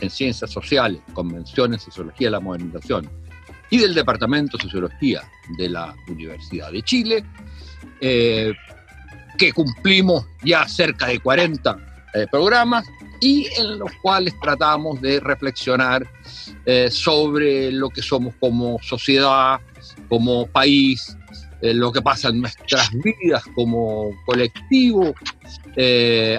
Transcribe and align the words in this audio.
en 0.00 0.10
Ciencias 0.10 0.50
Sociales, 0.50 1.00
Convención 1.12 1.72
en 1.72 1.80
Sociología 1.80 2.28
de 2.28 2.32
la 2.32 2.40
Modernización 2.40 3.08
y 3.70 3.78
del 3.78 3.94
Departamento 3.94 4.56
de 4.56 4.64
Sociología 4.64 5.22
de 5.56 5.68
la 5.68 5.94
Universidad 6.08 6.72
de 6.72 6.82
Chile, 6.82 7.24
eh, 8.00 8.52
que 9.36 9.52
cumplimos 9.52 10.26
ya 10.42 10.66
cerca 10.66 11.06
de 11.06 11.20
40 11.20 11.76
eh, 12.14 12.26
programas 12.30 12.86
y 13.20 13.46
en 13.58 13.78
los 13.78 13.90
cuales 14.00 14.34
tratamos 14.40 15.00
de 15.00 15.20
reflexionar 15.20 16.06
eh, 16.64 16.88
sobre 16.90 17.70
lo 17.72 17.90
que 17.90 18.02
somos 18.02 18.34
como 18.40 18.78
sociedad, 18.82 19.60
como 20.08 20.46
país, 20.46 21.16
lo 21.60 21.90
que 21.90 22.00
pasa 22.00 22.28
en 22.28 22.40
nuestras 22.40 22.90
vidas 22.92 23.42
como 23.56 24.10
colectivo, 24.24 25.12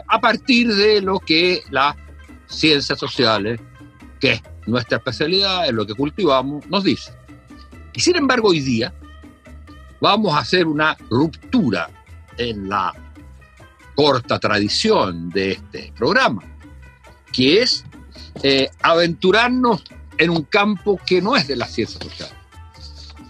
a 0.07 0.21
partir 0.21 0.73
de 0.73 1.01
lo 1.01 1.19
que 1.19 1.61
la 1.71 1.93
ciencias 2.49 2.99
sociales, 2.99 3.59
que 4.19 4.33
es 4.33 4.43
nuestra 4.65 4.97
especialidad, 4.97 5.67
es 5.67 5.73
lo 5.73 5.85
que 5.85 5.93
cultivamos, 5.93 6.65
nos 6.67 6.83
dice. 6.83 7.13
Y 7.93 8.01
sin 8.01 8.17
embargo, 8.17 8.49
hoy 8.49 8.59
día 8.59 8.93
vamos 10.01 10.33
a 10.33 10.39
hacer 10.39 10.67
una 10.67 10.97
ruptura 11.09 11.89
en 12.37 12.69
la 12.69 12.93
corta 13.95 14.39
tradición 14.39 15.29
de 15.29 15.51
este 15.51 15.93
programa, 15.97 16.41
que 17.31 17.61
es 17.61 17.85
eh, 18.43 18.69
aventurarnos 18.81 19.83
en 20.17 20.29
un 20.29 20.43
campo 20.43 20.99
que 21.05 21.21
no 21.21 21.35
es 21.35 21.47
de 21.47 21.55
las 21.55 21.73
ciencias 21.73 22.03
sociales, 22.03 22.35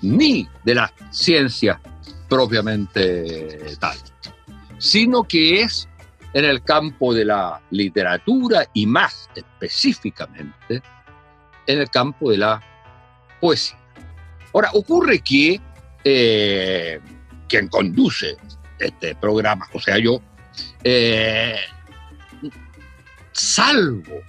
ni 0.02 0.48
de 0.64 0.76
la 0.76 0.94
ciencia 1.12 1.82
propiamente 2.28 3.76
tal, 3.80 3.98
sino 4.78 5.24
que 5.24 5.62
es 5.62 5.89
en 6.34 6.46
el 6.46 6.64
campo 6.64 7.14
de 7.14 7.26
la 7.26 7.62
literatura 7.72 8.68
y 8.74 8.86
más 8.86 9.30
específicamente 9.36 10.82
en 11.68 11.80
el 11.80 11.90
campo 11.90 12.32
de 12.32 12.38
la 12.38 12.62
poesía. 13.40 13.78
Ahora, 14.54 14.70
ocurre 14.74 15.20
que 15.20 15.60
eh, 16.04 17.00
quien 17.48 17.68
conduce 17.68 18.38
este 18.80 19.16
programa, 19.16 19.68
o 19.74 19.80
sea, 19.80 19.98
yo, 19.98 20.22
eh, 20.84 21.56
salvo 23.32 24.22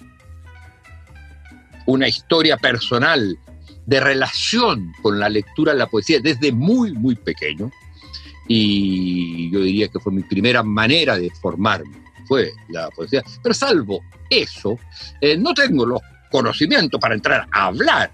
una 1.87 2.09
historia 2.09 2.57
personal 2.57 3.39
de 3.87 4.01
relación 4.01 4.93
con 5.03 5.19
la 5.19 5.29
lectura 5.29 5.73
de 5.73 5.79
la 5.79 5.87
poesía 5.87 6.21
desde 6.21 6.53
muy, 6.53 6.93
muy 6.93 7.17
pequeño, 7.17 7.71
y 8.53 9.49
yo 9.49 9.61
diría 9.61 9.87
que 9.87 10.01
fue 10.01 10.13
mi 10.13 10.25
primera 10.25 10.65
manera 10.65 11.17
de 11.17 11.31
formarme, 11.41 12.03
fue 12.27 12.51
la 12.71 12.91
poesía. 12.91 13.23
Pero 13.41 13.55
salvo 13.55 14.01
eso, 14.29 14.77
eh, 15.21 15.37
no 15.37 15.55
tengo 15.55 15.87
los 15.87 16.01
conocimientos 16.33 17.01
para 17.01 17.15
entrar 17.15 17.47
a 17.53 17.67
hablar 17.67 18.11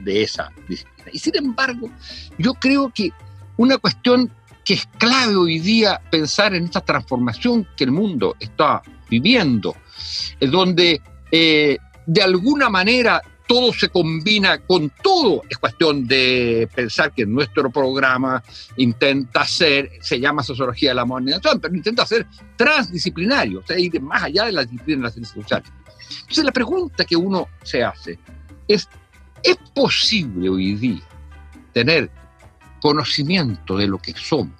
de 0.00 0.24
esa 0.24 0.52
disciplina. 0.68 1.10
Y 1.10 1.18
sin 1.18 1.36
embargo, 1.36 1.88
yo 2.36 2.52
creo 2.52 2.92
que 2.94 3.12
una 3.56 3.78
cuestión 3.78 4.30
que 4.62 4.74
es 4.74 4.86
clave 4.98 5.36
hoy 5.36 5.58
día 5.58 6.02
pensar 6.10 6.54
en 6.54 6.64
esta 6.64 6.82
transformación 6.82 7.66
que 7.74 7.84
el 7.84 7.92
mundo 7.92 8.36
está 8.40 8.82
viviendo, 9.08 9.74
donde 10.38 11.00
eh, 11.30 11.78
de 12.04 12.22
alguna 12.22 12.68
manera 12.68 13.22
todo 13.46 13.72
se 13.72 13.88
combina 13.88 14.58
con 14.58 14.90
todo. 15.02 15.42
Es 15.48 15.58
cuestión 15.58 16.06
de 16.06 16.68
pensar 16.74 17.12
que 17.12 17.26
nuestro 17.26 17.70
programa 17.70 18.42
intenta 18.76 19.44
ser, 19.44 19.90
se 20.00 20.20
llama 20.20 20.42
sociología 20.42 20.90
de 20.90 20.94
la 20.94 21.04
modernización, 21.04 21.60
pero 21.60 21.74
intenta 21.74 22.06
ser 22.06 22.26
transdisciplinario, 22.56 23.60
o 23.60 23.66
sea, 23.66 23.78
ir 23.78 24.00
más 24.00 24.22
allá 24.22 24.44
de 24.46 24.52
las 24.52 24.70
disciplinas 24.70 25.14
de 25.14 25.20
las 25.20 25.30
ciencias 25.30 25.42
sociales. 25.42 25.72
Entonces 26.20 26.44
la 26.44 26.52
pregunta 26.52 27.04
que 27.04 27.16
uno 27.16 27.48
se 27.62 27.82
hace 27.82 28.18
es, 28.68 28.88
¿es 29.42 29.56
posible 29.74 30.48
hoy 30.48 30.74
día 30.74 31.02
tener 31.72 32.10
conocimiento 32.80 33.76
de 33.76 33.86
lo 33.86 33.98
que 33.98 34.12
somos 34.14 34.54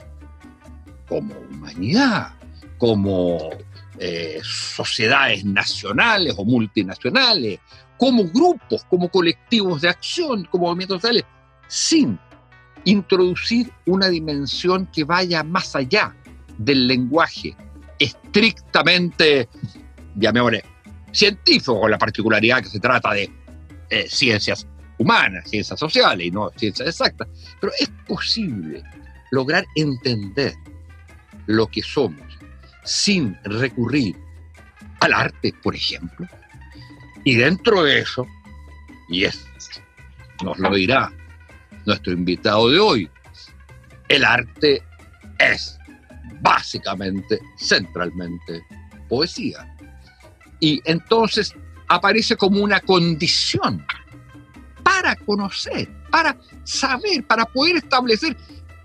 como 1.09 1.35
humanidad, 1.35 2.35
como 2.79 3.51
eh, 3.99 4.41
sociedades 4.43 5.45
nacionales 5.45 6.35
o 6.37 6.45
multinacionales, 6.45 7.61
como 8.03 8.25
grupos, 8.25 8.85
como 8.91 9.09
colectivos 9.09 9.83
de 9.83 9.89
acción, 9.89 10.45
como 10.51 10.67
movimientos 10.67 11.01
sociales, 11.01 11.23
sin 11.69 12.19
introducir 12.83 13.71
una 13.87 14.09
dimensión 14.09 14.89
que 14.93 15.05
vaya 15.05 15.45
más 15.45 15.77
allá 15.77 16.13
del 16.59 16.89
lenguaje 16.89 17.57
estrictamente, 18.01 19.49
llamémosle, 20.17 20.65
científico, 21.13 21.79
con 21.81 21.93
la 21.93 21.99
particularidad 21.99 22.61
que 22.61 22.71
se 22.71 22.81
trata 22.81 23.13
de 23.13 23.31
eh, 23.89 24.07
ciencias 24.09 24.67
humanas, 24.99 25.49
ciencias 25.49 25.79
sociales 25.79 26.27
y 26.27 26.33
no 26.33 26.51
ciencias 26.57 26.89
exactas. 26.89 27.29
Pero 27.61 27.73
es 27.79 27.89
posible 28.09 28.83
lograr 29.31 29.65
entender 29.77 30.55
lo 31.47 31.69
que 31.69 31.83
somos 31.83 32.37
sin 32.83 33.39
recurrir 33.45 34.17
al 34.99 35.13
arte, 35.13 35.55
por 35.63 35.77
ejemplo, 35.77 36.27
y 37.25 37.37
dentro 37.37 37.83
de 37.83 38.01
eso, 38.01 38.27
y 39.09 39.25
es, 39.25 39.45
nos 40.43 40.59
lo 40.59 40.75
dirá 40.75 41.13
nuestro 41.87 42.13
invitado 42.13 42.69
de 42.71 42.79
hoy, 42.79 43.11
el 44.09 44.25
arte 44.25 44.83
es 45.39 45.79
básicamente, 46.41 47.41
centralmente, 47.57 48.65
poesía. 49.09 49.75
Y 50.61 50.81
entonces 50.85 51.55
aparece 51.89 52.37
como 52.37 52.61
una 52.61 52.81
condición 52.81 53.85
para 54.83 55.15
conocer, 55.17 55.89
para 56.11 56.37
saber, 56.65 57.25
para 57.27 57.45
poder 57.45 57.77
establecer, 57.77 58.37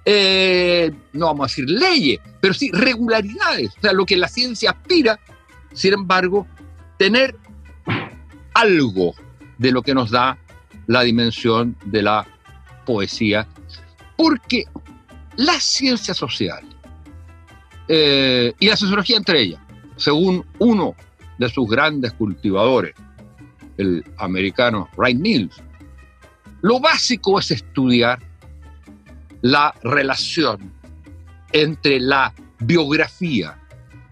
eh, 0.06 0.92
no 1.14 1.28
vamos 1.28 1.46
a 1.46 1.48
decir 1.50 1.70
leyes, 1.70 2.20
pero 2.40 2.54
sí 2.54 2.70
regularidades, 2.72 3.72
o 3.78 3.82
sea, 3.82 3.94
lo 3.94 4.06
que 4.06 4.16
la 4.16 4.28
ciencia 4.28 4.72
aspira, 4.72 5.20
sin 5.74 5.94
embargo, 5.94 6.48
tener 6.98 7.36
algo 8.58 9.14
de 9.60 9.72
lo 9.72 9.84
que 9.84 9.94
nos 9.94 10.10
da 10.10 10.38
la 10.88 11.04
dimensión 11.04 11.76
de 11.86 12.02
la 12.02 12.26
poesía, 12.86 13.48
porque 14.16 14.64
la 15.36 15.60
ciencia 15.60 16.14
social 16.16 16.64
eh, 17.88 18.54
y 18.60 18.68
la 18.68 18.76
sociología 18.76 19.18
entre 19.18 19.42
ellas, 19.42 19.62
según 19.96 20.44
uno 20.58 20.96
de 21.38 21.50
sus 21.50 21.70
grandes 21.70 22.14
cultivadores, 22.14 22.96
el 23.78 24.04
americano 24.18 24.90
Wright 24.98 25.20
Mills, 25.20 25.62
lo 26.62 26.80
básico 26.80 27.38
es 27.40 27.52
estudiar 27.52 28.20
la 29.42 29.76
relación 29.84 30.74
entre 31.52 32.00
la 32.00 32.34
biografía, 32.60 33.56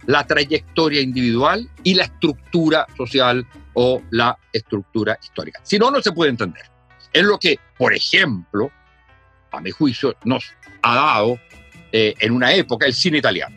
la 0.06 0.27
trayectoria 0.27 1.01
individual 1.01 1.67
y 1.83 1.95
la 1.95 2.03
estructura 2.03 2.85
social 2.95 3.47
o 3.75 4.02
la 4.12 4.38
estructura 4.52 5.18
histórica. 5.22 5.62
Si 5.63 5.78
no, 5.78 5.91
no 5.91 6.02
se 6.02 6.12
puede 6.12 6.31
entender. 6.31 6.63
Es 7.13 7.24
lo 7.24 7.38
que, 7.38 7.60
por 7.77 7.94
ejemplo, 7.94 8.72
a 9.51 9.62
mi 9.62 9.72
juicio, 9.72 10.16
nos 10.24 10.54
ha 10.81 10.95
dado 10.95 11.39
eh, 11.92 12.13
en 12.19 12.31
una 12.33 12.54
época 12.54 12.86
el 12.86 12.94
cine 12.94 13.19
italiano, 13.19 13.56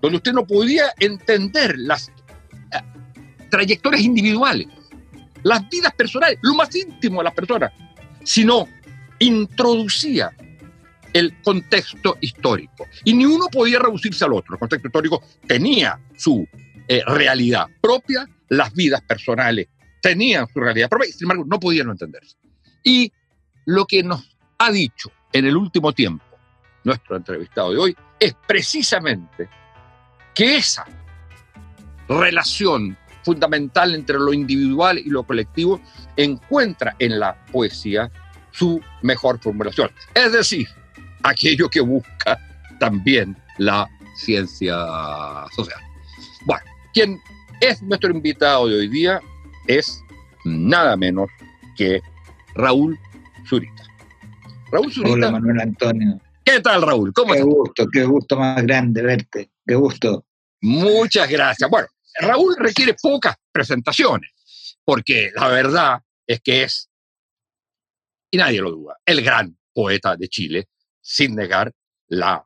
donde 0.00 0.18
usted 0.18 0.32
no 0.32 0.46
podía 0.46 0.92
entender 0.98 1.74
las 1.78 2.08
eh, 2.08 2.80
trayectorias 3.50 4.02
individuales, 4.02 4.66
las 5.42 5.68
vidas 5.68 5.94
personales, 5.94 6.38
lo 6.42 6.54
más 6.54 6.74
íntimo 6.74 7.18
de 7.20 7.24
las 7.24 7.34
personas, 7.34 7.72
sino 8.22 8.68
introducía 9.18 10.30
el 11.12 11.40
contexto 11.42 12.16
histórico. 12.20 12.86
Y 13.04 13.14
ni 13.14 13.24
uno 13.24 13.46
podía 13.50 13.78
reducirse 13.78 14.24
al 14.24 14.34
otro. 14.34 14.54
El 14.54 14.60
contexto 14.60 14.88
histórico 14.88 15.22
tenía 15.46 15.98
su 16.16 16.46
eh, 16.86 17.02
realidad 17.06 17.66
propia 17.80 18.28
las 18.48 18.72
vidas 18.74 19.02
personales 19.02 19.68
tenían 20.00 20.46
su 20.52 20.60
realidad 20.60 20.88
propia 20.88 21.08
y 21.08 21.12
sin 21.12 21.24
embargo 21.24 21.44
no 21.46 21.58
podían 21.60 21.90
entenderse. 21.90 22.36
Y 22.84 23.12
lo 23.66 23.86
que 23.86 24.02
nos 24.02 24.36
ha 24.58 24.70
dicho 24.70 25.10
en 25.32 25.46
el 25.46 25.56
último 25.56 25.92
tiempo 25.92 26.24
nuestro 26.84 27.16
entrevistado 27.16 27.72
de 27.72 27.78
hoy 27.78 27.96
es 28.18 28.34
precisamente 28.46 29.48
que 30.34 30.56
esa 30.56 30.86
relación 32.08 32.96
fundamental 33.28 33.94
entre 33.94 34.18
lo 34.18 34.32
individual 34.32 34.98
y 34.98 35.10
lo 35.10 35.22
colectivo, 35.22 35.80
encuentra 36.16 36.96
en 36.98 37.20
la 37.20 37.44
poesía 37.52 38.10
su 38.52 38.80
mejor 39.02 39.38
formulación. 39.38 39.90
Es 40.14 40.32
decir, 40.32 40.66
aquello 41.22 41.68
que 41.68 41.80
busca 41.80 42.38
también 42.80 43.36
la 43.58 43.86
ciencia 44.16 44.74
social. 45.54 45.78
Bueno, 46.46 46.64
quien 46.94 47.20
es 47.60 47.82
nuestro 47.82 48.10
invitado 48.10 48.68
de 48.68 48.78
hoy 48.78 48.88
día 48.88 49.20
es 49.66 50.02
nada 50.44 50.96
menos 50.96 51.28
que 51.76 52.00
Raúl 52.54 52.98
Zurita. 53.48 53.82
Raúl 54.70 54.92
Zurita. 54.92 55.14
Hola 55.14 55.30
Manuel 55.32 55.60
Antonio. 55.60 56.20
¿Qué 56.44 56.60
tal 56.60 56.82
Raúl? 56.82 57.12
¿Cómo 57.12 57.34
qué 57.34 57.42
gusto, 57.42 57.86
qué 57.92 58.04
gusto 58.04 58.36
más 58.36 58.62
grande 58.62 59.02
verte. 59.02 59.50
Qué 59.66 59.74
gusto. 59.74 60.24
Muchas 60.62 61.28
gracias. 61.28 61.68
Bueno, 61.68 61.88
Raúl 62.20 62.56
requiere 62.58 62.94
pocas 63.00 63.36
presentaciones, 63.52 64.30
porque 64.84 65.30
la 65.34 65.48
verdad 65.48 66.00
es 66.26 66.40
que 66.40 66.62
es, 66.62 66.90
y 68.30 68.38
nadie 68.38 68.60
lo 68.60 68.70
duda, 68.70 68.96
el 69.04 69.22
gran 69.22 69.56
poeta 69.72 70.16
de 70.16 70.28
Chile, 70.28 70.68
sin 71.00 71.34
negar 71.34 71.72
la 72.08 72.44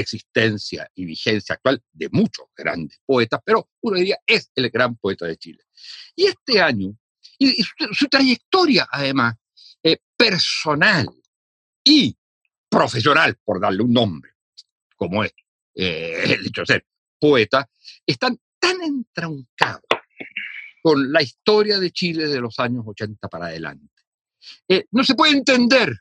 existencia 0.00 0.88
y 0.94 1.04
vigencia 1.04 1.54
actual 1.54 1.82
de 1.92 2.08
muchos 2.10 2.46
grandes 2.56 3.00
poetas, 3.04 3.40
pero 3.44 3.70
uno 3.80 3.98
diría 3.98 4.18
es 4.26 4.50
el 4.54 4.70
gran 4.70 4.96
poeta 4.96 5.26
de 5.26 5.36
Chile. 5.36 5.64
Y 6.14 6.26
este 6.26 6.60
año, 6.60 6.96
y, 7.38 7.62
su, 7.92 8.06
trayectoria 8.08 8.88
además, 8.90 9.34
eh, 9.82 9.98
personal 10.16 11.08
y 11.84 12.16
profesional, 12.68 13.36
por 13.44 13.60
darle 13.60 13.82
un 13.82 13.92
nombre, 13.92 14.32
como 14.96 15.24
es 15.24 15.32
eh, 15.74 16.22
el 16.24 16.46
hecho 16.46 16.62
de 16.62 16.66
ser 16.66 16.86
poeta, 17.18 17.68
están 18.06 18.38
tan 18.58 18.82
entroncados 18.82 19.82
con 20.82 21.12
la 21.12 21.22
historia 21.22 21.78
de 21.78 21.90
Chile 21.90 22.28
de 22.28 22.40
los 22.40 22.58
años 22.58 22.84
80 22.86 23.28
para 23.28 23.46
adelante. 23.46 24.02
Eh, 24.68 24.86
no 24.92 25.02
se 25.02 25.14
puede 25.14 25.32
entender 25.32 25.92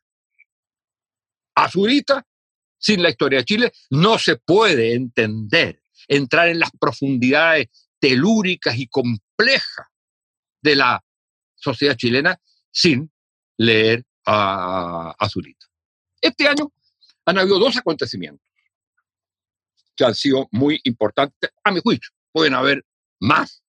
a 1.56 1.70
Zurita 1.70 2.26
sin 2.78 3.02
la 3.02 3.10
historia 3.10 3.40
de 3.40 3.46
Chile, 3.46 3.72
no 3.90 4.18
se 4.20 4.38
puede 4.38 4.94
entender, 4.94 5.82
entrar 6.08 6.50
en 6.50 6.60
las 6.60 6.72
profundidades 6.80 7.68
telúricas 8.00 8.78
y 8.78 8.88
complejas 8.88 9.88
de 10.62 10.76
la 10.76 11.04
sociedad 11.56 11.96
chilena 11.96 12.40
sin 12.72 13.12
leer 13.58 14.04
a, 14.26 15.16
Zurita. 15.30 15.66
Este 16.22 16.48
año 16.48 16.72
han 17.26 17.38
habido 17.38 17.60
dos 17.60 17.78
acontecimientos 17.78 18.46
que 19.96 20.04
han 20.04 20.16
sido 20.16 20.48
muy 20.52 20.80
importantes, 20.84 21.52
a 21.64 21.72
mi 21.72 21.80
juicio. 21.80 22.10
Pueden 22.32 22.54
haber 22.54 22.84
más 23.20 23.64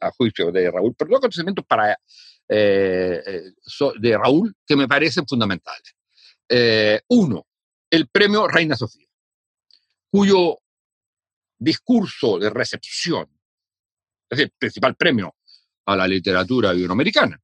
a 0.00 0.10
juicio 0.10 0.50
de 0.50 0.70
Raúl, 0.70 0.94
pero 0.96 1.10
dos 1.10 1.18
acontecimientos 1.18 1.64
para, 1.66 1.92
eh, 2.48 3.22
eh, 3.26 3.42
de 4.00 4.18
Raúl 4.18 4.54
que 4.66 4.76
me 4.76 4.88
parecen 4.88 5.26
fundamentales. 5.26 5.94
Eh, 6.48 7.00
uno, 7.08 7.46
el 7.90 8.08
premio 8.08 8.48
Reina 8.48 8.76
Sofía, 8.76 9.06
cuyo 10.10 10.58
discurso 11.58 12.38
de 12.38 12.50
recepción, 12.50 13.28
es 14.28 14.38
el 14.38 14.50
principal 14.50 14.96
premio 14.96 15.36
a 15.86 15.96
la 15.96 16.06
literatura 16.06 16.74
iberoamericana, 16.74 17.40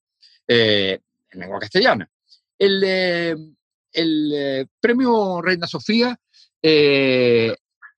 en 0.46 1.00
lengua 1.32 1.60
castellana. 1.60 2.10
El, 2.58 3.54
el 3.92 4.68
premio 4.80 5.40
Reina 5.40 5.66
Sofía 5.66 6.18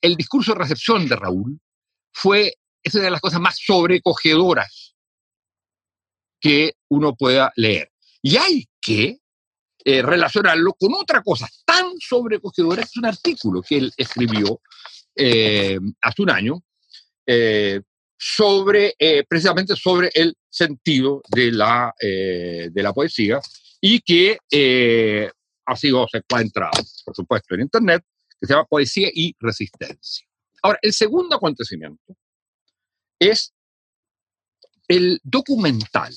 el 0.04 0.16
discurso 0.16 0.52
de 0.52 0.58
recepción 0.58 1.08
de 1.08 1.16
Raúl 1.16 1.58
fue 2.12 2.58
esa 2.82 3.00
de 3.00 3.10
las 3.10 3.22
cosas 3.22 3.40
más 3.40 3.58
sobrecogedoras 3.58 4.94
que 6.38 6.74
uno 6.90 7.14
pueda 7.16 7.50
leer. 7.56 7.90
Y 8.20 8.36
hay 8.36 8.68
que 8.82 9.20
eh, 9.82 10.02
relacionarlo 10.02 10.74
con 10.74 10.92
otra 10.92 11.22
cosa 11.22 11.48
tan 11.74 11.98
sobrecogedora 11.98 12.82
es 12.82 12.96
un 12.96 13.06
artículo 13.06 13.62
que 13.62 13.78
él 13.78 13.92
escribió 13.96 14.60
eh, 15.16 15.78
hace 16.00 16.22
un 16.22 16.30
año 16.30 16.62
eh, 17.26 17.80
sobre, 18.16 18.94
precisamente 19.28 19.74
sobre 19.76 20.10
el 20.14 20.34
sentido 20.48 21.22
de 21.28 21.52
la, 21.52 21.92
de 22.00 22.82
la 22.82 22.92
poesía 22.92 23.40
y 23.80 24.00
que 24.00 24.38
ha 25.66 25.76
sido, 25.76 26.06
se 26.10 26.18
encuentra, 26.18 26.70
por 27.04 27.14
supuesto, 27.14 27.54
en 27.54 27.62
Internet, 27.62 28.02
que 28.40 28.46
se 28.46 28.52
llama 28.52 28.66
Poesía 28.66 29.08
y 29.12 29.34
Resistencia. 29.38 30.26
Ahora, 30.62 30.78
el 30.80 30.92
segundo 30.92 31.36
acontecimiento 31.36 32.16
es 33.18 33.52
el 34.88 35.20
documental 35.22 36.14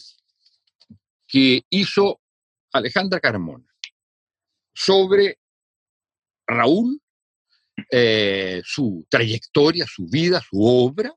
que 1.28 1.64
hizo 1.70 2.22
Alejandra 2.72 3.20
Carmona 3.20 3.66
sobre 4.74 5.40
Raúl, 6.48 7.00
eh, 7.92 8.62
su 8.64 9.06
trayectoria, 9.10 9.86
su 9.86 10.08
vida, 10.08 10.42
su 10.42 10.64
obra, 10.64 11.14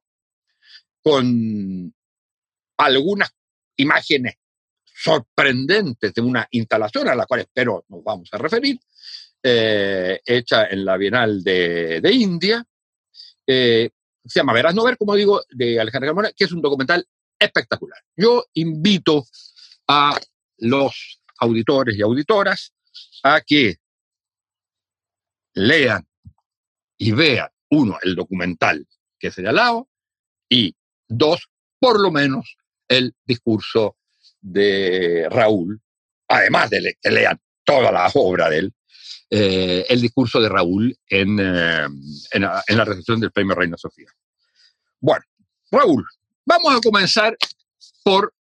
con 1.02 1.94
algunas 2.76 3.30
imágenes 3.76 4.34
sorprendentes 4.84 6.12
de 6.12 6.20
una 6.20 6.46
instalación 6.50 7.08
a 7.08 7.14
la 7.14 7.24
cual 7.26 7.40
espero 7.40 7.84
nos 7.88 8.04
vamos 8.04 8.28
a 8.32 8.38
referir, 8.38 8.78
eh, 9.42 10.20
hecha 10.24 10.66
en 10.66 10.84
la 10.84 10.96
Bienal 10.98 11.42
de, 11.42 12.10
India. 12.12 12.62
Eh, 13.46 13.88
se 14.24 14.40
llama 14.40 14.52
Verás 14.52 14.74
no 14.74 14.84
ver, 14.84 14.98
como 14.98 15.14
digo, 15.14 15.42
de 15.48 15.80
Alejandra 15.80 16.08
Carmona, 16.08 16.32
que 16.36 16.44
es 16.44 16.52
un 16.52 16.60
documental 16.60 17.06
espectacular. 17.38 17.98
Yo 18.14 18.44
invito 18.54 19.24
a 19.88 20.20
los 20.58 21.22
auditores 21.38 21.96
y 21.96 22.02
auditoras 22.02 22.74
a 23.22 23.40
que 23.40 23.76
lean 25.60 26.06
y 26.96 27.12
vean, 27.12 27.48
uno, 27.70 27.98
el 28.02 28.14
documental 28.14 28.86
que 29.18 29.28
he 29.28 29.30
señalado, 29.30 29.88
y 30.48 30.74
dos, 31.08 31.48
por 31.78 32.00
lo 32.00 32.10
menos, 32.10 32.56
el 32.88 33.14
discurso 33.24 33.96
de 34.40 35.28
Raúl, 35.30 35.80
además 36.28 36.70
de 36.70 36.96
que 37.00 37.10
lean 37.10 37.38
toda 37.64 37.92
la 37.92 38.10
obra 38.14 38.48
de 38.48 38.58
él, 38.58 38.74
eh, 39.28 39.86
el 39.88 40.00
discurso 40.00 40.40
de 40.40 40.48
Raúl 40.48 40.96
en, 41.08 41.38
eh, 41.38 41.86
en, 42.32 42.42
la 42.42 42.84
recepción 42.84 43.20
del 43.20 43.30
premio 43.30 43.54
Reina 43.54 43.76
Sofía. 43.76 44.08
Bueno, 44.98 45.24
Raúl, 45.70 46.04
vamos 46.44 46.74
a 46.74 46.80
comenzar 46.80 47.36
por 48.02 48.34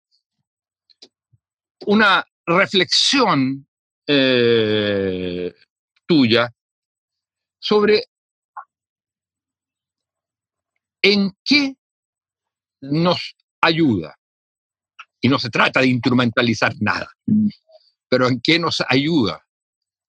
una 1.87 2.25
reflexión 2.47 3.67
eh, 4.07 5.53
tuya 6.07 6.53
sobre 7.69 8.05
en 11.03 11.37
qué 11.45 11.77
nos 12.81 13.37
ayuda, 13.61 14.17
y 15.21 15.29
no 15.29 15.39
se 15.39 15.51
trata 15.51 15.81
de 15.81 15.89
instrumentalizar 15.89 16.75
nada, 16.81 17.11
pero 18.09 18.29
en 18.29 18.41
qué 18.41 18.59
nos 18.59 18.83
ayuda 18.89 19.45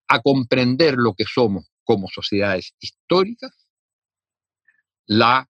a 0.08 0.22
comprender 0.22 0.96
lo 0.96 1.14
que 1.14 1.26
somos 1.26 1.70
como 1.84 2.08
sociedades 2.08 2.74
históricas, 2.80 3.52
la 5.08 5.48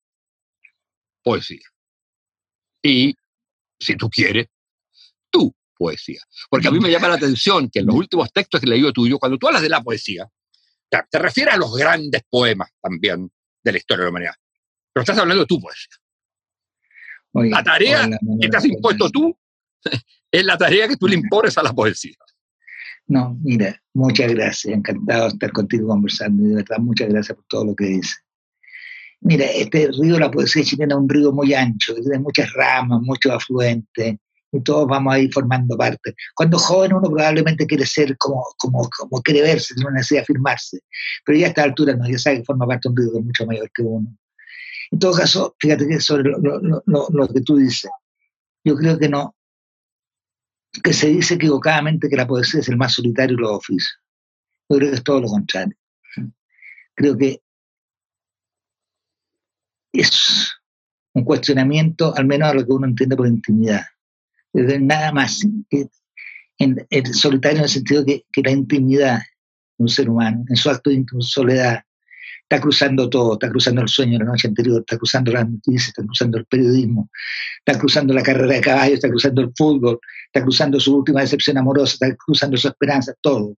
poesía. 1.23 1.67
Y, 2.83 3.15
si 3.79 3.97
tú 3.97 4.09
quieres, 4.09 4.47
tu 5.31 5.53
poesía. 5.77 6.21
Porque 6.49 6.69
a 6.69 6.71
mí 6.71 6.81
me 6.81 6.91
llama 6.91 7.09
la 7.09 7.15
atención 7.15 7.69
que 7.69 7.81
en 7.81 7.87
los 7.87 7.97
últimos 7.97 8.33
textos 8.33 8.61
que 8.61 8.67
he 8.67 8.71
leído 8.71 8.93
tuyo, 8.93 9.19
cuando 9.19 9.37
tú 9.37 9.49
hablas 9.49 9.62
de 9.62 9.69
la 9.69 9.83
poesía, 9.83 10.29
te 10.88 11.18
refieres 11.18 11.54
a 11.54 11.59
los 11.59 11.76
grandes 11.76 12.23
poemas 12.28 12.71
también 12.80 13.30
de 13.62 13.73
la 13.73 13.78
historia 13.78 14.00
de 14.00 14.04
la 14.04 14.11
humanidad. 14.11 14.35
Pero 14.92 15.02
estás 15.02 15.18
hablando 15.18 15.42
de 15.42 15.47
tu 15.47 15.61
poesía. 15.61 15.95
la 17.33 17.62
tarea 17.62 18.09
que 18.40 18.49
te 18.49 18.57
has 18.57 18.64
impuesto 18.64 19.11
tú 19.11 19.37
es 20.30 20.45
la 20.45 20.57
tarea 20.57 20.88
que 20.88 20.97
tú 20.97 21.07
le 21.07 21.16
impones 21.16 21.57
a 21.59 21.62
la 21.62 21.73
poesía. 21.73 22.16
No, 23.07 23.38
mira, 23.42 23.80
muchas 23.95 24.30
gracias, 24.33 24.75
encantado 24.75 25.23
de 25.23 25.28
estar 25.28 25.52
contigo 25.52 25.88
conversando 25.88 26.45
y 26.45 26.49
de 26.49 26.54
verdad 26.57 26.78
muchas 26.78 27.09
gracias 27.09 27.37
por 27.37 27.47
todo 27.49 27.64
lo 27.64 27.75
que 27.75 27.87
dices. 27.87 28.23
Mira, 29.21 29.47
este 29.47 29.88
río 29.99 30.14
de 30.14 30.21
la 30.21 30.30
poesía 30.30 30.62
chilena 30.62 30.95
es 30.95 31.00
un 31.00 31.09
río 31.09 31.33
muy 31.33 31.54
ancho, 31.54 31.95
tiene 31.95 32.18
muchas 32.18 32.52
ramas, 32.52 33.00
muchos 33.00 33.33
afluentes, 33.33 34.16
y 34.52 34.62
todos 34.62 34.87
vamos 34.87 35.14
a 35.14 35.19
ir 35.19 35.33
formando 35.33 35.76
parte. 35.76 36.14
Cuando 36.35 36.59
joven 36.59 36.95
uno 36.95 37.11
probablemente 37.11 37.67
quiere 37.67 37.85
ser 37.87 38.17
como, 38.17 38.45
como, 38.59 38.88
como 38.88 39.23
quiere 39.23 39.43
verse, 39.43 39.75
no 39.83 39.90
necesita 39.90 40.23
afirmarse, 40.23 40.81
pero 41.25 41.38
ya 41.38 41.47
a 41.47 41.49
esta 41.50 41.62
altura 41.64 41.95
no, 41.95 42.09
ya 42.09 42.19
sabe 42.19 42.38
que 42.38 42.45
forma 42.45 42.67
parte 42.67 42.88
de 42.88 43.07
un 43.09 43.19
es 43.19 43.25
mucho 43.25 43.47
mayor 43.47 43.71
que 43.75 43.83
uno. 43.83 44.17
En 44.90 44.99
todo 44.99 45.12
caso, 45.12 45.55
fíjate 45.59 45.87
que 45.87 46.00
sobre 46.00 46.31
lo, 46.31 46.61
lo, 46.87 47.09
lo 47.11 47.28
que 47.28 47.43
tú 47.43 47.57
dices, 47.57 47.90
yo 48.64 48.75
creo 48.76 48.99
que 48.99 49.09
no, 49.09 49.35
que 50.83 50.93
se 50.93 51.09
dice 51.09 51.35
equivocadamente 51.35 52.09
que 52.09 52.17
la 52.17 52.26
poesía 52.26 52.61
es 52.61 52.69
el 52.69 52.76
más 52.76 52.95
solitario 52.95 53.37
de 53.37 53.43
los 53.43 53.52
oficios. 53.52 53.99
Yo 54.69 54.78
creo 54.78 54.90
que 54.90 54.97
es 54.97 55.05
todo 55.05 55.21
lo 55.21 55.28
contrario. 55.28 55.76
Creo 56.95 57.17
que 57.17 57.43
es 59.93 60.52
un 61.14 61.25
cuestionamiento, 61.25 62.14
al 62.17 62.26
menos 62.26 62.50
a 62.50 62.55
lo 62.55 62.64
que 62.64 62.73
uno 62.73 62.87
entiende 62.87 63.17
por 63.17 63.26
intimidad. 63.26 63.87
Nada 64.55 65.12
más 65.12 65.40
en, 66.59 67.14
solitario 67.14 67.59
en 67.59 67.64
el 67.64 67.71
sentido 67.71 68.05
que, 68.05 68.25
que 68.33 68.43
la 68.43 68.50
intimidad 68.50 69.19
de 69.19 69.85
un 69.85 69.88
ser 69.88 70.09
humano, 70.09 70.45
en 70.49 70.57
su 70.57 70.71
acto 70.71 70.90
de 70.90 71.05
soledad, 71.21 71.83
está 72.43 72.61
cruzando 72.62 73.11
todo, 73.11 73.35
está 73.35 73.50
cruzando 73.50 73.83
el 73.83 73.88
sueño 73.88 74.19
de 74.19 74.25
la 74.25 74.31
noche 74.31 74.49
anterior, 74.49 74.81
está 74.81 74.97
cruzando 74.97 75.31
las 75.33 75.49
noticias, 75.49 75.88
está 75.88 76.02
cruzando 76.02 76.38
el 76.38 76.47
periodismo, 76.47 77.11
está 77.59 77.78
cruzando 77.78 78.14
la 78.14 78.23
carrera 78.23 78.55
de 78.55 78.61
caballo, 78.62 78.95
está 78.95 79.09
cruzando 79.09 79.43
el 79.43 79.52
fútbol, 79.55 80.00
está 80.26 80.43
cruzando 80.43 80.81
su 80.81 80.97
última 80.97 81.21
decepción 81.21 81.59
amorosa, 81.59 81.93
está 81.93 82.17
cruzando 82.17 82.57
su 82.57 82.69
esperanza, 82.69 83.12
todo. 83.21 83.55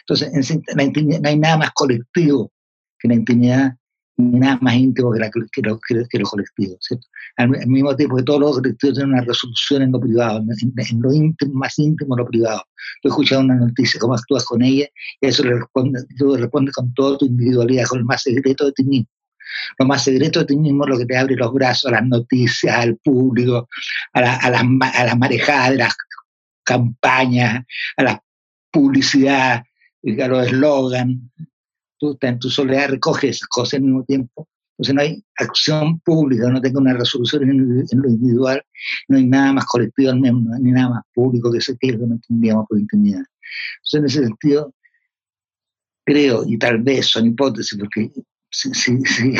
Entonces, 0.00 0.58
no 0.74 1.28
hay 1.28 1.38
nada 1.38 1.58
más 1.58 1.70
colectivo 1.72 2.50
que 2.98 3.08
la 3.08 3.14
intimidad 3.14 3.76
nada 4.20 4.58
más 4.60 4.74
íntimo 4.74 5.12
que, 5.12 5.20
la, 5.20 5.30
que, 5.30 5.62
lo, 5.62 5.78
que, 5.80 6.18
los 6.18 6.30
colectivos. 6.30 6.88
Al, 7.36 7.48
mismo 7.66 7.94
tiempo 7.96 8.16
que 8.16 8.22
todos 8.22 8.40
los 8.40 8.56
colectivos 8.56 8.96
tienen 8.96 9.14
una 9.14 9.22
resolución 9.22 9.82
en 9.82 9.92
lo 9.92 10.00
privado, 10.00 10.38
en, 10.38 11.00
lo 11.00 11.12
íntimo, 11.12 11.54
más 11.54 11.78
íntimo 11.78 12.14
en 12.14 12.24
lo 12.24 12.28
privado. 12.28 12.62
Tú 13.02 13.08
escuchado 13.08 13.42
una 13.42 13.56
noticia, 13.56 14.00
cómo 14.00 14.14
actúas 14.14 14.44
con 14.44 14.62
ella, 14.62 14.86
y 15.20 15.26
eso 15.26 15.44
le 15.44 15.54
responde, 15.54 16.00
tú 16.18 16.36
respondes 16.36 16.74
con 16.74 16.92
toda 16.94 17.18
tu 17.18 17.26
individualidad, 17.26 17.84
con 17.86 18.00
el 18.00 18.04
más 18.04 18.22
secreto 18.22 18.66
de 18.66 18.72
ti 18.72 18.84
mismo. 18.84 19.08
Lo 19.78 19.86
más 19.86 20.04
secreto 20.04 20.40
de 20.40 20.46
ti 20.46 20.56
mismo 20.56 20.84
es 20.84 20.90
lo 20.90 20.98
que 20.98 21.06
te 21.06 21.16
abre 21.16 21.34
los 21.34 21.52
brazos 21.52 21.90
a 21.90 21.96
las 21.96 22.06
noticias, 22.06 22.76
al 22.76 22.96
público, 22.96 23.68
a 24.12 24.20
la, 24.20 24.36
a 24.36 24.50
las, 24.50 24.62
a 24.62 25.04
las 25.04 25.18
marejadas 25.18 25.70
de 25.70 25.76
las 25.76 25.94
campañas, 26.64 27.64
a 27.96 28.02
la 28.02 28.22
publicidad, 28.70 29.64
a 30.22 30.28
los 30.28 30.46
eslogans 30.46 31.18
tú 32.00 32.18
en 32.22 32.38
tu 32.38 32.50
soledad 32.50 32.88
recoges 32.88 33.36
esas 33.36 33.48
cosas 33.48 33.74
al 33.74 33.82
mismo 33.82 34.04
tiempo. 34.04 34.48
Entonces 34.72 34.94
no 34.94 35.02
hay 35.02 35.24
acción 35.36 36.00
pública, 36.00 36.48
no 36.48 36.60
tengo 36.60 36.80
una 36.80 36.94
resolución 36.94 37.42
en, 37.42 37.86
lo 38.00 38.08
individual, 38.08 38.64
no 39.08 39.18
hay 39.18 39.26
nada 39.26 39.52
más 39.52 39.66
colectivo 39.66 40.14
menos, 40.16 40.42
ni 40.58 40.72
nada 40.72 40.88
más 40.88 41.02
público 41.12 41.52
que 41.52 41.58
ese 41.58 41.76
que 41.78 41.92
no 41.98 42.14
entendíamos 42.14 42.64
por 42.66 42.80
intimidad. 42.80 43.20
Entonces 43.20 43.94
en 43.94 44.04
ese 44.06 44.26
sentido, 44.26 44.74
creo, 46.06 46.44
y 46.46 46.58
tal 46.58 46.78
vez 46.82 47.06
son 47.06 47.26
hipótesis, 47.26 47.78
porque 47.78 48.10
si, 48.50 48.72
si, 48.72 48.98
si, 49.02 49.34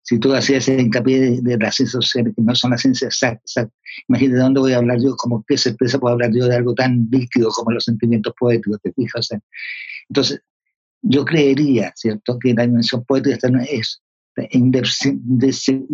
si 0.00 0.18
tú 0.18 0.32
hacías 0.32 0.66
ese 0.66 0.80
hincapié 0.80 1.42
de, 1.42 1.58
las 1.58 1.76
ciencias 1.76 2.04
sociales, 2.04 2.32
que 2.34 2.42
no 2.42 2.54
son 2.54 2.70
las 2.70 2.80
ciencias 2.80 3.08
exactas, 3.08 3.68
imagínate 4.08 4.36
de 4.36 4.42
dónde 4.42 4.60
voy 4.60 4.72
a 4.72 4.78
hablar 4.78 4.98
yo, 5.02 5.14
como 5.16 5.44
qué 5.46 5.58
certeza 5.58 5.98
puedo 5.98 6.14
hablar 6.14 6.30
yo 6.34 6.46
de 6.46 6.56
algo 6.56 6.74
tan 6.74 7.08
líquido 7.10 7.50
como 7.50 7.72
los 7.72 7.84
sentimientos 7.84 8.32
poéticos, 8.38 8.80
¿te 8.80 8.90
fijas? 8.94 9.28
entonces, 10.08 10.42
yo 11.02 11.24
creería, 11.24 11.92
¿cierto?, 11.96 12.38
que 12.38 12.54
la 12.54 12.62
dimensión 12.62 13.04
poética 13.04 13.48
es 13.68 14.00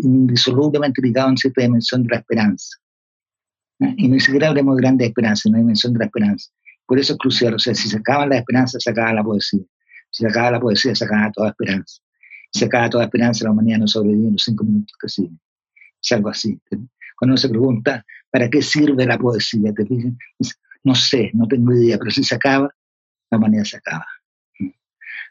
indisolublemente 0.05 1.03
ligada 1.03 1.33
a 1.33 1.37
cierta 1.37 1.62
dimensión 1.62 2.05
de 2.05 2.11
la 2.11 2.17
esperanza. 2.19 2.77
Y 3.97 4.09
ni 4.09 4.21
siquiera 4.21 4.49
hablemos 4.49 4.77
de 4.77 4.83
grandes 4.83 5.09
esperanzas, 5.09 5.47
una 5.47 5.59
dimensión 5.59 5.93
de 5.95 6.00
la 6.00 6.05
esperanza. 6.05 6.50
Por 6.87 6.99
eso 6.99 7.15
es 7.15 7.19
crucial, 7.19 7.55
o 7.55 7.59
sea, 7.59 7.75
si 7.75 7.88
se 7.88 7.97
acaban 7.97 8.29
las 8.29 8.41
esperanzas, 8.41 8.83
se 8.83 8.91
acaba 8.91 9.12
la 9.12 9.25
poesía. 9.25 9.65
Si 10.11 10.23
se 10.23 10.29
acaba 10.29 10.50
la 10.53 10.61
poesía, 10.61 10.95
se 10.95 11.05
acaba 11.05 11.31
toda 11.33 11.49
esperanza. 11.50 12.00
Si 12.53 12.61
se 12.61 12.65
acaba 12.65 12.88
toda 12.91 13.05
esperanza, 13.05 13.45
la 13.45 13.50
humanidad 13.50 13.79
no 13.79 13.87
sobrevive 13.87 14.27
en 14.27 14.33
los 14.33 14.43
cinco 14.43 14.65
minutos 14.65 14.97
que 15.00 15.09
siguen. 15.09 15.41
Es 16.03 16.12
algo 16.12 16.31
así. 16.31 16.59
Cuando 16.69 17.33
uno 17.33 17.37
se 17.37 17.49
pregunta, 17.49 18.05
¿para 18.31 18.49
qué 18.49 18.62
sirve 18.62 19.05
la 19.05 19.19
poesía? 19.19 19.73
¿Te 19.75 19.85
No 20.85 20.95
sé, 20.95 21.31
no 21.35 21.47
tengo 21.47 21.75
idea, 21.75 21.99
pero 21.99 22.11
si 22.11 22.25
se 22.25 22.35
acaba, 22.35 22.73
la 23.31 23.38
humanidad 23.38 23.65
se 23.65 23.77
acaba 23.77 24.07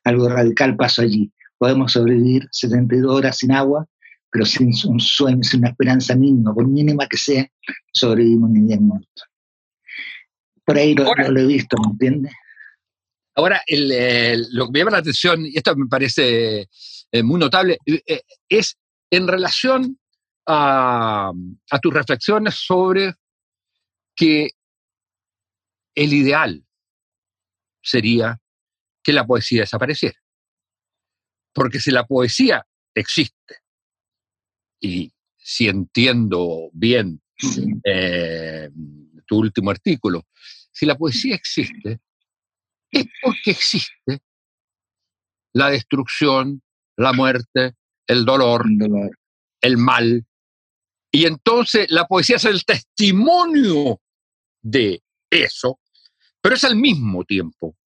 algo 0.07 0.29
radical 0.29 0.75
pasó 0.75 1.01
allí. 1.01 1.31
Podemos 1.57 1.91
sobrevivir 1.91 2.47
72 2.51 3.13
horas 3.13 3.37
sin 3.37 3.51
agua, 3.51 3.85
pero 4.31 4.45
sin 4.45 4.71
un 4.85 4.99
sueño, 4.99 5.43
sin 5.43 5.59
una 5.59 5.69
esperanza 5.69 6.15
mínima, 6.15 6.53
por 6.53 6.67
mínima 6.67 7.07
que 7.07 7.17
sea, 7.17 7.47
sobrevivimos 7.91 8.49
ni 8.51 8.67
10 8.67 8.81
minutos. 8.81 9.23
Por 10.63 10.77
ahí 10.77 10.93
lo, 10.93 11.05
he 11.15 11.45
visto, 11.45 11.77
¿me 11.81 11.91
entiendes? 11.91 12.33
Ahora, 13.35 13.61
lo 13.67 14.65
que 14.65 14.71
me 14.71 14.79
llama 14.79 14.91
la 14.91 14.97
atención, 14.97 15.45
y 15.45 15.55
esto 15.57 15.75
me 15.75 15.87
parece 15.87 16.67
eh, 17.11 17.23
muy 17.23 17.39
notable, 17.39 17.77
eh, 17.85 18.21
es 18.49 18.77
en 19.09 19.27
relación 19.27 19.97
a, 20.45 21.31
a 21.71 21.79
tus 21.79 21.93
reflexiones 21.93 22.55
sobre 22.55 23.13
que 24.15 24.49
el 25.95 26.13
ideal 26.13 26.63
sería 27.81 28.39
que 29.07 29.13
la 29.13 29.25
poesía 29.25 29.61
desapareciera. 29.61 30.19
Porque 31.53 31.79
si 31.79 31.91
la 31.91 32.05
poesía 32.05 32.67
existe, 32.93 33.61
y 34.81 35.13
si 35.37 35.69
entiendo 35.69 36.69
bien 36.73 37.21
eh, 37.85 38.69
tu 39.25 39.37
último 39.37 39.71
artículo, 39.71 40.27
si 40.73 40.85
la 40.85 40.97
poesía 40.97 41.35
existe, 41.35 42.01
es 42.91 43.05
porque 43.21 43.51
existe 43.51 44.19
la 45.53 45.69
destrucción, 45.69 46.61
la 46.97 47.13
muerte, 47.13 47.77
el 48.07 48.25
dolor, 48.25 48.65
el 49.61 49.77
mal. 49.77 50.27
Y 51.13 51.27
entonces 51.27 51.89
la 51.91 52.07
poesía 52.07 52.35
es 52.35 52.43
el 52.43 52.65
testimonio 52.65 54.01
de 54.61 55.01
eso, 55.29 55.79
pero 56.41 56.55
es 56.55 56.65
al 56.65 56.75
mismo 56.75 57.23
tiempo 57.23 57.77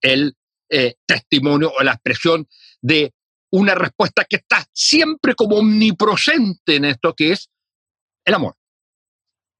el 0.00 0.34
eh, 0.70 0.94
testimonio 1.06 1.72
o 1.78 1.82
la 1.82 1.92
expresión 1.92 2.46
de 2.80 3.12
una 3.50 3.74
respuesta 3.74 4.24
que 4.24 4.36
está 4.36 4.64
siempre 4.72 5.34
como 5.34 5.56
omnipresente 5.56 6.76
en 6.76 6.84
esto 6.84 7.14
que 7.14 7.32
es 7.32 7.48
el 8.24 8.34
amor. 8.34 8.54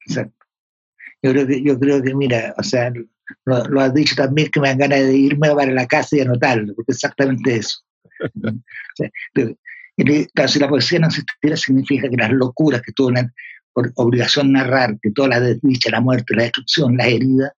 Exacto. 0.07 0.47
Yo 1.23 1.33
creo 1.33 1.47
que, 1.47 1.63
yo 1.63 1.79
creo 1.79 2.03
que 2.03 2.15
mira, 2.15 2.55
o 2.59 2.63
sea, 2.63 2.93
lo, 3.45 3.81
has 3.81 3.95
dicho 3.95 4.15
también 4.15 4.51
que 4.51 4.61
me 4.61 4.69
dan 4.69 4.79
ganas 4.79 5.01
de 5.01 5.17
irme 5.17 5.55
para 5.55 5.73
la 5.73 5.87
casa 5.87 6.17
y 6.17 6.21
anotarlo, 6.21 6.75
porque 6.75 6.93
es 6.93 6.97
exactamente 6.97 7.57
eso. 7.57 7.81
si 10.47 10.59
la 10.59 10.69
poesía 10.69 10.99
no 10.99 11.09
existiera, 11.09 11.57
significa 11.57 12.09
que 12.09 12.17
las 12.17 12.31
locuras 12.31 12.83
que 12.83 12.93
tuvo 12.93 13.13
por 13.73 13.93
obligación 13.97 14.53
narrar, 14.53 14.99
que 15.01 15.11
toda 15.11 15.29
la 15.29 15.41
desdicha, 15.41 15.91
la 15.91 16.01
muerte, 16.01 16.35
la 16.35 16.45
destrucción, 16.45 16.97
la 16.97 17.07
herida, 17.07 17.53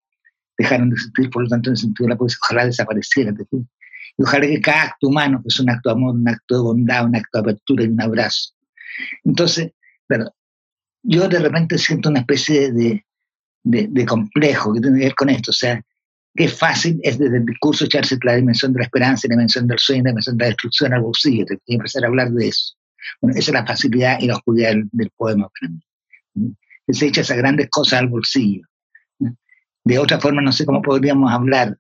dejaron 0.59 0.91
de 0.91 0.95
existir, 0.95 1.31
por 1.31 1.45
lo 1.45 1.49
tanto, 1.49 1.71
en 1.71 1.73
el 1.73 1.79
sentido 1.79 2.07
de 2.07 2.15
la 2.15 2.19
poesía, 2.19 2.39
ojalá 2.43 2.67
desapareciera. 2.67 3.33
Y 3.53 4.23
ojalá 4.23 4.47
que 4.47 4.61
cada 4.61 4.83
acto 4.83 5.09
humano 5.09 5.41
pues 5.43 5.59
un 5.61 5.71
acto 5.71 5.89
de 5.89 5.93
amor, 5.95 6.15
un 6.15 6.29
acto 6.29 6.57
de 6.57 6.61
bondad, 6.61 7.07
un 7.07 7.17
acto 7.17 7.39
de 7.39 7.41
apertura 7.41 7.85
y 7.85 7.89
un 7.89 8.03
abrazo. 8.03 8.51
Entonces, 9.25 9.73
bueno, 10.09 10.31
yo 11.03 11.29
de 11.29 11.39
repente 11.39 11.79
siento 11.79 12.09
una 12.09 12.21
especie 12.21 12.73
de, 12.73 13.05
de, 13.63 14.07
complejo 14.07 14.73
que 14.73 14.81
tiene 14.81 14.99
que 14.99 15.05
ver 15.05 15.15
con 15.15 15.31
esto. 15.31 15.51
O 15.51 15.55
sea, 15.55 15.81
qué 16.35 16.49
fácil 16.49 16.99
es 17.03 17.19
desde 17.19 17.39
el 17.39 17.47
discurso 17.47 17.85
echarse 17.85 18.19
la 18.23 18.37
dimensión 18.37 18.73
de 18.73 18.81
la 18.81 18.85
esperanza, 18.85 19.29
la 19.29 19.35
dimensión 19.35 19.67
del 19.67 19.79
sueño, 19.79 20.03
la 20.05 20.11
dimensión 20.11 20.37
de 20.37 20.45
la 20.45 20.49
destrucción 20.49 20.93
al 20.93 21.03
bolsillo 21.03 21.45
y 21.67 21.75
empezar 21.75 22.05
a 22.05 22.09
hablar 22.09 22.31
de 22.33 22.49
eso. 22.49 22.75
Bueno, 23.21 23.39
esa 23.39 23.51
es 23.51 23.55
la 23.55 23.67
facilidad 23.67 24.19
y 24.21 24.27
la 24.27 24.37
oscuridad 24.37 24.75
del, 24.93 25.11
poema 25.17 25.49
para 25.49 25.73
mí. 25.73 26.55
Se 26.89 27.07
echa 27.07 27.21
esas 27.21 27.37
grandes 27.37 27.69
cosas 27.71 28.01
al 28.01 28.09
bolsillo. 28.09 28.63
De 29.85 29.99
otra 29.99 30.21
forma, 30.21 30.43
no 30.43 30.53
sé 30.53 30.67
cómo 30.67 30.83
podríamos 30.83 31.31
hablar, 31.33 31.79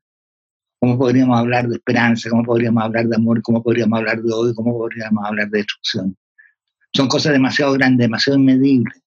cómo 0.80 0.98
podríamos 0.98 1.38
hablar 1.38 1.68
de 1.68 1.76
esperanza, 1.76 2.30
cómo 2.30 2.44
podríamos 2.44 2.82
hablar 2.82 3.06
de 3.06 3.16
amor, 3.16 3.42
cómo 3.42 3.62
podríamos 3.62 3.98
hablar 3.98 4.22
de 4.22 4.32
odio, 4.32 4.54
cómo 4.54 4.76
podríamos 4.76 5.24
hablar 5.24 5.48
de 5.50 5.58
destrucción. 5.58 6.16
Son 6.94 7.08
cosas 7.08 7.32
demasiado 7.32 7.72
grandes, 7.72 8.06
demasiado 8.06 8.38
inmedibles. 8.38 9.02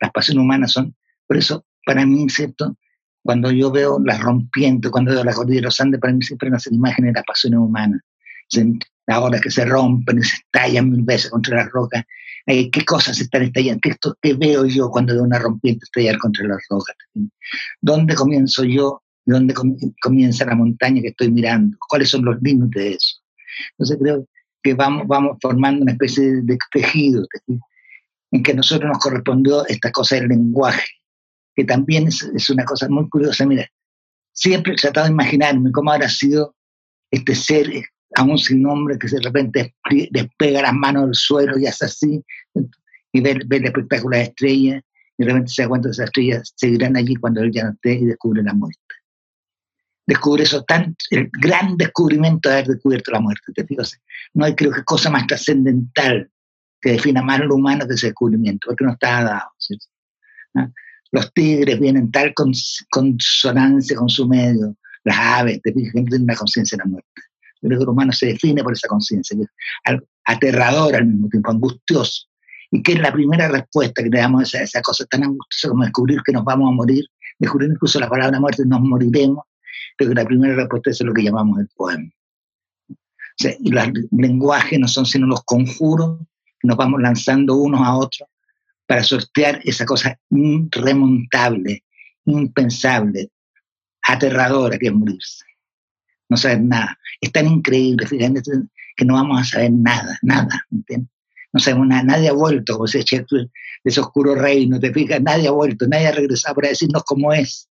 Las 0.00 0.12
pasiones 0.12 0.42
humanas 0.42 0.72
son, 0.72 0.94
por 1.26 1.36
eso, 1.36 1.64
para 1.84 2.06
mí, 2.06 2.28
¿cierto? 2.28 2.76
Cuando 3.22 3.50
yo 3.50 3.70
veo 3.70 3.98
las 4.04 4.20
rompientes, 4.20 4.90
cuando 4.90 5.12
veo 5.12 5.24
las 5.24 5.34
cordillera 5.34 5.62
de 5.62 5.66
los 5.66 5.80
Andes, 5.80 6.00
para 6.00 6.12
mí 6.12 6.22
siempre 6.22 6.50
nacen 6.50 6.74
imágenes 6.74 7.12
de 7.12 7.18
las 7.18 7.24
pasiones 7.24 7.58
humanas. 7.58 8.00
Olas 9.06 9.40
que 9.40 9.50
se 9.50 9.64
rompen 9.64 10.18
y 10.18 10.22
se 10.22 10.36
estallan 10.36 10.90
mil 10.90 11.02
veces 11.02 11.30
contra 11.30 11.58
las 11.58 11.70
rocas. 11.70 12.04
Eh, 12.46 12.70
qué 12.70 12.84
cosas 12.84 13.20
están 13.20 13.42
estallando, 13.42 13.80
¿Qué, 13.82 13.90
esto, 13.90 14.16
qué 14.20 14.34
veo 14.34 14.66
yo 14.66 14.90
cuando 14.90 15.14
veo 15.14 15.22
una 15.22 15.38
rompiente 15.38 15.84
estallar 15.84 16.18
contra 16.18 16.46
las 16.46 16.62
rocas, 16.68 16.94
dónde 17.80 18.14
comienzo 18.14 18.64
yo, 18.64 19.02
dónde 19.24 19.54
comienza 20.02 20.44
la 20.44 20.54
montaña 20.54 21.00
que 21.00 21.08
estoy 21.08 21.30
mirando, 21.30 21.76
cuáles 21.88 22.10
son 22.10 22.24
los 22.24 22.40
límites 22.42 22.82
de 22.82 22.90
eso. 22.90 23.16
Entonces 23.70 23.98
creo 24.00 24.28
que 24.62 24.74
vamos, 24.74 25.06
vamos 25.06 25.38
formando 25.40 25.82
una 25.82 25.92
especie 25.92 26.42
de 26.42 26.58
tejido 26.72 27.26
en 28.30 28.42
que 28.42 28.52
a 28.52 28.56
nosotros 28.56 28.90
nos 28.90 28.98
correspondió 28.98 29.66
esta 29.66 29.90
cosa 29.90 30.16
del 30.16 30.28
lenguaje, 30.28 30.84
que 31.54 31.64
también 31.64 32.08
es, 32.08 32.22
es 32.34 32.50
una 32.50 32.64
cosa 32.64 32.88
muy 32.88 33.08
curiosa. 33.08 33.46
Mira, 33.46 33.66
siempre 34.32 34.72
he 34.74 34.76
tratado 34.76 35.06
de 35.06 35.12
imaginarme 35.12 35.72
cómo 35.72 35.92
habrá 35.92 36.08
sido 36.08 36.54
este 37.10 37.34
ser 37.34 37.70
aún 38.14 38.38
sin 38.38 38.62
nombre, 38.62 38.98
que 38.98 39.08
de 39.08 39.20
repente 39.20 39.74
despega 40.10 40.62
las 40.62 40.74
manos 40.74 41.04
del 41.06 41.14
suelo 41.14 41.58
y 41.58 41.66
hace 41.66 41.86
así, 41.86 42.24
y 43.12 43.20
ve, 43.20 43.40
ve 43.46 43.60
la 43.60 43.68
espectacular 43.68 44.20
estrella, 44.20 44.80
y 45.16 45.24
de 45.24 45.26
repente 45.26 45.52
se 45.52 45.62
da 45.62 45.68
cuenta 45.68 45.88
que 45.88 45.92
esas 45.92 46.06
estrellas 46.06 46.52
seguirán 46.56 46.96
allí 46.96 47.14
cuando 47.16 47.40
él 47.42 47.52
ya 47.52 47.64
no 47.64 47.72
esté 47.72 47.94
y 47.94 48.04
descubre 48.06 48.42
la 48.42 48.54
muerte. 48.54 48.80
Descubre 50.06 50.42
eso, 50.42 50.62
tan, 50.64 50.94
el 51.10 51.30
gran 51.40 51.76
descubrimiento 51.76 52.48
de 52.48 52.56
haber 52.56 52.68
descubierto 52.68 53.10
la 53.10 53.20
muerte, 53.20 53.52
¿te 53.54 53.64
fijas? 53.64 53.98
No 54.34 54.44
hay 54.44 54.54
creo 54.54 54.70
que 54.70 54.84
cosa 54.84 55.10
más 55.10 55.26
trascendental 55.26 56.30
que 56.80 56.92
defina 56.92 57.22
más 57.22 57.40
lo 57.40 57.54
humano 57.54 57.86
que 57.86 57.94
ese 57.94 58.08
descubrimiento, 58.08 58.68
porque 58.68 58.84
no 58.84 58.92
está 58.92 59.24
dado. 59.24 59.50
¿Ah? 60.56 60.70
Los 61.10 61.32
tigres 61.32 61.80
vienen 61.80 62.10
tal 62.10 62.34
consonancia 62.90 63.96
con 63.96 64.08
su 64.08 64.28
medio, 64.28 64.76
las 65.04 65.16
aves, 65.16 65.62
te 65.62 65.72
fijas 65.72 65.92
tienen 65.92 66.22
una 66.22 66.34
conciencia 66.34 66.76
de 66.76 66.84
la 66.84 66.90
muerte. 66.90 67.22
El 67.64 67.88
humano 67.88 68.12
se 68.12 68.26
define 68.26 68.62
por 68.62 68.74
esa 68.74 68.88
conciencia, 68.88 69.36
aterrador 70.24 70.94
al 70.94 71.06
mismo 71.06 71.28
tiempo, 71.28 71.50
angustioso. 71.50 72.26
Y 72.70 72.82
que 72.82 72.92
es 72.92 73.00
la 73.00 73.12
primera 73.12 73.48
respuesta 73.48 74.02
que 74.02 74.10
le 74.10 74.18
damos 74.18 74.54
a 74.54 74.62
esa, 74.62 74.82
cosa 74.82 75.04
tan 75.06 75.24
angustiosa 75.24 75.68
como 75.68 75.84
descubrir 75.84 76.20
que 76.24 76.32
nos 76.32 76.44
vamos 76.44 76.68
a 76.68 76.74
morir, 76.74 77.04
descubrir 77.38 77.70
incluso 77.70 78.00
la 78.00 78.08
palabra 78.08 78.38
muerte, 78.40 78.64
nos 78.66 78.80
moriremos, 78.80 79.44
que 79.96 80.06
la 80.06 80.24
primera 80.24 80.54
respuesta 80.54 80.90
es 80.90 81.00
lo 81.02 81.14
que 81.14 81.22
llamamos 81.22 81.60
el 81.60 81.68
poema. 81.76 82.10
y 83.60 83.70
los 83.70 83.88
lenguajes 84.10 84.78
no 84.78 84.88
son 84.88 85.06
sino 85.06 85.26
los 85.26 85.42
conjuros 85.44 86.18
que 86.60 86.68
nos 86.68 86.76
vamos 86.76 87.00
lanzando 87.00 87.56
unos 87.56 87.80
a 87.80 87.96
otros 87.96 88.28
para 88.86 89.02
sortear 89.02 89.60
esa 89.64 89.84
cosa 89.86 90.18
irremontable, 90.30 91.84
impensable, 92.26 93.30
aterradora 94.02 94.78
que 94.78 94.88
es 94.88 94.92
morirse. 94.92 95.44
No 96.34 96.38
saber 96.38 96.62
nada. 96.62 96.98
Es 97.20 97.30
tan 97.30 97.46
increíble, 97.46 98.08
fíjate, 98.08 98.42
que 98.96 99.04
no 99.04 99.14
vamos 99.14 99.40
a 99.40 99.44
saber 99.44 99.70
nada, 99.70 100.18
nada, 100.20 100.66
¿entiendes? 100.72 101.08
No 101.52 101.60
sabemos 101.60 101.86
nada, 101.86 102.02
nadie 102.02 102.28
ha 102.28 102.32
vuelto, 102.32 102.76
decía 102.82 103.02
Shakespeare, 103.02 103.44
de 103.44 103.88
ese 103.88 104.00
oscuro 104.00 104.34
reino, 104.34 104.80
te 104.80 104.92
fijas, 104.92 105.22
nadie 105.22 105.46
ha 105.46 105.52
vuelto, 105.52 105.86
nadie 105.86 106.08
ha 106.08 106.10
regresado 106.10 106.56
para 106.56 106.70
decirnos 106.70 107.04
cómo 107.04 107.32
es. 107.32 107.68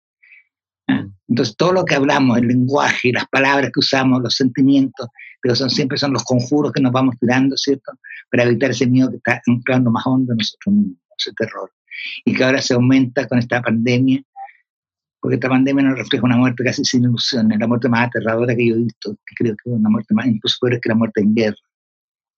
¿Ah? 0.90 1.08
Entonces, 1.30 1.56
todo 1.56 1.72
lo 1.72 1.86
que 1.86 1.96
hablamos, 1.96 2.38
el 2.38 2.48
lenguaje, 2.48 3.14
las 3.14 3.30
palabras 3.30 3.72
que 3.74 3.80
usamos, 3.80 4.22
los 4.22 4.36
sentimientos, 4.36 5.08
pero 5.42 5.56
son 5.56 5.70
siempre 5.70 5.98
son 5.98 6.12
los 6.12 6.26
conjuros 6.26 6.74
que 6.74 6.82
nos 6.82 6.92
vamos 6.92 7.16
tirando, 7.18 7.56
¿cierto? 7.56 7.94
Para 8.30 8.44
evitar 8.44 8.72
ese 8.72 8.88
miedo 8.88 9.10
que 9.10 9.16
está 9.16 9.42
entrando 9.46 9.90
más 9.90 10.06
hondo 10.06 10.34
en 10.34 10.40
nosotros 10.40 10.76
mismos, 10.76 10.98
ese 11.18 11.32
terror. 11.38 11.72
Y 12.26 12.34
que 12.34 12.44
ahora 12.44 12.62
se 12.62 12.74
aumenta 12.74 13.26
con 13.30 13.40
esta 13.40 13.62
pandemia, 13.62 14.22
porque 15.20 15.36
esta 15.36 15.50
pandemia 15.50 15.84
nos 15.84 15.98
refleja 15.98 16.26
una 16.26 16.38
muerte 16.38 16.64
casi 16.64 16.84
sin 16.86 17.04
ilusiones, 17.04 17.60
la 17.60 17.68
muerte 17.68 17.90
más 17.90 18.08
aterradora 18.08 18.56
que 18.56 18.68
yo 18.68 18.76
he 18.76 18.80
visto, 18.80 19.16
que 19.26 19.36
creo 19.36 19.56
que 19.56 19.70
es 19.70 19.76
una 19.76 19.90
muerte 19.90 20.14
más, 20.14 20.28
incluso 20.28 20.58
peor 20.62 20.80
que 20.80 20.90
la 20.90 20.96
muerte 20.96 21.22
en 21.22 21.36
guerra. 21.36 21.58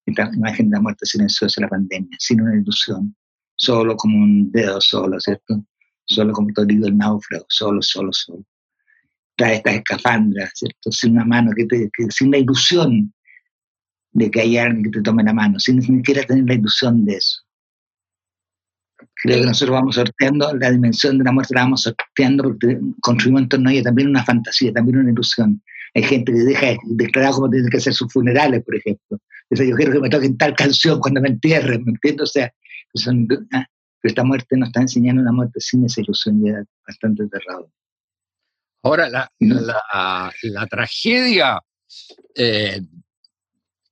Esta 0.05 0.31
imagen 0.33 0.69
de 0.69 0.77
la 0.77 0.81
muerte 0.81 1.05
silenciosa 1.05 1.61
de 1.61 1.65
la 1.65 1.69
pandemia, 1.69 2.17
sin 2.19 2.41
una 2.41 2.55
ilusión, 2.55 3.15
solo 3.55 3.95
como 3.95 4.17
un 4.17 4.51
dedo 4.51 4.81
solo, 4.81 5.19
¿cierto? 5.19 5.63
Solo 6.05 6.33
como 6.33 6.49
todo 6.53 6.65
el 6.67 6.97
náufrago, 6.97 7.45
solo, 7.47 7.81
solo, 7.81 8.11
solo 8.11 8.43
trae 9.41 9.55
estas 9.55 9.75
escafandras, 9.75 10.51
¿cierto? 10.55 10.91
Sin 10.91 11.13
una 11.13 11.25
mano, 11.25 11.51
que, 11.55 11.65
te, 11.65 11.89
sin 12.09 12.31
la 12.31 12.37
ilusión 12.37 13.13
de 14.13 14.29
que 14.29 14.41
hay 14.41 14.57
alguien 14.57 14.83
que 14.83 14.89
te 14.91 15.01
tome 15.01 15.23
la 15.23 15.33
mano, 15.33 15.59
sin 15.59 15.77
ni 15.77 15.81
siquiera 15.81 16.23
tener 16.23 16.45
la 16.45 16.53
ilusión 16.55 17.05
de 17.05 17.15
eso. 17.15 17.41
Creo 19.23 19.39
que 19.39 19.45
nosotros 19.45 19.75
vamos 19.75 19.95
sorteando 19.95 20.53
la 20.55 20.71
dimensión 20.71 21.17
de 21.17 21.23
la 21.23 21.31
muerte, 21.31 21.53
la 21.53 21.61
vamos 21.61 21.83
sorteando 21.83 22.43
porque 22.43 22.79
construimos 23.01 23.43
en 23.43 23.49
torno 23.49 23.69
a 23.69 23.73
ella 23.73 23.83
también 23.83 24.09
una 24.09 24.23
fantasía, 24.23 24.73
también 24.73 24.99
una 24.99 25.11
ilusión. 25.11 25.61
Hay 25.93 26.03
gente 26.03 26.31
que 26.31 26.39
deja 26.39 26.65
de 26.67 26.77
declarar 26.85 27.33
cómo 27.33 27.49
tienen 27.49 27.69
que 27.69 27.79
ser 27.79 27.93
sus 27.93 28.11
funerales, 28.11 28.63
por 28.63 28.75
ejemplo. 28.75 29.19
Dice, 29.49 29.67
yo 29.67 29.75
quiero 29.75 29.91
que 29.91 29.99
me 29.99 30.09
toquen 30.09 30.37
tal 30.37 30.55
canción 30.55 30.99
cuando 30.99 31.21
me 31.21 31.29
entierren, 31.29 31.83
¿me 31.83 31.91
entiendes? 31.91 32.29
O 32.29 32.31
sea, 32.31 32.53
ah, 33.53 33.65
esta 34.03 34.23
muerte 34.23 34.57
nos 34.57 34.69
está 34.69 34.81
enseñando 34.81 35.21
una 35.21 35.31
muerte 35.31 35.59
sin 35.59 35.85
esa 35.85 36.01
ilusión 36.01 36.43
ya 36.43 36.63
bastante 36.87 37.23
aterradora. 37.23 37.71
Ahora, 38.83 39.09
la, 39.09 39.31
la, 39.39 40.67
tragedia 40.67 41.61
eh, 42.33 42.81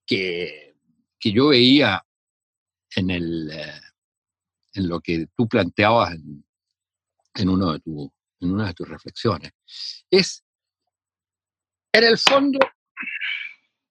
que, 0.05 0.75
que, 1.19 1.31
yo 1.31 1.49
veía 1.49 2.03
en, 2.95 3.11
el, 3.11 3.51
eh, 3.51 3.79
en 4.79 4.87
lo 4.87 4.99
que 5.01 5.27
tú 5.35 5.47
planteabas 5.47 6.13
en, 6.13 6.45
en, 7.35 7.49
uno 7.49 7.73
de 7.73 7.79
tu, 7.79 8.11
en 8.39 8.51
una 8.51 8.67
de 8.67 8.73
tus 8.73 8.87
reflexiones 8.87 9.51
es, 10.09 10.43
en 11.91 12.03
el 12.03 12.17
fondo, 12.17 12.59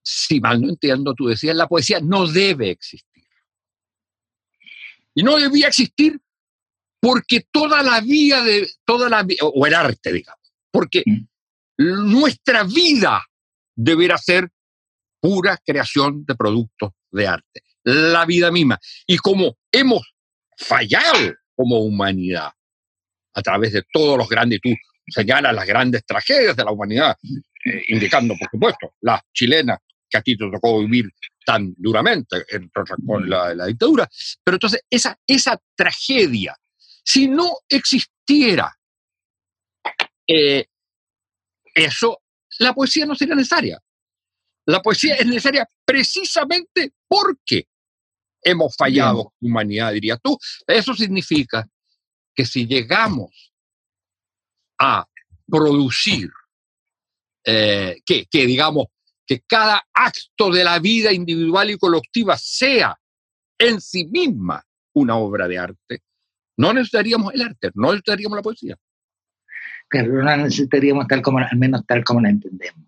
si 0.03 0.41
mal 0.41 0.61
no 0.61 0.71
entiendo, 0.71 1.15
tú 1.15 1.27
decías, 1.27 1.55
la 1.55 1.69
poesía 1.69 2.01
no 2.01 2.27
debe 2.27 2.71
existir. 2.71 3.25
Y 5.15 5.23
no 5.23 5.37
debía 5.37 5.69
existir 5.69 6.21
porque 7.01 7.47
toda 7.51 7.83
la 7.83 8.01
vida 8.01 8.43
de, 8.43 8.69
toda 8.85 9.09
la 9.09 9.27
o 9.43 9.67
el 9.67 9.75
arte, 9.75 10.13
digamos, 10.13 10.53
porque 10.71 11.03
mm. 11.05 12.21
nuestra 12.21 12.65
vida 12.65 13.25
deberá 13.75 14.17
ser 14.17 14.49
pura 15.21 15.59
creación 15.65 16.25
de 16.25 16.35
productos 16.35 16.93
de 17.11 17.27
arte, 17.27 17.63
la 17.85 18.25
vida 18.27 18.51
misma. 18.51 18.79
Y 19.07 19.19
como 19.19 19.59
hemos 19.73 20.03
fallado 20.59 21.35
como 21.55 21.79
humanidad 21.79 22.51
a 23.35 23.43
través 23.43 23.73
de 23.73 23.85
todos 23.93 24.19
los 24.19 24.29
grandes, 24.29 24.61
tú 24.61 24.71
señalas 25.07 25.55
las 25.55 25.67
grandes 25.67 26.05
tragedias 26.05 26.57
de 26.57 26.65
la 26.65 26.73
humanidad, 26.73 27.17
eh, 27.65 27.85
indicando, 27.89 28.35
por 28.39 28.49
supuesto, 28.51 28.95
la 29.01 29.23
chilena 29.33 29.79
que 30.11 30.19
a 30.19 30.23
ti 30.23 30.37
te 30.37 30.51
tocó 30.51 30.81
vivir 30.81 31.11
tan 31.45 31.75
duramente 31.77 32.45
con 33.07 33.29
la, 33.29 33.67
dictadura. 33.67 34.09
Pero 34.45 34.57
entonces, 34.57 34.83
esa, 34.91 35.19
esa 35.27 35.61
tragedia, 35.77 36.57
si 37.05 37.29
no 37.29 37.59
existiera 37.69 38.75
eh, 40.27 40.67
eso, 41.75 42.23
la 42.59 42.75
poesía 42.75 43.07
no 43.07 43.15
sería 43.15 43.35
necesaria. 43.35 43.79
La 44.67 44.83
poesía 44.83 45.15
es 45.15 45.27
necesaria 45.27 45.67
precisamente 45.85 46.93
porque 47.07 47.69
hemos 48.51 48.77
fallado 48.77 49.33
humanidad, 49.41 49.93
diría 49.93 50.17
tú. 50.17 50.39
Eso 50.67 50.95
significa 50.95 51.67
que 52.35 52.45
si 52.45 52.67
llegamos 52.67 53.53
a 54.79 55.07
producir, 55.47 56.31
eh, 57.45 58.01
que, 58.05 58.27
que 58.27 58.47
digamos, 58.47 58.87
que 59.27 59.41
cada 59.47 59.83
acto 59.93 60.51
de 60.51 60.65
la 60.65 60.79
vida 60.79 61.13
individual 61.13 61.71
y 61.71 61.79
colectiva 61.79 62.37
sea 62.39 62.99
en 63.59 63.81
sí 63.81 64.07
misma 64.07 64.65
una 64.95 65.17
obra 65.17 65.49
de 65.49 65.59
arte, 65.59 66.03
no 66.57 66.73
necesitaríamos 66.73 67.35
el 67.35 67.43
arte, 67.43 67.71
no 67.75 67.89
necesitaríamos 67.89 68.37
la 68.37 68.43
poesía 68.43 68.79
que 69.89 70.03
no 70.03 70.23
la 70.23 70.37
necesitaríamos 70.37 71.07
tal 71.07 71.23
como, 71.23 71.39
al 71.39 71.57
menos 71.57 71.85
tal 71.87 72.05
como 72.05 72.21
la 72.21 72.31
entendemos, 72.31 72.85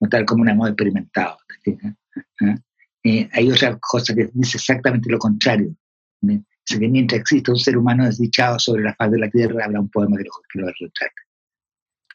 no 0.00 0.08
tal 0.08 0.24
como 0.24 0.44
la 0.44 0.52
hemos 0.52 0.68
experimentado. 0.68 1.38
Eh, 1.66 2.56
hay 3.04 3.50
otra 3.50 3.78
cosa 3.78 4.14
que 4.14 4.30
dice 4.32 4.56
exactamente 4.56 5.10
lo 5.10 5.18
contrario. 5.18 5.74
Dice 6.20 6.80
que 6.80 6.88
mientras 6.88 7.20
existe 7.20 7.50
un 7.50 7.58
ser 7.58 7.76
humano 7.76 8.06
desdichado 8.06 8.58
sobre 8.58 8.82
la 8.82 8.94
faz 8.94 9.10
de 9.10 9.18
la 9.18 9.28
tierra, 9.28 9.66
habrá 9.66 9.80
un 9.80 9.90
poema 9.90 10.16
que 10.16 10.24
lo, 10.24 10.30
que 10.50 10.58
lo 10.60 10.66
retrata. 10.66 11.12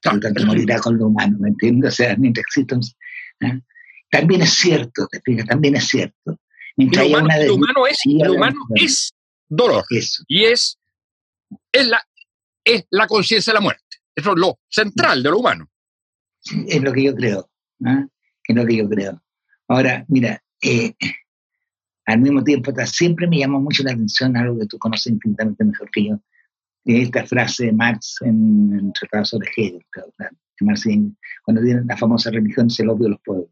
Por 0.01 0.13
lo 0.15 0.19
tanto, 0.19 0.45
morirá 0.45 0.79
con 0.79 0.97
lo 0.97 1.07
humano, 1.07 1.37
¿me 1.39 1.49
entiendes? 1.49 1.93
O 1.93 1.95
sea, 1.95 2.15
mientras 2.17 2.45
existe 2.45 2.73
un... 2.73 2.81
¿ah? 3.43 3.59
También 4.09 4.41
es 4.41 4.51
cierto, 4.51 5.07
te 5.07 5.21
fijas, 5.21 5.45
también 5.45 5.75
es 5.75 5.87
cierto. 5.87 6.39
Mientras 6.77 7.07
lo, 7.07 7.19
humano, 7.19 7.43
lo 7.45 7.55
humano, 7.55 7.87
es, 7.87 7.99
lo 8.05 8.33
humano 8.33 8.59
es 8.75 9.13
dolor. 9.47 9.83
Eso. 9.89 10.23
Y 10.27 10.45
es, 10.45 10.79
es 11.71 11.87
la, 11.87 12.01
es 12.63 12.85
la 12.89 13.05
conciencia 13.05 13.51
de 13.51 13.55
la 13.55 13.61
muerte. 13.61 13.83
Eso 14.15 14.31
es 14.31 14.39
lo 14.39 14.59
central 14.67 15.21
de 15.21 15.29
lo 15.29 15.39
humano. 15.39 15.69
es 16.67 16.81
lo 16.81 16.91
que 16.91 17.03
yo 17.03 17.15
creo. 17.15 17.49
Es 17.79 18.55
lo 18.55 18.65
que 18.65 18.77
yo 18.77 18.89
creo. 18.89 19.21
Ahora, 19.67 20.05
mira, 20.07 20.41
eh, 20.61 20.93
al 22.05 22.19
mismo 22.19 22.43
tiempo, 22.43 22.73
siempre 22.85 23.27
me 23.27 23.39
llamó 23.39 23.59
mucho 23.59 23.83
la 23.83 23.91
atención 23.91 24.35
algo 24.35 24.59
que 24.59 24.65
tú 24.65 24.77
conoces 24.77 25.13
infinitamente 25.13 25.63
mejor 25.63 25.89
que 25.91 26.05
yo, 26.05 26.19
esta 26.85 27.25
frase 27.25 27.67
de 27.67 27.71
Marx 27.73 28.17
en 28.21 28.73
el 28.73 28.93
Tratado 28.93 29.25
sobre 29.25 29.49
Hegel, 29.55 29.85
cuando 31.43 31.61
tiene 31.61 31.81
la 31.85 31.97
famosa 31.97 32.31
religión 32.31 32.67
es 32.67 32.79
el 32.79 32.89
obvio 32.89 33.05
de 33.05 33.09
los 33.11 33.21
pueblos. 33.23 33.49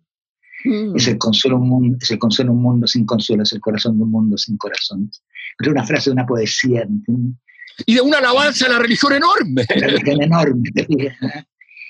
Mm. 0.65 0.95
Es, 0.95 1.07
el 1.07 1.17
consuelo 1.19 1.57
un 1.57 1.69
mundo, 1.69 1.97
es 2.01 2.09
el 2.09 2.17
consuelo 2.17 2.51
un 2.51 2.61
mundo 2.61 2.87
sin 2.87 3.05
consuelo, 3.05 3.43
es 3.43 3.53
el 3.53 3.61
corazón 3.61 3.97
de 3.97 4.03
un 4.03 4.11
mundo 4.11 4.37
sin 4.37 4.57
corazones. 4.57 5.23
Es 5.59 5.67
una 5.67 5.85
frase 5.85 6.09
de 6.09 6.15
una 6.15 6.25
poesía, 6.25 6.81
¿entiendes? 6.81 7.37
y 7.85 7.95
de 7.95 8.01
una 8.01 8.17
alabanza 8.17 8.65
a 8.65 8.69
la 8.69 8.79
religión 8.79 9.13
enorme. 9.13 9.65
La 9.75 9.87
religión 9.87 10.21
enorme, 10.21 10.71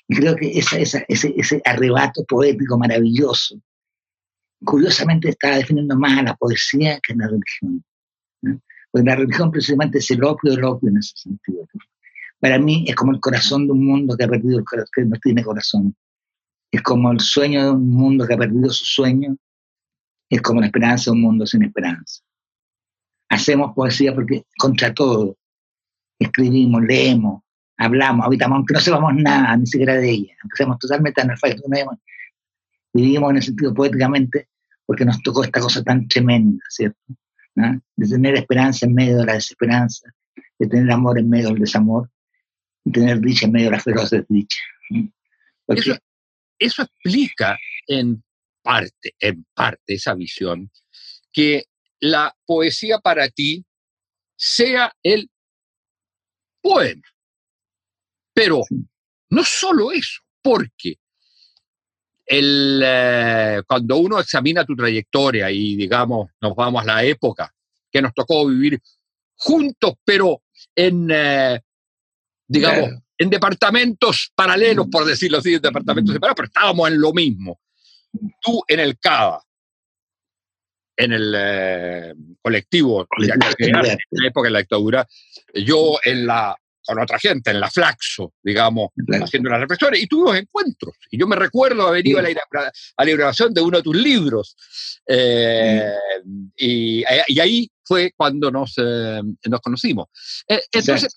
Y 0.10 0.16
creo 0.16 0.36
que 0.36 0.58
esa, 0.58 0.78
ese, 0.78 1.06
ese, 1.08 1.62
arrebato 1.66 2.24
poético 2.26 2.78
maravilloso, 2.78 3.60
curiosamente 4.64 5.30
está 5.30 5.56
definiendo 5.56 5.98
más 5.98 6.18
a 6.18 6.24
la 6.24 6.36
poesía 6.36 7.00
que 7.02 7.14
a 7.14 7.16
la 7.18 7.28
religión. 7.28 7.84
Porque 8.92 9.06
la 9.06 9.16
religión 9.16 9.52
precisamente 9.52 10.00
es 10.00 10.12
el 10.12 10.24
opio 10.24 10.52
del 10.52 10.64
opio 10.64 10.90
en 10.90 10.98
ese 10.98 11.14
sentido. 11.16 11.68
Para 12.40 12.60
mí 12.60 12.86
es 12.88 12.96
como 12.96 13.12
el 13.12 13.20
corazón 13.20 13.68
de 13.68 13.74
un 13.74 13.86
mundo 13.86 14.16
que 14.16 14.24
ha 14.24 14.28
perdido 14.28 14.60
el 14.60 14.66
corazón, 14.66 14.90
que 14.94 15.06
no 15.06 15.16
tiene 15.22 15.44
corazón. 15.44 15.96
Es 16.72 16.82
como 16.82 17.12
el 17.12 17.20
sueño 17.20 17.64
de 17.64 17.72
un 17.72 17.90
mundo 17.90 18.28
que 18.28 18.34
ha 18.34 18.38
perdido 18.38 18.70
su 18.70 18.86
sueño. 18.86 19.36
Es 20.30 20.42
como 20.42 20.60
la 20.60 20.68
esperanza 20.68 21.12
de 21.12 21.16
un 21.16 21.22
mundo 21.22 21.46
sin 21.46 21.64
esperanza. 21.64 22.22
Hacemos 23.30 23.74
poesía 23.74 24.14
porque 24.14 24.44
contra 24.58 24.94
todo, 24.94 25.38
escribimos, 26.20 26.82
leemos, 26.84 27.44
hablamos, 27.78 28.26
habitamos, 28.26 28.58
aunque 28.58 28.74
no 28.74 28.80
sepamos 28.80 29.14
nada 29.16 29.56
ni 29.58 29.68
siquiera 29.68 29.96
de 29.96 30.10
ella, 30.10 30.34
aunque 30.42 30.58
seamos 30.58 30.80
totalmente 30.80 31.22
analfabetos, 31.22 31.64
vivimos 33.02 33.30
en 33.30 33.38
el 33.38 33.44
sentido 33.44 33.74
poéticamente 33.74 34.50
porque 34.86 35.06
nos 35.06 35.22
tocó 35.22 35.44
esta 35.44 35.60
cosa 35.60 35.84
tan 35.84 36.08
tremenda, 36.08 36.64
¿cierto? 36.70 37.00
de 37.56 38.08
tener 38.08 38.36
esperanza 38.36 38.86
en 38.86 38.94
medio 38.94 39.18
de 39.18 39.26
la 39.26 39.34
desesperanza, 39.34 40.14
de 40.60 40.68
tener 40.68 40.92
amor 40.92 41.18
en 41.18 41.28
medio 41.28 41.48
del 41.48 41.60
desamor, 41.60 42.10
de 42.84 42.92
tener 42.92 43.20
dicha 43.20 43.48
en 43.48 43.52
medio 43.52 43.66
de 43.68 43.78
la 43.78 43.80
feroz 43.80 44.12
desdicha. 44.12 44.60
Eso, 45.68 45.98
eso 46.60 46.84
explica 46.84 47.58
en 47.88 48.24
parte, 48.62 49.16
en 49.20 49.44
parte 49.56 49.96
esa 49.96 50.14
visión, 50.14 50.72
que 51.34 51.64
la 52.00 52.36
poesía 52.46 53.00
para 53.00 53.28
ti 53.30 53.66
sea 54.36 54.94
el 55.02 55.30
poema. 56.62 57.02
Pero 58.34 58.62
no 59.32 59.44
solo 59.44 59.92
eso, 59.92 60.22
porque 60.44 61.00
el, 62.28 62.82
eh, 62.84 63.62
cuando 63.66 63.98
uno 63.98 64.20
examina 64.20 64.66
tu 64.66 64.76
trayectoria 64.76 65.50
y 65.50 65.76
digamos, 65.76 66.30
nos 66.42 66.56
vamos 66.56 66.84
a 66.84 66.86
la 66.86 67.04
época 67.04 67.52
que 67.90 68.02
nos 68.02 68.14
tocó 68.14 68.46
vivir 68.48 68.80
juntos, 69.36 69.94
pero 70.04 70.44
en, 70.76 71.08
eh, 71.10 71.62
digamos, 72.48 72.90
en 73.18 73.30
departamentos 73.30 74.32
paralelos, 74.36 74.88
por 74.92 75.06
decirlo 75.06 75.38
así, 75.38 75.56
en 75.56 75.62
departamentos 75.62 76.14
separados, 76.14 76.36
pero 76.36 76.48
estábamos 76.48 76.90
en 76.90 77.00
lo 77.00 77.14
mismo. 77.14 77.60
Tú 78.42 78.62
en 78.68 78.82
el 78.82 79.00
CABA, 79.00 79.42
en 80.98 81.14
el 81.14 81.34
eh, 81.36 82.14
colectivo, 82.42 83.08
en 83.20 83.78
la 83.80 83.98
época 84.28 84.48
de 84.48 84.52
la 84.52 84.60
dictadura, 84.60 85.08
yo 85.54 85.98
en 86.04 86.28
la 86.28 86.58
con 86.88 87.00
otra 87.02 87.20
gente 87.20 87.52
en 87.52 87.60
la 87.60 87.70
Flaxo, 87.70 88.34
digamos, 88.42 88.92
haciendo 89.22 89.50
las 89.50 89.60
reflexiones, 89.60 90.02
y 90.02 90.08
tuvimos 90.08 90.38
encuentros. 90.38 90.96
Y 91.12 91.20
yo 91.20 91.28
me 91.28 91.36
recuerdo 91.36 91.86
haber 91.86 92.08
ido 92.08 92.20
a, 92.20 92.22
la, 92.22 92.32
inauguración 93.04 93.54
de 93.54 93.62
uno 93.62 93.78
de 93.78 93.84
tus 93.84 93.96
libros. 93.96 94.56
Eh, 95.06 95.92
y, 96.56 97.04
ahí 97.06 97.70
fue 97.84 98.14
cuando 98.16 98.50
nos, 98.50 98.74
eh, 98.78 99.22
nos 99.50 99.60
conocimos. 99.60 100.08
Eh, 100.48 100.62
entonces, 100.72 101.14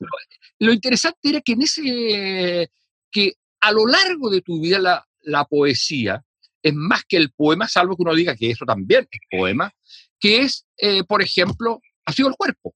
lo 0.59 0.73
interesante 0.73 1.29
era 1.29 1.41
que 1.41 1.53
en 1.53 1.63
ese, 1.63 2.71
que 3.13 3.35
a 3.61 3.71
lo 3.71 3.87
largo 3.87 4.29
de 4.29 4.43
tu 4.43 4.61
vida 4.61 4.81
la, 4.81 5.07
la 5.23 5.45
poesía 5.45 6.21
es 6.63 6.75
más 6.75 7.05
que 7.09 7.17
el 7.17 7.31
poema, 7.31 7.69
salvo 7.69 7.97
que 7.97 8.03
uno 8.03 8.15
diga 8.15 8.35
que 8.35 8.51
eso 8.51 8.65
también 8.65 9.09
es 9.09 9.21
poema, 9.31 9.73
que 10.19 10.43
es, 10.43 10.67
por 11.07 11.23
ejemplo, 11.23 11.81
ha 12.05 12.13
sido 12.13 12.29
el 12.29 12.35
cuerpo, 12.35 12.75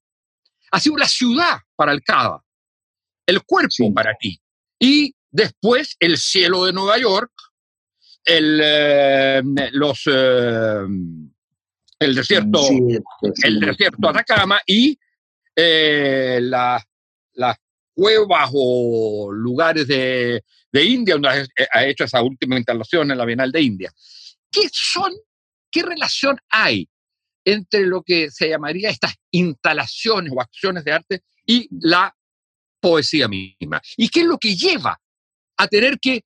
ha 0.71 0.79
sido 0.79 0.97
la 0.97 1.09
ciudad 1.09 1.59
para 1.77 1.93
el 1.93 2.03
Cava, 2.03 2.44
el 3.27 3.43
cuerpo 3.43 3.93
para 3.95 4.15
ti. 4.15 4.41
Y 4.79 5.15
después 5.31 5.97
el 6.01 6.19
cielo 6.19 6.65
de 6.65 6.73
Nueva 6.73 6.99
York, 6.99 7.33
el, 8.25 8.61
eh, 8.63 9.43
los, 9.73 10.03
eh, 10.07 10.85
el 11.99 12.15
desierto, 12.15 12.61
el 13.43 13.61
desierto 13.61 14.09
Atacama 14.09 14.61
y 14.67 14.99
eh, 15.55 16.41
las 16.41 16.85
cuevas 17.95 18.51
o 18.53 19.31
lugares 19.33 19.87
de, 19.87 20.43
de 20.73 20.85
India, 20.85 21.15
donde 21.15 21.47
ha 21.73 21.87
hecho 21.87 22.05
esa 22.05 22.23
última 22.23 22.57
instalación 22.57 23.11
en 23.11 23.19
la 23.19 23.25
Bienal 23.25 23.53
de 23.53 23.63
India. 23.63 23.93
¿Qué 24.51 24.69
son, 24.73 25.13
qué 25.71 25.83
relación 25.83 26.37
hay 26.49 26.89
entre 27.45 27.87
lo 27.87 28.03
que 28.03 28.31
se 28.31 28.49
llamaría 28.49 28.91
estas 28.91 29.15
instalaciones 29.31 30.33
o 30.35 30.41
acciones 30.41 30.85
de 30.85 30.93
arte 30.93 31.23
y 31.47 31.69
la 31.81 32.15
poesía 32.85 33.29
misma. 33.29 33.81
¿Y 33.97 34.11
qué 34.11 34.21
es 34.21 34.27
lo 34.27 34.37
que 34.37 34.55
lleva 34.55 35.01
a 35.57 35.69
tener 35.69 35.99
que 35.99 36.23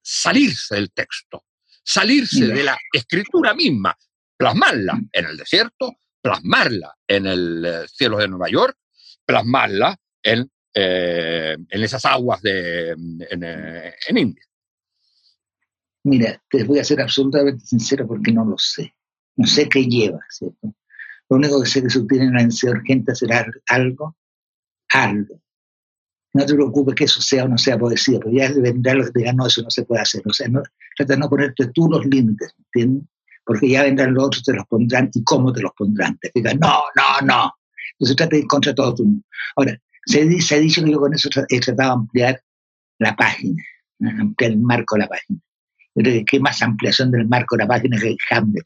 salirse 0.00 0.76
del 0.76 0.92
texto, 0.92 1.46
salirse 1.82 2.46
de 2.46 2.62
la 2.62 2.78
escritura 2.92 3.54
misma, 3.54 3.96
plasmarla 4.36 4.94
mm. 4.94 5.08
en 5.12 5.24
el 5.24 5.36
desierto, 5.36 5.96
plasmarla 6.22 6.94
en 7.08 7.26
el 7.26 7.64
eh, 7.64 7.88
cielo 7.88 8.18
de 8.18 8.28
Nueva 8.28 8.48
York, 8.48 8.78
plasmarla 9.26 9.96
en, 10.22 10.48
eh, 10.74 11.56
en 11.68 11.82
esas 11.82 12.04
aguas 12.04 12.40
de, 12.40 12.90
en, 12.90 13.42
eh, 13.42 13.94
en, 14.06 14.18
India? 14.18 14.44
Mira, 16.04 16.40
te 16.48 16.62
voy 16.62 16.78
a 16.78 16.84
ser 16.84 17.00
absolutamente 17.00 17.66
sincero 17.66 18.06
porque 18.06 18.30
no 18.30 18.44
lo 18.44 18.58
sé. 18.58 18.94
No 19.34 19.46
sé 19.48 19.68
qué 19.68 19.84
lleva, 19.86 20.20
¿cierto? 20.30 20.72
Lo 21.28 21.36
único 21.36 21.60
que 21.60 21.68
sé 21.68 21.82
que 21.82 21.90
si 21.90 22.06
tiene 22.06 22.28
una 22.28 22.44
necesidad 22.44 22.74
urgente 22.74 23.10
hacer 23.10 23.30
algo, 23.66 24.16
algo 24.90 25.43
no 26.34 26.44
te 26.44 26.54
preocupes 26.54 26.94
que 26.96 27.04
eso 27.04 27.22
sea 27.22 27.44
o 27.44 27.48
no 27.48 27.56
sea 27.56 27.78
poesía, 27.78 28.18
pero 28.18 28.32
ya 28.32 28.52
vendrá 28.52 28.94
los 28.94 29.06
que 29.06 29.12
te 29.12 29.18
digan, 29.20 29.36
no, 29.36 29.46
eso 29.46 29.62
no 29.62 29.70
se 29.70 29.84
puede 29.84 30.02
hacer. 30.02 30.20
O 30.26 30.32
sea, 30.32 30.48
no, 30.48 30.62
trata 30.96 31.14
de 31.14 31.20
no 31.20 31.30
ponerte 31.30 31.68
tú 31.68 31.88
los 31.88 32.04
límites, 32.06 32.52
¿entiendes? 32.58 33.04
Porque 33.44 33.68
ya 33.68 33.84
vendrán 33.84 34.14
los 34.14 34.24
otros, 34.24 34.42
te 34.42 34.52
los 34.52 34.66
pondrán 34.66 35.10
y 35.14 35.22
cómo 35.22 35.52
te 35.52 35.62
los 35.62 35.70
pondrán. 35.76 36.18
Te 36.18 36.32
digan, 36.34 36.58
no, 36.58 36.82
no, 36.96 37.26
no. 37.26 37.52
Entonces 37.92 38.16
trata 38.16 38.30
de 38.30 38.38
ir 38.40 38.46
contra 38.48 38.74
todo 38.74 38.94
tu 38.96 39.04
mundo. 39.04 39.24
Ahora, 39.54 39.78
se, 40.06 40.40
se, 40.40 40.54
ha 40.56 40.58
dicho 40.58 40.82
que 40.82 40.90
yo 40.90 40.98
con 40.98 41.14
eso 41.14 41.28
he 41.48 41.60
tratado 41.60 41.90
de 41.90 41.94
ampliar 41.94 42.42
la 42.98 43.14
página, 43.14 43.62
ampliar 44.00 44.52
el 44.52 44.58
marco 44.58 44.96
de 44.96 45.02
la 45.02 45.08
página. 45.08 45.40
¿Qué 46.26 46.40
más 46.40 46.60
ampliación 46.62 47.12
del 47.12 47.28
marco 47.28 47.56
de 47.56 47.62
la 47.62 47.68
página 47.68 47.96
que 47.96 48.16
Hamlet? 48.30 48.64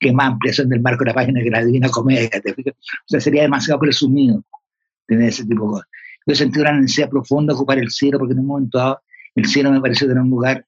¿Qué 0.00 0.12
más 0.12 0.28
ampliación 0.28 0.70
del 0.70 0.80
marco 0.80 1.04
de 1.04 1.10
la 1.10 1.14
página 1.14 1.42
que 1.42 1.50
la 1.50 1.62
Divina 1.62 1.90
Comedia? 1.90 2.30
O 2.34 2.72
sea, 3.06 3.20
sería 3.20 3.42
demasiado 3.42 3.78
presumido 3.80 4.42
tener 5.06 5.28
ese 5.28 5.44
tipo 5.44 5.66
de 5.66 5.70
cosas. 5.72 5.88
Yo 6.26 6.34
sentí 6.34 6.60
una 6.60 6.72
necesidad 6.72 7.08
profunda 7.08 7.52
de 7.52 7.56
ocupar 7.56 7.78
el 7.78 7.90
cielo, 7.90 8.18
porque 8.18 8.32
en 8.32 8.40
un 8.40 8.46
momento 8.46 8.78
dado 8.78 9.00
el 9.36 9.46
cielo 9.46 9.70
me 9.70 9.80
pareció 9.80 10.08
tener 10.08 10.22
un 10.22 10.30
lugar 10.30 10.66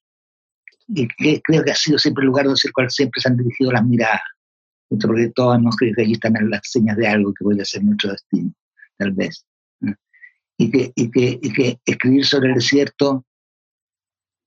que, 0.94 1.42
creo 1.42 1.64
que 1.64 1.70
ha 1.70 1.74
sido 1.74 1.98
siempre 1.98 2.22
el 2.22 2.28
lugar 2.28 2.46
donde 2.46 2.60
el 2.62 2.72
cual 2.72 2.90
siempre 2.90 3.20
se 3.20 3.28
han 3.28 3.36
dirigido 3.36 3.72
las 3.72 3.84
miradas. 3.84 4.20
Porque 4.88 5.30
todos 5.34 5.56
hemos 5.56 5.76
creído 5.76 5.96
que 5.96 6.02
allí 6.02 6.12
están 6.12 6.34
las 6.48 6.60
señas 6.62 6.96
de 6.96 7.06
algo 7.06 7.34
que 7.34 7.44
puede 7.44 7.64
ser 7.64 7.82
nuestro 7.82 8.12
destino, 8.12 8.52
tal 8.96 9.12
vez. 9.12 9.44
Y, 10.56 10.70
que, 10.70 10.92
y, 10.94 11.10
que, 11.10 11.38
y 11.40 11.52
que 11.52 11.78
escribir 11.84 12.24
sobre 12.24 12.48
el 12.48 12.54
desierto 12.54 13.24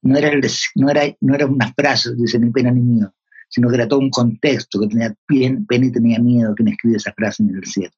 no 0.02 0.18
era, 0.18 0.30
el, 0.30 0.42
no 0.76 0.90
era, 0.90 1.04
no 1.22 1.36
era 1.36 1.46
una 1.46 1.72
frase, 1.74 2.14
dice 2.16 2.40
ni 2.40 2.52
pena 2.52 2.72
ni 2.72 2.82
miedo, 2.82 3.14
sino 3.50 3.70
que 3.70 3.76
era 3.76 3.88
todo 3.88 4.00
un 4.00 4.10
contexto, 4.10 4.80
que 4.80 4.88
tenía 4.88 5.16
pena 5.28 5.86
y 5.86 5.92
tenía 5.92 6.20
miedo 6.20 6.56
quien 6.56 6.70
escribe 6.70 6.98
esa 6.98 7.14
frase 7.14 7.44
en 7.44 7.50
el 7.50 7.62
desierto. 7.62 7.98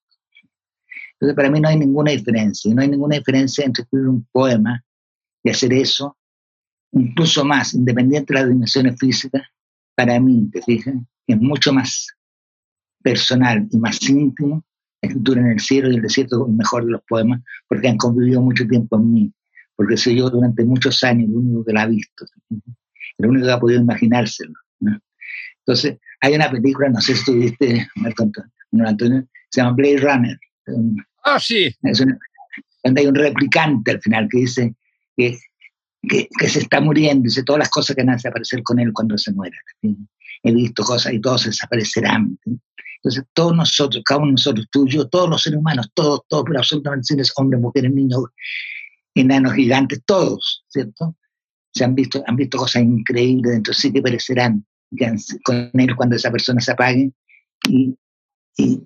Entonces, 1.23 1.37
para 1.37 1.49
mí 1.49 1.61
no 1.61 1.69
hay 1.69 1.77
ninguna 1.77 2.11
diferencia. 2.11 2.73
No 2.75 2.81
hay 2.81 2.89
ninguna 2.89 3.15
diferencia 3.15 3.63
entre 3.63 3.83
escribir 3.83 4.09
un 4.09 4.27
poema 4.29 4.83
y 5.41 5.49
hacer 5.49 5.71
eso, 5.71 6.17
incluso 6.91 7.45
más, 7.45 7.73
independiente 7.73 8.33
de 8.33 8.39
las 8.41 8.49
dimensiones 8.49 8.99
físicas, 8.99 9.41
para 9.95 10.19
mí, 10.19 10.49
te 10.51 10.61
fijas, 10.61 10.95
es 11.25 11.37
mucho 11.39 11.71
más 11.71 12.09
personal 13.01 13.65
y 13.71 13.77
más 13.77 14.01
íntimo 14.09 14.65
la 15.01 15.07
escritura 15.07 15.39
en 15.39 15.47
el 15.47 15.59
cielo 15.61 15.89
y 15.89 15.95
el 15.95 16.01
desierto, 16.01 16.45
el 16.45 16.55
mejor 16.55 16.83
de 16.83 16.91
los 16.91 17.01
poemas, 17.07 17.41
porque 17.69 17.87
han 17.87 17.97
convivido 17.97 18.41
mucho 18.41 18.67
tiempo 18.67 18.97
en 18.97 19.13
mí, 19.13 19.33
porque 19.77 19.95
soy 19.95 20.17
yo 20.17 20.29
durante 20.29 20.65
muchos 20.65 21.01
años 21.05 21.29
el 21.29 21.35
único 21.37 21.63
que 21.63 21.71
la 21.71 21.83
ha 21.83 21.87
visto, 21.87 22.25
el 23.17 23.27
único 23.29 23.45
que 23.45 23.51
ha 23.53 23.59
podido 23.61 23.79
imaginárselo. 23.79 24.55
Entonces, 25.59 25.99
hay 26.19 26.35
una 26.35 26.51
película, 26.51 26.89
no 26.89 26.99
sé 26.99 27.15
si 27.15 27.23
tú 27.23 27.33
viste, 27.33 27.87
Marco 27.95 28.29
Antonio, 28.73 29.25
se 29.49 29.61
llama 29.61 29.73
Blade 29.73 29.97
Runner. 29.99 30.37
Ah, 31.23 31.39
sí. 31.39 31.73
donde 32.83 33.01
hay 33.01 33.07
un 33.07 33.15
replicante 33.15 33.91
al 33.91 34.01
final 34.01 34.27
que 34.29 34.39
dice 34.39 34.75
que, 35.15 35.39
que, 36.37 36.49
se 36.49 36.59
está 36.59 36.81
muriendo, 36.81 37.23
dice 37.23 37.43
todas 37.43 37.59
las 37.59 37.69
cosas 37.69 37.95
que 37.95 38.01
van 38.01 38.11
a 38.11 38.13
desaparecer 38.13 38.61
con 38.63 38.79
él 38.79 38.91
cuando 38.93 39.17
se 39.17 39.31
muera. 39.31 39.57
He 39.81 40.51
visto 40.51 40.83
cosas 40.83 41.13
y 41.13 41.21
todos 41.21 41.45
desaparecerán. 41.45 42.37
Entonces, 43.03 43.25
todos 43.33 43.55
nosotros, 43.55 44.01
cada 44.05 44.19
uno 44.19 44.27
de 44.27 44.33
nosotros, 44.33 44.67
tú, 44.71 44.87
yo, 44.87 45.07
todos 45.07 45.29
los 45.29 45.41
seres 45.41 45.59
humanos, 45.59 45.89
todos, 45.93 46.21
todos, 46.27 46.45
pero 46.45 46.59
absolutamente 46.59 47.05
sin 47.05 47.21
hombres, 47.37 47.61
mujeres, 47.61 47.93
niños, 47.93 48.23
enanos, 49.13 49.53
gigantes, 49.53 50.01
todos, 50.05 50.63
¿cierto? 50.69 51.15
Se 51.73 51.83
han 51.83 51.95
visto, 51.95 52.23
han 52.27 52.35
visto 52.35 52.57
cosas 52.57 52.83
increíbles 52.83 53.51
dentro, 53.51 53.73
sí 53.73 53.91
que 53.91 54.01
perecerán 54.01 54.65
con 55.43 55.71
él 55.73 55.95
cuando 55.95 56.15
esa 56.15 56.31
persona 56.31 56.61
se 56.61 56.71
apague. 56.71 57.11
Y, 57.67 57.97
y, 58.57 58.81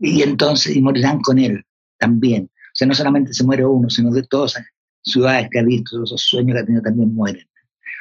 y 0.00 0.22
entonces, 0.22 0.74
y 0.74 0.80
morirán 0.80 1.20
con 1.20 1.38
él 1.38 1.64
también. 1.98 2.44
O 2.44 2.74
sea, 2.74 2.88
no 2.88 2.94
solamente 2.94 3.34
se 3.34 3.44
muere 3.44 3.64
uno, 3.66 3.90
sino 3.90 4.12
que 4.12 4.22
todas 4.22 4.54
las 4.54 4.64
ciudades 5.02 5.48
que 5.50 5.58
ha 5.58 5.62
visto, 5.62 5.96
todos 5.96 6.10
esos 6.10 6.22
sueños 6.22 6.54
que 6.54 6.60
ha 6.60 6.64
tenido 6.64 6.82
también 6.82 7.14
mueren. 7.14 7.46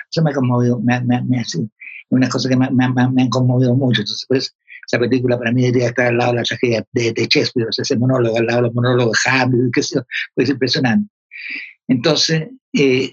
Eso 0.10 0.24
me 0.24 0.32
ha 0.32 0.34
conmovido, 0.34 0.80
me, 0.80 1.02
me, 1.02 1.22
me, 1.24 1.44
una 2.10 2.30
cosa 2.30 2.50
que 2.50 2.56
me, 2.56 2.70
me, 2.72 2.86
han 2.86 3.30
conmovido 3.30 3.76
mucho. 3.76 4.02
Entonces, 4.02 4.26
pues, 4.28 4.56
esa 4.88 4.98
película 4.98 5.38
para 5.38 5.52
mí 5.52 5.64
debería 5.64 5.90
estar 5.90 6.08
al 6.08 6.18
lado 6.18 6.32
de 6.32 6.38
la 6.38 6.44
tragedia 6.44 6.86
de, 6.94 7.14
de 7.14 7.28
Shakespeare, 7.30 7.68
o 7.68 7.72
sea, 7.72 7.84
ese 7.84 7.98
monólogo, 7.98 8.38
al 8.38 8.46
lado 8.46 8.64
del 8.64 8.74
monólogo 8.74 9.12
de 9.12 9.32
Hamlet, 9.32 9.72
que 9.74 9.84
sé 9.84 10.02
pues 10.34 10.50
impresionante. 10.50 11.12
Entonces, 11.88 12.48
eh, 12.74 13.12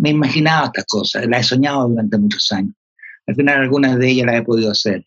me 0.00 0.08
he 0.08 0.12
imaginado 0.12 0.66
estas 0.66 0.84
cosas, 0.86 1.26
las 1.26 1.40
he 1.40 1.48
soñado 1.48 1.88
durante 1.88 2.16
muchos 2.18 2.50
años. 2.52 2.74
Al 3.26 3.34
final, 3.34 3.60
algunas 3.60 3.98
de 3.98 4.08
ellas 4.08 4.26
las 4.26 4.36
he 4.36 4.42
podido 4.42 4.70
hacer 4.70 5.04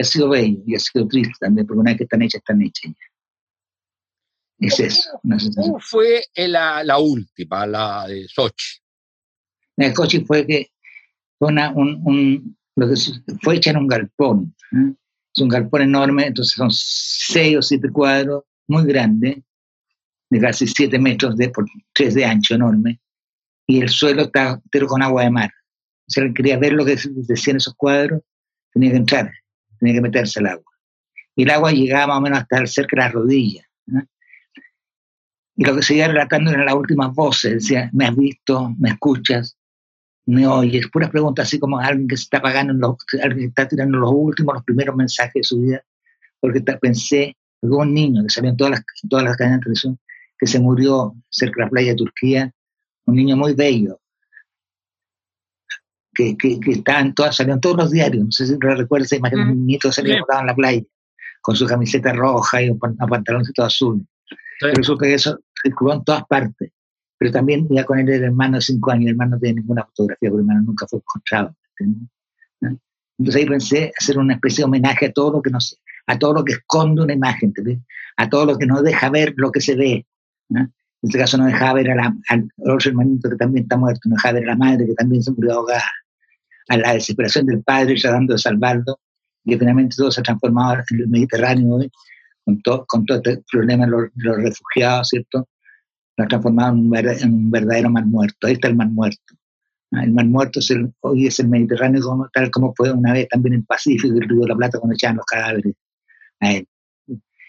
ha 0.00 0.04
sido 0.04 0.28
bello 0.28 0.62
y 0.66 0.74
ha 0.74 0.78
sido 0.78 1.06
triste 1.08 1.34
también, 1.40 1.66
porque 1.66 1.80
una 1.80 1.90
vez 1.90 1.98
que 1.98 2.04
están 2.04 2.22
hechas, 2.22 2.40
están 2.40 2.62
hechas 2.62 2.92
Es 4.58 4.80
eso. 4.80 5.20
¿Cómo 5.56 5.78
fue 5.80 6.22
la, 6.36 6.84
la, 6.84 6.98
última, 6.98 7.66
la 7.66 8.06
de 8.06 8.26
Sochi? 8.28 8.78
La 9.76 9.88
de 9.88 9.94
Sochi 9.94 10.24
fue 10.24 10.46
que 10.46 10.68
fue, 11.38 11.48
una, 11.48 11.70
un, 11.70 12.00
un, 12.04 12.58
lo 12.76 12.88
que 12.88 12.94
fue 13.42 13.56
hecha 13.56 13.70
en 13.70 13.78
un 13.78 13.86
galpón. 13.86 14.54
¿eh? 14.72 14.94
Es 15.34 15.42
un 15.42 15.48
galpón 15.48 15.82
enorme, 15.82 16.26
entonces 16.26 16.54
son 16.54 16.70
seis 16.70 17.56
o 17.56 17.62
siete 17.62 17.88
cuadros, 17.90 18.44
muy 18.66 18.84
grande, 18.84 19.42
de 20.30 20.40
casi 20.40 20.66
siete 20.66 20.98
metros 20.98 21.36
de, 21.36 21.50
por 21.50 21.66
tres 21.92 22.14
de 22.14 22.24
ancho, 22.24 22.54
enorme, 22.54 23.00
y 23.66 23.80
el 23.80 23.88
suelo 23.88 24.22
está 24.22 24.52
entero 24.52 24.86
con 24.86 25.02
agua 25.02 25.24
de 25.24 25.30
mar. 25.30 25.50
Si 26.06 26.20
alguien 26.20 26.34
quería 26.34 26.58
ver 26.58 26.72
lo 26.72 26.84
que 26.84 26.96
decían 27.06 27.56
esos 27.56 27.74
cuadros, 27.74 28.22
tenía 28.72 28.90
que 28.90 28.96
entrar, 28.96 29.32
tenía 29.80 29.94
que 29.94 30.00
meterse 30.00 30.38
al 30.38 30.46
agua. 30.46 30.72
Y 31.34 31.42
el 31.42 31.50
agua 31.50 31.72
llegaba 31.72 32.06
más 32.08 32.18
o 32.18 32.20
menos 32.20 32.38
hasta 32.40 32.66
cerca 32.66 32.96
de 32.96 33.02
las 33.02 33.12
rodillas. 33.12 33.66
Y 35.56 35.64
lo 35.64 35.76
que 35.76 35.82
seguía 35.82 36.08
relatando 36.08 36.50
eran 36.50 36.66
las 36.66 36.74
últimas 36.74 37.14
voces, 37.14 37.54
decía, 37.54 37.90
me 37.92 38.06
has 38.06 38.16
visto, 38.16 38.74
me 38.78 38.90
escuchas, 38.90 39.58
me 40.24 40.46
oyes, 40.46 40.88
puras 40.90 41.10
preguntas 41.10 41.48
así 41.48 41.58
como 41.58 41.78
alguien 41.78 42.08
que 42.08 42.16
se 42.16 42.22
está 42.22 42.40
pagando, 42.40 42.72
los, 42.72 42.96
alguien 43.22 43.46
que 43.46 43.62
está 43.62 43.68
tirando 43.68 43.98
los 43.98 44.10
últimos, 44.12 44.54
los 44.54 44.64
primeros 44.64 44.96
mensajes 44.96 45.34
de 45.34 45.44
su 45.44 45.60
vida, 45.60 45.82
porque 46.40 46.60
pensé, 46.60 47.36
hubo 47.60 47.78
un 47.78 47.92
niño 47.92 48.22
que 48.22 48.30
salió 48.30 48.50
en 48.50 48.56
todas 48.56 48.70
las, 48.70 48.84
todas 49.08 49.24
las 49.24 49.36
cadenas 49.36 49.58
de 49.58 49.64
televisión, 49.64 49.98
que 50.38 50.46
se 50.46 50.60
murió 50.60 51.14
cerca 51.28 51.56
de 51.56 51.64
la 51.64 51.70
playa 51.70 51.90
de 51.90 51.96
Turquía, 51.96 52.52
un 53.06 53.16
niño 53.16 53.36
muy 53.36 53.54
bello, 53.54 54.00
que, 56.14 56.36
que, 56.36 56.58
en 56.86 57.14
todas, 57.14 57.36
salió 57.36 57.54
en 57.54 57.60
todos 57.60 57.76
los 57.76 57.90
diarios, 57.90 58.24
no 58.24 58.32
sé 58.32 58.46
si 58.46 58.56
recuerdas 58.58 59.06
esa 59.06 59.16
imagen, 59.16 59.40
un 59.40 59.66
niñito 59.66 59.92
salió 59.92 60.14
en 60.14 60.46
la 60.46 60.54
playa, 60.54 60.82
con 61.40 61.56
su 61.56 61.66
camiseta 61.66 62.12
roja 62.12 62.62
y 62.62 62.70
un 62.70 62.78
pantaloncito 62.78 63.64
azul. 63.64 64.04
Pero 64.60 64.74
resulta 64.74 65.06
que 65.06 65.14
eso 65.14 65.40
circuló 65.62 65.94
en 65.94 66.04
todas 66.04 66.24
partes. 66.26 66.72
Pero 67.18 67.32
también 67.32 67.66
ya 67.70 67.84
con 67.84 67.98
él 67.98 68.08
el 68.08 68.24
hermano 68.24 68.56
de 68.56 68.62
cinco 68.62 68.90
años, 68.90 69.04
el 69.04 69.10
hermano 69.10 69.32
no 69.32 69.38
tiene 69.38 69.60
ninguna 69.60 69.84
fotografía, 69.84 70.30
porque 70.30 70.42
el 70.42 70.48
hermano 70.48 70.66
nunca 70.66 70.86
fue 70.86 70.98
encontrado. 70.98 71.54
Entonces 73.18 73.42
ahí 73.42 73.46
pensé 73.46 73.92
hacer 73.98 74.18
una 74.18 74.34
especie 74.34 74.62
de 74.62 74.64
homenaje 74.64 75.06
a 75.06 75.12
todo 75.12 75.32
lo 75.32 75.42
que 75.42 75.50
nos, 75.50 75.78
a 76.06 76.18
todo 76.18 76.34
lo 76.34 76.44
que 76.44 76.54
esconde 76.54 77.02
una 77.02 77.12
imagen, 77.12 77.52
a 78.16 78.28
todo 78.28 78.46
lo 78.46 78.56
que 78.56 78.66
no 78.66 78.82
deja 78.82 79.10
ver 79.10 79.34
lo 79.36 79.52
que 79.52 79.60
se 79.60 79.76
ve. 79.76 80.06
En 81.02 81.08
este 81.08 81.18
caso 81.18 81.38
no 81.38 81.46
deja 81.46 81.72
ver 81.72 81.90
a 81.90 82.14
al 82.28 82.48
otro 82.58 82.90
hermanito 82.90 83.30
que 83.30 83.36
también 83.36 83.64
está 83.64 83.76
muerto, 83.76 84.00
no 84.04 84.16
deja 84.16 84.32
ver 84.32 84.44
a 84.44 84.46
la 84.48 84.56
madre 84.56 84.86
que 84.86 84.94
también 84.94 85.22
se 85.22 85.32
murió 85.32 85.54
ahogada, 85.54 85.90
a 86.68 86.76
la 86.76 86.92
desesperación 86.92 87.46
del 87.46 87.62
padre 87.62 87.94
tratando 88.00 88.34
de 88.34 88.38
salvarlo, 88.38 89.00
y 89.44 89.52
que 89.52 89.58
finalmente 89.58 89.96
todo 89.96 90.10
se 90.10 90.20
ha 90.20 90.24
transformado 90.24 90.82
en 90.90 91.00
el 91.00 91.08
Mediterráneo 91.08 91.74
hoy, 91.74 91.90
con, 92.44 92.60
todo 92.62 92.84
con 92.86 93.06
todo 93.06 93.18
este 93.18 93.42
problema 93.50 93.86
de 93.86 93.90
los, 93.90 94.10
refugiados, 94.42 95.08
¿cierto? 95.08 95.48
lo 96.16 96.24
ha 96.24 96.28
transformado 96.28 96.74
en 96.74 97.32
un, 97.32 97.50
verdadero 97.50 97.90
mar 97.90 98.04
muerto. 98.04 98.46
Ahí 98.46 98.54
está 98.54 98.68
el 98.68 98.76
mar 98.76 98.88
muerto. 98.88 99.34
Ah, 99.92 100.04
el 100.04 100.12
mar 100.12 100.26
muerto 100.26 100.60
hoy 101.00 101.26
es 101.26 101.40
el 101.40 101.48
Mediterráneo 101.48 102.02
como, 102.02 102.28
tal 102.28 102.50
como 102.50 102.74
fue 102.76 102.92
una 102.92 103.14
vez 103.14 103.28
también 103.28 103.54
el 103.54 103.64
Pacífico 103.64 104.14
y 104.14 104.18
el 104.18 104.28
Río 104.28 104.40
de 104.40 104.48
la 104.48 104.56
Plata 104.56 104.78
cuando 104.78 104.94
echaban 104.94 105.16
los 105.16 105.26
cadáveres 105.26 105.74
a 106.40 106.52
él. 106.52 106.68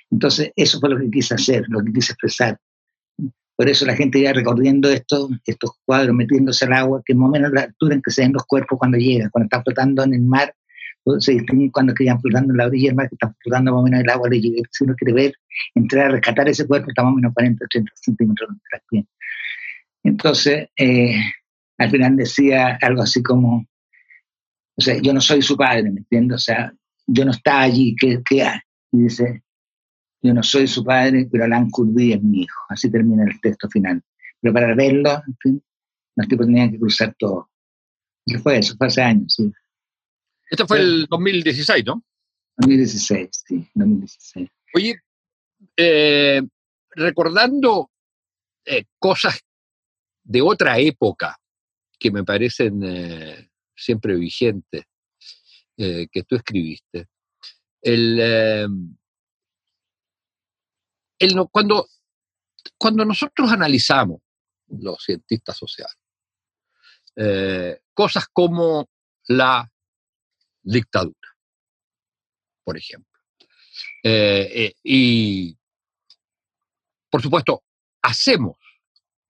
Entonces, 0.09 0.51
eso 0.55 0.79
fue 0.79 0.89
lo 0.89 0.99
que 0.99 1.09
quise 1.09 1.35
hacer, 1.35 1.65
lo 1.67 1.83
que 1.83 1.93
quise 1.93 2.13
expresar. 2.13 2.57
Por 3.61 3.69
eso 3.69 3.85
la 3.85 3.95
gente 3.95 4.19
ya 4.19 4.33
recorriendo 4.33 4.89
estos, 4.89 5.29
estos 5.45 5.73
cuadros, 5.85 6.15
metiéndose 6.15 6.65
al 6.65 6.73
agua, 6.73 7.03
que 7.05 7.13
más 7.13 7.29
o 7.29 7.31
menos 7.31 7.51
la 7.51 7.61
altura 7.61 7.93
en 7.93 8.01
que 8.01 8.09
se 8.09 8.23
ven 8.23 8.33
los 8.33 8.43
cuerpos 8.47 8.79
cuando 8.79 8.97
llegan, 8.97 9.29
cuando 9.29 9.45
están 9.45 9.63
flotando 9.63 10.03
en 10.03 10.15
el 10.15 10.21
mar, 10.23 10.55
se 11.19 11.33
distinguen 11.33 11.69
cuando 11.69 11.93
quedan 11.93 12.19
flotando 12.19 12.53
en 12.53 12.57
la 12.57 12.65
orilla 12.65 12.87
del 12.87 12.95
mar, 12.95 13.07
que 13.07 13.13
están 13.13 13.35
flotando 13.39 13.71
más 13.71 13.81
o 13.81 13.83
menos 13.83 13.99
en 13.99 14.05
el 14.07 14.09
agua, 14.09 14.29
si 14.31 14.83
uno 14.83 14.95
quiere 14.95 15.13
ver, 15.13 15.33
entrar 15.75 16.07
a 16.07 16.09
rescatar 16.09 16.49
ese 16.49 16.65
cuerpo, 16.65 16.89
está 16.89 17.03
más 17.03 17.13
o 17.13 17.15
menos 17.17 17.35
40, 17.35 17.63
80 17.65 17.91
centímetros 17.93 18.49
de. 18.89 19.05
Entonces, 20.05 20.67
eh, 20.75 21.21
al 21.77 21.91
final 21.91 22.15
decía 22.15 22.79
algo 22.81 23.03
así 23.03 23.21
como, 23.21 23.67
o 24.75 24.81
sea, 24.81 24.97
yo 24.99 25.13
no 25.13 25.21
soy 25.21 25.43
su 25.43 25.55
padre, 25.55 25.83
¿me 25.83 25.99
entiendes? 25.99 26.35
O 26.35 26.39
sea, 26.39 26.73
yo 27.05 27.25
no 27.25 27.29
estaba 27.29 27.61
allí, 27.61 27.95
¿qué, 27.95 28.23
qué 28.27 28.41
hay? 28.41 28.59
Y 28.91 29.03
dice, 29.03 29.43
yo 30.21 30.33
no 30.33 30.43
soy 30.43 30.67
su 30.67 30.83
padre, 30.83 31.27
pero 31.31 31.45
Alan 31.45 31.69
Kurdi 31.69 32.13
es 32.13 32.21
mi 32.21 32.41
hijo. 32.41 32.59
Así 32.69 32.91
termina 32.91 33.23
el 33.23 33.39
texto 33.41 33.67
final. 33.69 34.01
Pero 34.39 34.53
para 34.53 34.75
verlo, 34.75 35.21
en 35.27 35.37
fin, 35.39 35.63
los 36.15 36.27
tipos 36.27 36.45
tenían 36.45 36.71
que 36.71 36.79
cruzar 36.79 37.15
todo. 37.17 37.49
Y 38.25 38.35
fue 38.35 38.59
eso, 38.59 38.75
fue 38.77 38.87
hace 38.87 39.01
años, 39.01 39.33
sí. 39.35 39.51
Este 40.49 40.65
fue 40.65 40.79
el 40.79 41.07
2016, 41.09 41.85
¿no? 41.85 42.03
2016, 42.57 43.29
sí, 43.47 43.67
2016. 43.73 44.49
Oye, 44.75 44.99
eh, 45.77 46.41
recordando 46.91 47.89
eh, 48.65 48.85
cosas 48.99 49.39
de 50.23 50.41
otra 50.41 50.77
época 50.77 51.37
que 51.97 52.11
me 52.11 52.23
parecen 52.23 52.81
eh, 52.83 53.49
siempre 53.75 54.15
vigentes, 54.15 54.83
que 55.77 56.23
tú 56.27 56.35
escribiste. 56.35 57.07
El, 57.81 58.19
el, 61.21 61.35
cuando, 61.51 61.87
cuando 62.77 63.05
nosotros 63.05 63.51
analizamos, 63.51 64.21
los 64.67 65.03
cientistas 65.03 65.57
sociales, 65.57 65.97
cosas 67.93 68.27
como 68.31 68.87
la 69.27 69.69
dictadura, 70.61 71.29
por 72.63 72.77
ejemplo. 72.77 73.11
Eh, 74.03 74.49
eh, 74.53 74.73
y, 74.83 75.57
por 77.09 77.21
supuesto, 77.21 77.63
hacemos 78.01 78.57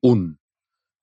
un 0.01 0.39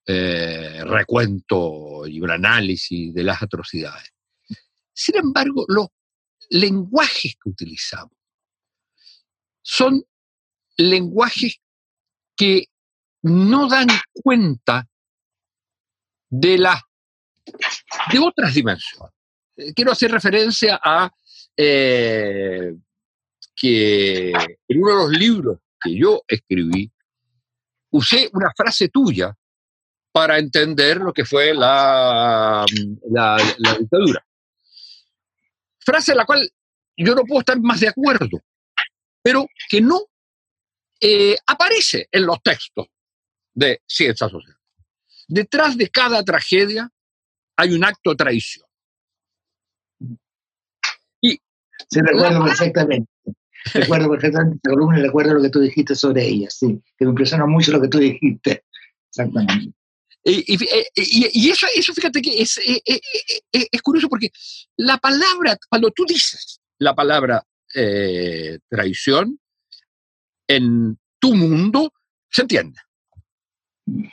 eh, 0.05 0.83
recuento 0.85 2.07
y 2.07 2.19
un 2.19 2.31
análisis 2.31 3.13
de 3.13 3.23
las 3.23 3.41
atrocidades. 3.41 4.13
Sin 4.93 5.17
embargo, 5.17 5.65
los 5.67 5.87
lenguajes 6.49 7.35
que 7.41 7.49
utilizamos 7.49 8.17
son 9.61 10.03
lenguajes 10.79 11.59
que 12.35 12.65
no 13.23 13.67
dan 13.67 13.87
cuenta 14.23 14.87
de, 16.29 16.57
la, 16.57 16.81
de 18.11 18.19
otras 18.19 18.53
dimensiones. 18.53 19.11
Eh, 19.57 19.73
quiero 19.73 19.91
hacer 19.91 20.11
referencia 20.11 20.79
a 20.81 21.11
eh, 21.55 22.73
que 23.55 24.31
en 24.31 24.81
uno 24.81 24.89
de 24.89 25.03
los 25.03 25.11
libros 25.11 25.59
que 25.81 25.97
yo 25.97 26.21
escribí, 26.27 26.91
usé 27.91 28.29
una 28.33 28.51
frase 28.55 28.89
tuya 28.89 29.35
para 30.11 30.37
entender 30.37 30.97
lo 30.97 31.13
que 31.13 31.25
fue 31.25 31.53
la, 31.53 32.65
la, 33.09 33.37
dictadura. 33.77 34.25
Frase 35.79 36.11
en 36.11 36.17
la 36.17 36.25
cual 36.25 36.49
yo 36.97 37.15
no 37.15 37.23
puedo 37.23 37.39
estar 37.39 37.59
más 37.61 37.79
de 37.79 37.89
acuerdo, 37.89 38.41
pero 39.21 39.45
que 39.69 39.81
no 39.81 39.99
eh, 41.01 41.35
aparece 41.47 42.07
en 42.11 42.25
los 42.25 42.41
textos 42.43 42.87
de 43.53 43.81
ciencia 43.85 44.29
social. 44.29 44.55
Detrás 45.27 45.77
de 45.77 45.89
cada 45.89 46.23
tragedia 46.23 46.89
hay 47.55 47.73
un 47.73 47.83
acto 47.83 48.11
de 48.11 48.15
traición. 48.15 48.65
Sí, 51.21 52.01
recuerdo 52.01 52.43
perfectamente. 52.43 53.11
Recuerdo 53.73 54.09
perfectamente 54.09 54.57
esta 54.57 54.69
columna 54.69 54.99
y 54.99 55.03
recuerdo 55.03 55.33
lo 55.33 55.41
que 55.41 55.49
tú 55.49 55.59
dijiste 55.59 55.95
sobre 55.95 56.25
ella, 56.25 56.49
sí. 56.49 56.81
Que 56.97 57.05
me 57.05 57.11
impresionó 57.11 57.47
mucho 57.47 57.71
lo 57.71 57.81
que 57.81 57.87
tú 57.87 57.97
dijiste. 57.97 58.63
Exactamente. 59.09 59.73
Y, 60.23 60.43
y, 60.47 61.49
eso, 61.49 61.65
eso, 61.73 61.93
fíjate 61.93 62.21
que 62.21 62.41
es, 62.41 62.57
eh, 62.59 62.81
eh, 62.85 63.67
es, 63.71 63.81
curioso 63.81 64.09
porque 64.09 64.31
la 64.77 64.97
palabra, 64.97 65.57
cuando 65.69 65.91
tú 65.91 66.05
dices 66.05 66.59
la 66.77 66.93
palabra 66.93 67.43
traición, 68.69 69.39
en 70.49 70.99
tu 71.19 71.33
mundo 71.35 71.93
se 72.29 72.41
entiende. 72.41 72.79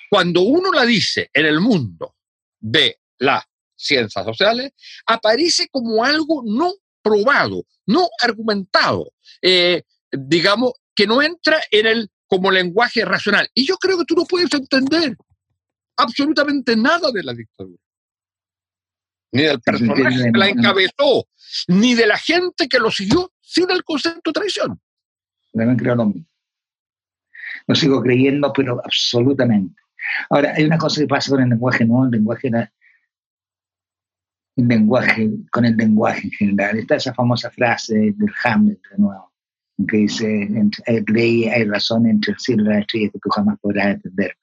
Cuando 0.09 0.43
uno 0.43 0.71
la 0.71 0.85
dice 0.85 1.31
en 1.33 1.47
el 1.47 1.61
mundo 1.61 2.15
de 2.61 3.01
las 3.19 3.45
ciencias 3.75 4.25
sociales, 4.25 4.73
aparece 5.07 5.69
como 5.71 6.05
algo 6.05 6.43
no 6.45 6.73
probado, 7.03 7.65
no 7.87 8.09
argumentado, 8.23 9.13
eh, 9.43 9.83
digamos, 10.11 10.73
que 10.95 11.07
no 11.07 11.23
entra 11.23 11.61
en 11.71 11.87
el 11.87 12.11
como 12.27 12.51
lenguaje 12.51 13.05
racional. 13.05 13.49
Y 13.55 13.67
yo 13.67 13.77
creo 13.77 13.99
que 13.99 14.05
tú 14.05 14.15
no 14.15 14.25
puedes 14.25 14.53
entender 14.53 15.17
absolutamente 15.97 16.77
nada 16.77 17.11
de 17.13 17.23
la 17.23 17.33
dictadura. 17.33 17.83
Ni 19.33 19.43
del 19.43 19.61
personaje 19.61 20.31
que 20.33 20.39
la 20.39 20.49
encabezó, 20.49 21.29
ni 21.69 21.95
de 21.95 22.07
la 22.07 22.19
gente 22.19 22.69
que 22.69 22.79
lo 22.79 22.91
siguió 22.91 23.33
sin 23.41 23.71
el 23.71 23.85
concepto 23.85 24.31
de 24.31 24.33
traición. 24.33 24.81
También 25.57 25.79
creo 25.79 25.95
lo 25.95 26.07
mismo. 26.07 26.27
Lo 27.67 27.75
sigo 27.75 28.03
creyendo, 28.03 28.53
pero 28.53 28.81
absolutamente. 28.85 29.81
Ahora, 30.31 30.53
hay 30.55 30.65
una 30.65 30.79
cosa 30.79 31.01
que 31.01 31.09
pasa 31.09 31.31
con 31.31 31.43
el 31.43 31.49
lenguaje, 31.49 31.85
¿no? 31.85 32.05
El 32.05 32.11
lenguaje 32.11 32.51
lenguaje, 34.57 35.31
con 35.53 35.65
el 35.65 35.77
lenguaje 35.77 36.23
en 36.25 36.31
general. 36.31 36.79
Está 36.79 36.97
esa 36.97 37.15
famosa 37.15 37.51
frase 37.51 37.95
del 37.95 38.33
Hamlet 38.45 38.81
de 38.91 38.99
nuevo, 38.99 39.33
que 39.87 39.99
dice, 39.99 40.49
hay 40.87 41.05
ley, 41.07 41.45
hay 41.45 41.65
razón 41.65 42.07
entre 42.07 42.33
el 42.33 42.39
cielo 42.39 42.65
y 42.65 42.69
las 42.69 42.79
estrellas 42.79 43.13
que 43.13 43.19
tú 43.19 43.29
jamás 43.31 43.59
podrás 43.61 43.95
entender. 43.95 44.37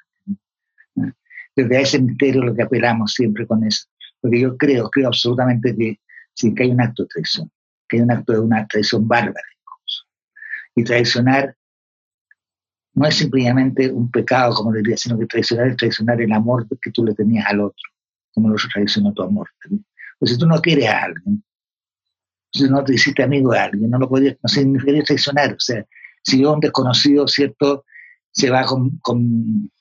Desde 1.55 1.81
ese 1.81 1.99
misterio 1.99 2.43
lo 2.43 2.55
que 2.55 2.63
apelamos 2.63 3.13
siempre 3.13 3.45
con 3.45 3.63
eso. 3.63 3.85
Porque 4.21 4.39
yo 4.39 4.57
creo, 4.57 4.89
creo 4.89 5.07
absolutamente 5.07 5.75
que 5.75 5.99
sí, 6.33 6.53
que 6.53 6.63
hay 6.63 6.71
un 6.71 6.81
acto 6.81 7.03
de 7.03 7.09
traición, 7.09 7.51
que 7.87 7.97
hay 7.97 8.03
un 8.03 8.11
acto 8.11 8.33
de 8.33 8.39
una 8.39 8.65
traición 8.67 9.07
bárbara. 9.07 9.45
Y 10.75 10.83
traicionar 10.83 11.55
no 12.95 13.07
es 13.07 13.15
simplemente 13.15 13.91
un 13.91 14.09
pecado, 14.11 14.53
como 14.53 14.71
diría, 14.71 14.97
sino 14.97 15.17
que 15.17 15.25
traicionar 15.25 15.67
es 15.67 15.77
traicionar 15.77 16.21
el 16.21 16.31
amor 16.31 16.67
que 16.79 16.91
tú 16.91 17.03
le 17.03 17.15
tenías 17.15 17.45
al 17.47 17.61
otro, 17.61 17.89
como 18.33 18.51
otro 18.51 18.69
traicionó 18.71 19.13
tu 19.13 19.23
amor. 19.23 19.49
Pues 20.19 20.31
si 20.31 20.37
tú 20.37 20.45
no 20.45 20.61
quieres 20.61 20.87
a 20.89 21.03
alguien, 21.03 21.43
si 22.51 22.69
no 22.69 22.83
te 22.83 22.93
hiciste 22.93 23.23
amigo 23.23 23.51
de 23.51 23.59
alguien, 23.59 23.89
no 23.89 23.97
lo 23.97 24.07
podías, 24.07 24.37
no 24.43 24.47
significaría 24.47 25.03
traicionar. 25.03 25.53
O 25.53 25.59
sea, 25.59 25.83
si 26.21 26.39
yo 26.39 26.53
un 26.53 26.59
desconocido, 26.59 27.27
¿cierto? 27.27 27.83
Se 28.31 28.49
va 28.49 28.63
con, 28.63 28.97
con 28.99 29.71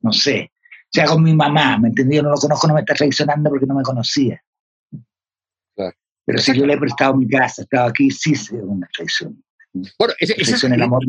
no 0.00 0.12
sé, 0.12 0.50
se 0.90 1.02
va 1.02 1.08
con 1.08 1.22
mi 1.22 1.34
mamá, 1.34 1.78
¿me 1.78 1.88
entendí? 1.88 2.16
Yo 2.16 2.22
no 2.22 2.30
lo 2.30 2.36
conozco, 2.36 2.66
no 2.68 2.74
me 2.74 2.80
está 2.80 2.94
traicionando 2.94 3.50
porque 3.50 3.66
no 3.66 3.74
me 3.74 3.82
conocía. 3.82 4.42
Pero 6.26 6.38
si 6.38 6.58
yo 6.58 6.64
le 6.64 6.72
he 6.72 6.78
prestado 6.78 7.14
mi 7.14 7.28
casa, 7.28 7.60
he 7.60 7.64
estado 7.64 7.88
aquí, 7.88 8.10
sí 8.10 8.32
es 8.32 8.50
una 8.50 8.88
traición. 8.94 9.43
Bueno, 9.98 10.14
ese, 10.18 10.34
ese 10.38 10.54
es 10.54 10.64
el 10.64 10.80
amor, 10.80 11.02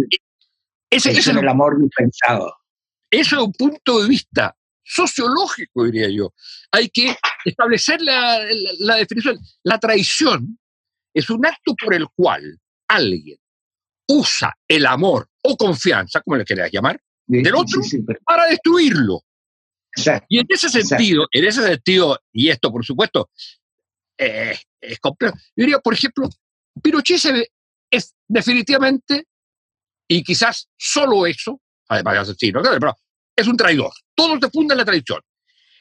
ese, 0.89 1.11
ese, 1.11 1.19
es 1.19 1.27
el 1.27 1.47
amor 1.47 1.79
dispensado. 1.79 2.53
Eso 3.09 3.35
es 3.35 3.41
un 3.41 3.53
punto 3.53 4.01
de 4.01 4.09
vista 4.09 4.55
sociológico, 4.83 5.85
diría 5.85 6.09
yo. 6.09 6.33
Hay 6.71 6.89
que 6.89 7.15
establecer 7.45 8.01
la, 8.01 8.39
la, 8.79 8.95
definición. 8.95 9.37
La 9.63 9.79
traición 9.79 10.59
es 11.13 11.29
un 11.29 11.45
acto 11.45 11.75
por 11.75 11.93
el 11.93 12.07
cual 12.15 12.59
alguien 12.87 13.37
usa 14.07 14.55
el 14.67 14.85
amor 14.85 15.29
o 15.43 15.57
confianza, 15.57 16.21
como 16.21 16.37
le 16.37 16.45
quieras 16.45 16.71
llamar, 16.71 16.99
del 17.27 17.55
otro 17.55 17.81
para 18.25 18.45
destruirlo. 18.47 19.21
Y 20.27 20.39
en 20.39 20.45
ese 20.49 20.69
sentido, 20.69 21.27
en 21.31 21.45
ese 21.45 21.63
sentido, 21.63 22.19
y 22.33 22.49
esto 22.49 22.71
por 22.71 22.85
supuesto 22.85 23.29
eh, 24.17 24.57
es 24.81 24.99
complejo, 24.99 25.35
yo 25.55 25.65
diría, 25.65 25.79
por 25.79 25.93
ejemplo, 25.93 26.29
Pinochet 26.81 27.49
es 27.95 28.15
definitivamente, 28.27 29.27
y 30.07 30.23
quizás 30.23 30.69
solo 30.77 31.25
eso, 31.25 31.61
además 31.87 32.13
de 32.13 32.19
asesino, 32.19 32.61
pero 32.61 32.95
es 33.35 33.47
un 33.47 33.57
traidor. 33.57 33.91
Todos 34.13 34.39
se 34.41 34.49
fundan 34.49 34.77
la 34.77 34.85
traición. 34.85 35.21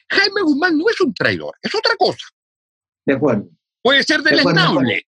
Jaime 0.08 0.42
Guzmán 0.42 0.76
no 0.76 0.88
es 0.88 1.00
un 1.00 1.14
traidor, 1.14 1.56
es 1.62 1.74
otra 1.74 1.94
cosa. 1.96 2.26
De 3.06 3.14
acuerdo. 3.14 3.48
Puede 3.82 4.02
ser 4.02 4.22
deleznable, 4.22 5.06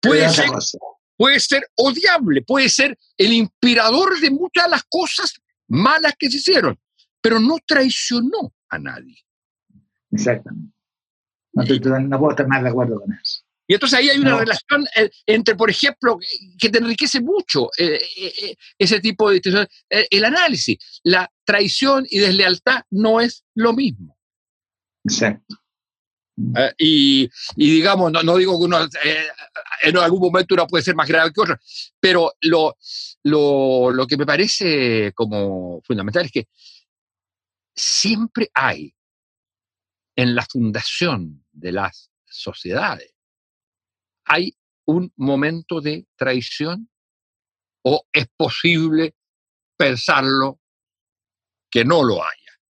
puede 0.00 0.28
ser, 0.30 0.50
puede 1.16 1.40
ser 1.40 1.66
odiable, 1.74 2.42
puede 2.42 2.68
ser 2.68 2.96
el 3.16 3.32
inspirador 3.32 4.20
de 4.20 4.30
muchas 4.30 4.64
de 4.64 4.70
las 4.70 4.84
cosas 4.84 5.34
malas 5.68 6.14
que 6.18 6.30
se 6.30 6.36
hicieron, 6.36 6.78
pero 7.20 7.40
no 7.40 7.56
traicionó 7.66 8.52
a 8.68 8.78
nadie. 8.78 9.18
Exactamente. 10.10 10.72
No, 11.52 11.64
no 12.00 12.18
puedo 12.18 12.30
estar 12.30 12.46
más 12.46 12.62
de 12.62 12.68
acuerdo 12.68 13.00
con 13.00 13.12
eso. 13.12 13.41
Y 13.72 13.74
entonces 13.74 13.98
ahí 13.98 14.10
hay 14.10 14.18
una 14.18 14.36
relación 14.36 14.84
eh, 14.94 15.08
entre, 15.24 15.54
por 15.54 15.70
ejemplo, 15.70 16.18
que 16.58 16.68
te 16.68 16.76
enriquece 16.76 17.22
mucho 17.22 17.70
eh, 17.78 17.98
eh, 18.18 18.54
ese 18.76 19.00
tipo 19.00 19.30
de 19.30 19.40
el 19.88 20.24
análisis. 20.26 20.76
La 21.04 21.32
traición 21.42 22.04
y 22.10 22.18
deslealtad 22.18 22.82
no 22.90 23.22
es 23.22 23.46
lo 23.54 23.72
mismo. 23.72 24.18
Exacto. 25.04 25.56
y, 26.76 27.30
digamos, 27.56 28.12
no, 28.12 28.36
digo 28.36 28.58
que 28.58 28.66
uno 28.66 28.86
en 29.82 29.96
algún 29.96 30.20
momento 30.20 30.52
uno 30.52 30.66
puede 30.66 30.84
ser 30.84 30.94
más 30.94 31.08
grave 31.08 31.32
que 31.32 31.40
otro, 31.40 31.58
pero 31.98 32.30
lo, 32.42 32.76
lo, 33.22 33.90
lo 33.90 34.06
que 34.06 34.18
me 34.18 34.26
parece 34.26 35.12
como 35.14 35.80
fundamental 35.80 36.26
es 36.26 36.32
que 36.32 36.48
siempre 37.74 38.50
hay 38.52 38.94
en 40.14 40.34
la 40.34 40.44
fundación 40.44 41.42
de 41.52 41.72
las 41.72 42.10
sociedades 42.26 43.12
¿Hay 44.24 44.56
un 44.86 45.12
momento 45.16 45.80
de 45.80 46.06
traición 46.16 46.88
o 47.84 48.04
es 48.12 48.26
posible 48.36 49.14
pensarlo 49.76 50.60
que 51.70 51.84
no 51.84 52.04
lo 52.04 52.22
haya? 52.22 52.60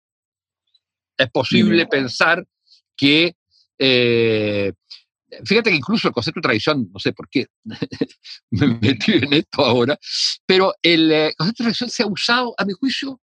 Es 1.17 1.31
posible 1.31 1.87
pensar 1.87 2.47
que, 2.97 3.37
eh, 3.79 4.73
fíjate 5.45 5.71
que 5.71 5.77
incluso 5.77 6.09
el 6.09 6.15
concepto 6.15 6.39
de 6.39 6.49
traición, 6.49 6.91
no 6.93 6.99
sé 6.99 7.13
por 7.13 7.29
qué 7.29 7.47
me 8.51 8.67
metí 8.81 9.13
en 9.13 9.33
esto 9.33 9.65
ahora, 9.65 9.99
pero 10.47 10.75
el 10.83 11.13
eh, 11.13 11.35
concepto 11.37 11.63
de 11.63 11.67
traición 11.69 11.91
se 11.91 12.03
ha 12.03 12.07
usado, 12.07 12.55
a 12.57 12.65
mi 12.65 12.73
juicio, 12.73 13.21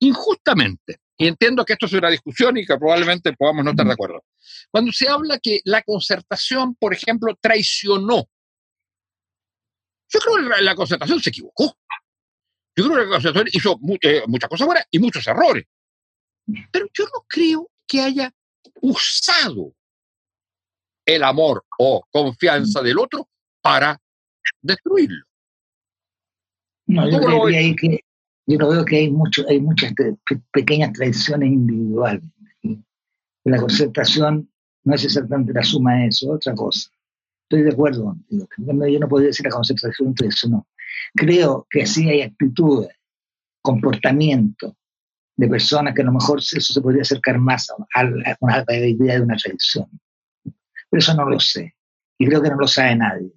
injustamente. 0.00 0.98
Y 1.22 1.28
entiendo 1.28 1.64
que 1.64 1.74
esto 1.74 1.86
es 1.86 1.92
una 1.92 2.10
discusión 2.10 2.56
y 2.56 2.66
que 2.66 2.76
probablemente 2.76 3.32
podamos 3.34 3.64
no 3.64 3.70
estar 3.70 3.86
de 3.86 3.92
acuerdo. 3.92 4.24
Cuando 4.72 4.90
se 4.90 5.08
habla 5.08 5.38
que 5.38 5.60
la 5.64 5.80
concertación, 5.82 6.74
por 6.74 6.92
ejemplo, 6.92 7.32
traicionó, 7.40 8.28
yo 10.08 10.18
creo 10.18 10.56
que 10.56 10.62
la 10.62 10.74
concertación 10.74 11.20
se 11.20 11.30
equivocó. 11.30 11.78
Yo 12.74 12.86
creo 12.86 12.96
que 12.96 13.04
la 13.04 13.08
concertación 13.08 13.48
hizo 13.52 13.78
eh, 14.00 14.22
muchas 14.26 14.50
cosas 14.50 14.66
buenas 14.66 14.84
y 14.90 14.98
muchos 14.98 15.24
errores. 15.28 15.64
Pero 16.72 16.88
yo 16.92 17.04
no 17.04 17.24
creo 17.28 17.70
que 17.86 18.00
haya 18.00 18.34
usado 18.80 19.76
el 21.06 21.22
amor 21.22 21.64
o 21.78 22.02
confianza 22.10 22.82
del 22.82 22.98
otro 22.98 23.28
para 23.60 23.96
destruirlo. 24.60 25.24
No, 26.86 27.08
yo 27.08 27.20
creo 27.20 27.76
que 27.76 28.00
yo 28.46 28.58
no 28.58 28.68
veo 28.68 28.84
que 28.84 28.96
hay, 28.96 29.10
mucho, 29.10 29.44
hay 29.48 29.60
muchas 29.60 29.92
pequeñas 30.52 30.92
traiciones 30.92 31.50
individuales. 31.50 32.22
La 33.44 33.58
concertación 33.58 34.48
no 34.84 34.94
es 34.94 35.04
exactamente 35.04 35.52
la 35.52 35.62
suma 35.62 35.94
de 35.94 36.06
eso, 36.08 36.32
otra 36.32 36.54
cosa. 36.54 36.90
Estoy 37.44 37.62
de 37.62 37.70
acuerdo 37.70 38.04
contigo. 38.04 38.48
Yo 38.58 38.98
no 38.98 39.08
podría 39.08 39.28
decir 39.28 39.46
la 39.46 39.52
concentración 39.52 40.14
eso 40.24 40.48
no. 40.48 40.66
Creo 41.14 41.66
que 41.70 41.86
sí 41.86 42.08
hay 42.08 42.22
actitudes, 42.22 42.90
comportamiento 43.60 44.76
de 45.36 45.48
personas 45.48 45.94
que 45.94 46.02
a 46.02 46.06
lo 46.06 46.12
mejor 46.12 46.38
eso 46.38 46.60
se 46.60 46.80
podría 46.80 47.02
acercar 47.02 47.38
más 47.38 47.68
a, 47.94 48.04
la 48.04 48.86
idea 48.86 49.14
de 49.14 49.22
una 49.22 49.36
traición. 49.36 49.88
Pero 50.44 50.98
eso 50.98 51.14
no 51.14 51.28
lo 51.28 51.40
sé. 51.40 51.74
Y 52.18 52.26
creo 52.26 52.42
que 52.42 52.50
no 52.50 52.56
lo 52.56 52.66
sabe 52.66 52.96
nadie. 52.96 53.32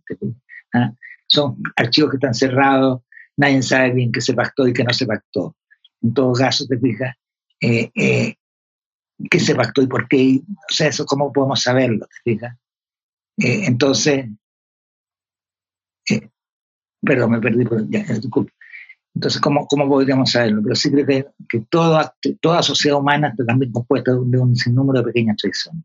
¿Ah? 0.73 0.93
Son 1.27 1.61
archivos 1.75 2.11
que 2.11 2.17
están 2.17 2.33
cerrados, 2.33 3.01
nadie 3.37 3.61
sabe 3.61 3.91
bien 3.91 4.11
qué 4.11 4.21
se 4.21 4.33
pactó 4.33 4.67
y 4.67 4.73
qué 4.73 4.83
no 4.83 4.93
se 4.93 5.05
pactó. 5.05 5.55
En 6.01 6.13
todo 6.13 6.33
caso, 6.33 6.65
te 6.67 6.77
fijas, 6.77 7.15
eh, 7.59 7.89
eh, 7.95 8.35
qué 9.29 9.39
se 9.39 9.55
pactó 9.55 9.81
y 9.81 9.87
por 9.87 10.07
qué. 10.07 10.41
O 10.47 10.73
sea, 10.73 10.87
eso 10.87 11.05
cómo 11.05 11.31
podemos 11.31 11.61
saberlo, 11.61 12.07
te 12.07 12.31
fijas. 12.31 12.57
Eh, 13.37 13.65
entonces, 13.65 14.27
perdón, 17.01 17.31
me 17.31 17.41
perdí, 17.41 17.65
ya, 17.89 18.03
disculpe. 18.03 18.53
Entonces, 19.13 19.39
¿cómo, 19.39 19.65
¿cómo 19.67 19.87
podríamos 19.87 20.31
saberlo? 20.31 20.61
Pero 20.61 20.75
sí 20.75 20.91
creo 20.91 21.05
que, 21.47 21.59
toda, 21.69 22.13
toda 22.41 22.61
sociedad 22.61 22.99
humana 22.99 23.29
está 23.29 23.45
también 23.45 23.71
compuesta 23.71 24.11
de 24.11 24.17
un, 24.17 24.55
sinnúmero 24.57 24.99
de 24.99 25.05
pequeñas 25.05 25.37
traiciones, 25.37 25.83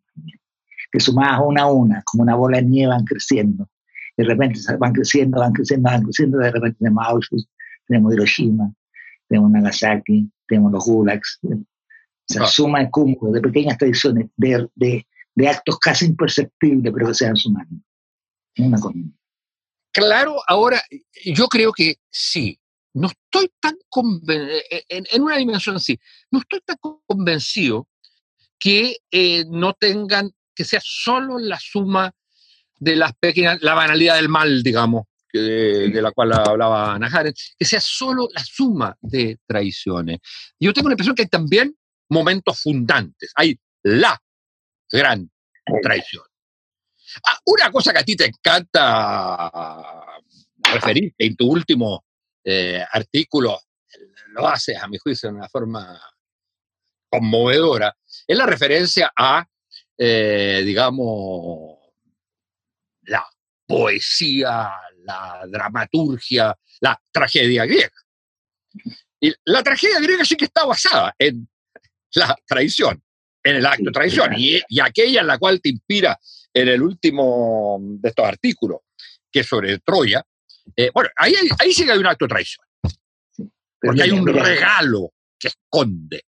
que 0.90 0.98
sumadas 0.98 1.40
una 1.44 1.62
a 1.62 1.70
una, 1.70 2.02
como 2.04 2.24
una 2.24 2.34
bola 2.34 2.58
de 2.58 2.64
nieve 2.64 2.92
van 2.92 3.04
creciendo 3.04 3.68
de 4.20 4.26
repente 4.26 4.60
van 4.78 4.92
creciendo, 4.92 5.40
van 5.40 5.52
creciendo, 5.52 5.88
van 5.88 6.02
creciendo, 6.02 6.38
de 6.38 6.50
repente 6.50 6.76
tenemos 6.78 7.06
Auschwitz, 7.06 7.48
tenemos 7.86 8.12
Hiroshima, 8.12 8.70
tenemos 9.28 9.50
Nagasaki, 9.50 10.30
tenemos 10.46 10.72
los 10.72 10.84
gulags. 10.84 11.40
Se 12.26 12.46
suma 12.46 12.82
el 12.82 12.90
cúmulo 12.90 13.32
de 13.32 13.40
pequeñas 13.40 13.78
tradiciones, 13.78 14.28
de, 14.36 14.68
de, 14.74 15.06
de, 15.34 15.48
actos 15.48 15.78
casi 15.78 16.04
imperceptibles, 16.04 16.92
pero 16.92 17.08
que 17.08 17.14
sean 17.14 17.34
sumando. 17.34 17.76
Una 18.58 18.78
Claro, 19.92 20.36
ahora 20.46 20.82
yo 21.24 21.48
creo 21.48 21.72
que 21.72 21.96
sí. 22.10 22.58
No 22.92 23.06
estoy 23.06 23.50
tan 23.60 23.76
convencido, 23.88 24.60
en, 24.88 25.04
en, 25.10 25.22
una 25.22 25.36
dimensión 25.36 25.76
así, 25.76 25.98
no 26.30 26.40
estoy 26.40 26.60
tan 26.60 26.76
convencido 27.06 27.88
que 28.58 28.96
eh, 29.12 29.44
no 29.48 29.72
tengan, 29.74 30.30
que 30.54 30.64
sea 30.64 30.80
solo 30.82 31.38
la 31.38 31.58
suma 31.58 32.12
de 32.80 32.96
las 32.96 33.12
pequeñas, 33.14 33.62
la 33.62 33.74
banalidad 33.74 34.16
del 34.16 34.28
mal, 34.28 34.62
digamos, 34.62 35.04
de, 35.32 36.00
la 36.02 36.10
cual 36.10 36.32
hablaba 36.32 36.98
Najaret, 36.98 37.36
que 37.56 37.64
sea 37.64 37.80
solo 37.80 38.28
la 38.34 38.42
suma 38.42 38.96
de 39.00 39.38
traiciones. 39.46 40.18
Yo 40.58 40.72
tengo 40.72 40.88
la 40.88 40.94
impresión 40.94 41.14
que 41.14 41.22
hay 41.22 41.28
también 41.28 41.76
momentos 42.08 42.60
fundantes, 42.60 43.30
hay 43.36 43.56
la 43.84 44.20
gran 44.90 45.30
traición. 45.82 46.24
Ah, 47.24 47.38
una 47.44 47.70
cosa 47.70 47.92
que 47.92 47.98
a 47.98 48.04
ti 48.04 48.16
te 48.16 48.26
encanta 48.26 49.50
referirte 50.72 51.26
en 51.26 51.36
tu 51.36 51.48
último 51.48 52.04
eh, 52.44 52.82
artículo, 52.90 53.60
lo 54.28 54.48
haces 54.48 54.80
a 54.80 54.88
mi 54.88 54.98
juicio 54.98 55.28
de 55.28 55.36
una 55.36 55.48
forma 55.48 56.00
conmovedora, 57.10 57.94
es 58.26 58.36
la 58.36 58.46
referencia 58.46 59.12
a, 59.16 59.44
eh, 59.98 60.62
digamos, 60.64 61.79
la 63.10 63.26
poesía, 63.66 64.70
la 65.04 65.44
dramaturgia, 65.48 66.56
la 66.80 67.00
tragedia 67.12 67.66
griega. 67.66 67.90
Y 69.20 69.34
la 69.44 69.62
tragedia 69.62 70.00
griega 70.00 70.24
sí 70.24 70.36
que 70.36 70.46
está 70.46 70.64
basada 70.64 71.14
en 71.18 71.48
la 72.14 72.36
traición, 72.46 73.02
en 73.42 73.56
el 73.56 73.66
acto 73.66 73.84
de 73.84 73.92
traición, 73.92 74.32
y, 74.36 74.60
aquella 74.80 75.20
en 75.20 75.26
la 75.26 75.38
cual 75.38 75.60
te 75.60 75.68
inspira 75.70 76.18
en 76.54 76.68
el 76.68 76.82
último 76.82 77.78
de 77.80 78.08
estos 78.08 78.26
artículos, 78.26 78.80
que 79.30 79.40
es 79.40 79.46
sobre 79.46 79.78
Troya, 79.80 80.24
eh, 80.76 80.90
bueno, 80.94 81.10
ahí, 81.16 81.34
ahí 81.58 81.72
sí 81.72 81.84
que 81.84 81.92
hay 81.92 81.98
un 81.98 82.06
acto 82.06 82.24
de 82.26 82.30
traición. 82.30 82.64
porque 83.80 84.02
hay 84.02 84.10
un 84.10 84.26
regalo 84.26 85.12
que 85.38 85.48
esconde. 85.48 86.22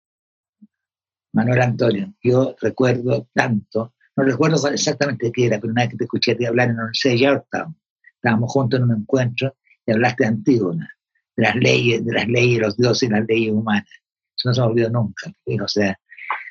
Manuel 1.33 1.62
Antonio, 1.62 2.14
yo 2.22 2.57
recuerdo 2.61 3.29
tanto, 3.35 3.95
no 4.19 4.25
recuerdo 4.25 4.69
exactamente 4.69 5.31
qué 5.31 5.47
era, 5.47 5.61
pero 5.61 5.73
una 5.73 5.83
vez 5.83 5.93
que 5.93 5.97
te 5.97 6.05
escuché 6.05 6.35
ti 6.35 6.45
hablar 6.45 6.71
en 6.71 6.77
la 6.77 6.83
Universidad 6.83 7.12
de 7.12 7.19
Yorktown, 7.21 7.77
estábamos 8.16 8.53
juntos 8.53 8.81
en 8.81 8.87
un 8.87 8.97
encuentro 8.99 9.57
y 9.87 9.93
hablaste 9.93 10.25
de 10.25 10.29
Antígona, 10.31 10.91
de 11.37 11.43
las 11.45 11.55
leyes, 11.55 12.05
de 12.05 12.12
las 12.12 12.27
leyes 12.27 12.59
de 12.59 12.66
los 12.66 12.77
dioses 12.77 13.09
y 13.09 13.12
las 13.12 13.25
leyes 13.29 13.53
humanas. 13.53 13.89
Eso 14.37 14.49
no 14.49 14.55
se 14.55 14.61
me 14.61 14.66
olvidó 14.66 14.91
nunca. 14.91 15.33
O 15.62 15.69
sea, 15.69 15.97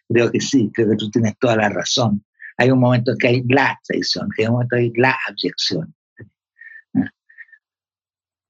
creo 0.07 0.31
que 0.31 0.39
sí, 0.39 0.71
creo 0.73 0.91
que 0.91 0.95
tú 0.95 1.11
tienes 1.11 1.37
toda 1.39 1.57
la 1.57 1.67
razón. 1.67 2.23
Hay 2.55 2.71
un 2.71 2.79
momento 2.79 3.11
en 3.11 3.17
que 3.17 3.27
hay 3.27 3.43
la 3.49 3.77
traición, 3.85 4.29
hay 4.37 4.45
un 4.45 4.53
momento 4.53 4.77
en 4.77 4.79
que 4.79 4.85
hay 4.85 5.01
la 5.01 5.17
abyección. 5.27 5.93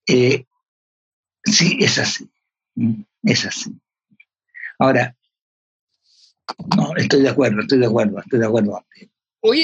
Eh, 0.05 0.45
sí, 1.43 1.77
es 1.81 1.97
así. 1.97 2.29
Es 3.23 3.45
así. 3.47 3.75
Ahora, 4.77 5.15
no, 6.75 6.95
estoy 6.95 7.21
de 7.21 7.29
acuerdo, 7.29 7.61
estoy 7.61 7.79
de 7.79 7.85
acuerdo, 7.85 8.19
estoy 8.19 8.39
de 8.39 8.45
acuerdo. 8.45 8.85
Oye, 9.41 9.63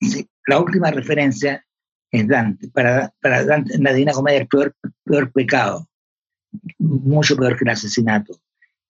sí, 0.00 0.28
la 0.46 0.60
última 0.60 0.90
referencia 0.90 1.64
es 2.10 2.28
Dante. 2.28 2.68
Para, 2.68 3.12
para 3.20 3.44
Dante, 3.44 3.74
en 3.74 3.82
la 3.82 3.92
Divina 3.92 4.12
Comedia, 4.12 4.40
el 4.40 4.48
peor, 4.48 4.74
peor 5.04 5.32
pecado, 5.32 5.88
mucho 6.78 7.36
peor 7.36 7.56
que 7.56 7.64
el 7.64 7.70
asesinato, 7.70 8.40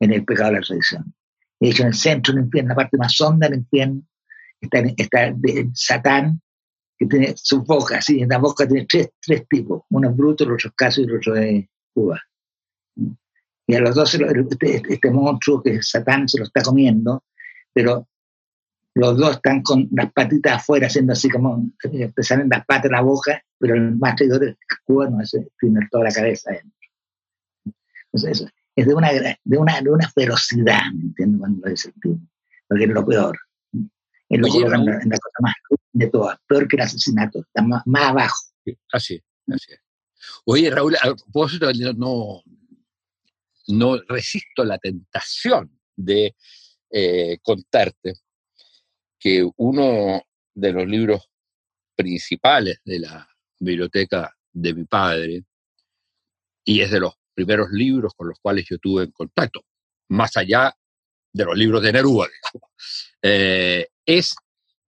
en 0.01 0.13
el 0.13 0.25
pecado 0.25 0.51
de 0.51 0.61
la 0.61 0.67
traición. 0.67 1.15
De 1.61 1.71
hecho, 1.71 1.83
en 1.83 1.89
el 1.89 1.95
centro 1.95 2.35
del 2.35 2.45
infierno, 2.45 2.71
la 2.71 2.77
parte 2.77 2.97
más 2.97 3.19
honda 3.21 3.49
del 3.49 3.61
infierno, 3.61 4.03
está, 4.61 4.81
está 4.97 5.35
Satán, 5.73 6.41
que 6.99 7.07
tiene 7.07 7.35
su 7.37 7.63
boca, 7.63 8.01
sí, 8.01 8.21
en 8.21 8.29
la 8.29 8.39
boca 8.39 8.67
tiene 8.67 8.87
tres, 8.87 9.11
tres 9.21 9.47
tipos, 9.49 9.83
uno 9.91 10.11
es 10.11 10.17
bruto, 10.17 10.45
el 10.45 10.53
otro 10.53 10.69
es 10.69 10.75
caso 10.75 11.01
y 11.01 11.05
el 11.05 11.17
otro 11.17 11.37
es 11.37 11.65
Cuba. 11.93 12.21
Y 13.67 13.75
a 13.75 13.81
los 13.81 13.95
dos, 13.95 14.15
este, 14.15 14.83
este, 14.89 15.11
monstruo 15.11 15.63
que 15.63 15.77
es 15.77 15.89
Satán 15.89 16.29
se 16.29 16.39
lo 16.39 16.45
está 16.45 16.63
comiendo, 16.63 17.25
pero 17.73 18.09
los 18.95 19.17
dos 19.17 19.37
están 19.37 19.63
con 19.63 19.89
las 19.93 20.13
patitas 20.13 20.57
afuera, 20.57 20.87
haciendo 20.87 21.15
así 21.15 21.29
como, 21.29 21.71
eh, 21.91 22.13
te 22.15 22.23
salen 22.23 22.49
las 22.49 22.65
patas 22.67 22.87
en 22.87 22.93
la 22.93 23.01
boca, 23.01 23.43
pero 23.59 23.75
el 23.75 23.97
más 23.97 24.17
traidor 24.17 24.45
es 24.45 24.57
Cuba, 24.85 25.09
no, 25.09 25.21
ese 25.21 25.49
tiene 25.59 25.81
toda 25.91 26.05
la 26.05 26.13
cabeza. 26.13 26.51
Entonces, 28.13 28.41
eso, 28.41 28.51
es 28.77 28.87
de 28.87 28.95
una, 28.95 29.11
de 29.13 29.59
una, 29.59 29.81
de 29.81 29.91
una 29.91 30.09
ferocidad, 30.11 30.83
¿me 30.95 31.03
entiendes? 31.03 31.39
Cuando 31.41 31.61
lo 31.65 31.71
dice 31.71 31.89
el 31.89 31.95
tipo, 31.95 32.21
porque 32.69 32.85
es 32.85 32.91
lo 32.91 33.07
peor. 33.07 33.39
Es 34.29 34.41
lo 34.41 34.49
peor 34.49 34.75
en, 34.75 34.85
la, 34.87 35.19
cosa 35.19 35.39
más 35.41 35.55
de 35.93 36.07
todas, 36.09 36.39
peor 36.47 36.69
que 36.69 36.77
el 36.77 36.83
asesinato, 36.83 37.41
está 37.41 37.63
más, 37.63 37.83
más 37.87 38.05
abajo. 38.11 38.37
así, 38.93 39.23
así 39.49 39.73
es. 39.73 39.81
Oye, 40.45 40.71
Raúl, 40.71 40.97
vos 41.29 41.61
no, 41.97 42.43
no 43.69 43.99
resisto 44.09 44.65
la 44.65 44.79
tentación 44.79 45.79
de 45.97 46.35
eh, 46.91 47.39
contarte 47.43 48.15
que 49.19 49.49
uno 49.57 50.23
de 50.55 50.73
los 50.73 50.87
libros 50.87 51.29
principales 51.97 52.79
de 52.85 53.01
la 53.01 53.29
biblioteca 53.59 54.37
de 54.53 54.75
mi 54.75 54.85
padre, 54.85 55.45
y 56.65 56.81
es 56.81 56.91
de 56.91 57.01
los 57.01 57.15
primeros 57.35 57.71
libros 57.71 58.13
con 58.15 58.29
los 58.29 58.39
cuales 58.41 58.67
yo 58.69 58.79
tuve 58.79 59.05
en 59.05 59.11
contacto, 59.11 59.65
más 60.09 60.37
allá 60.37 60.75
de 61.33 61.45
los 61.45 61.57
libros 61.57 61.83
de 61.83 61.93
Neruda, 61.93 62.29
eh, 63.23 63.89
es 64.07 64.35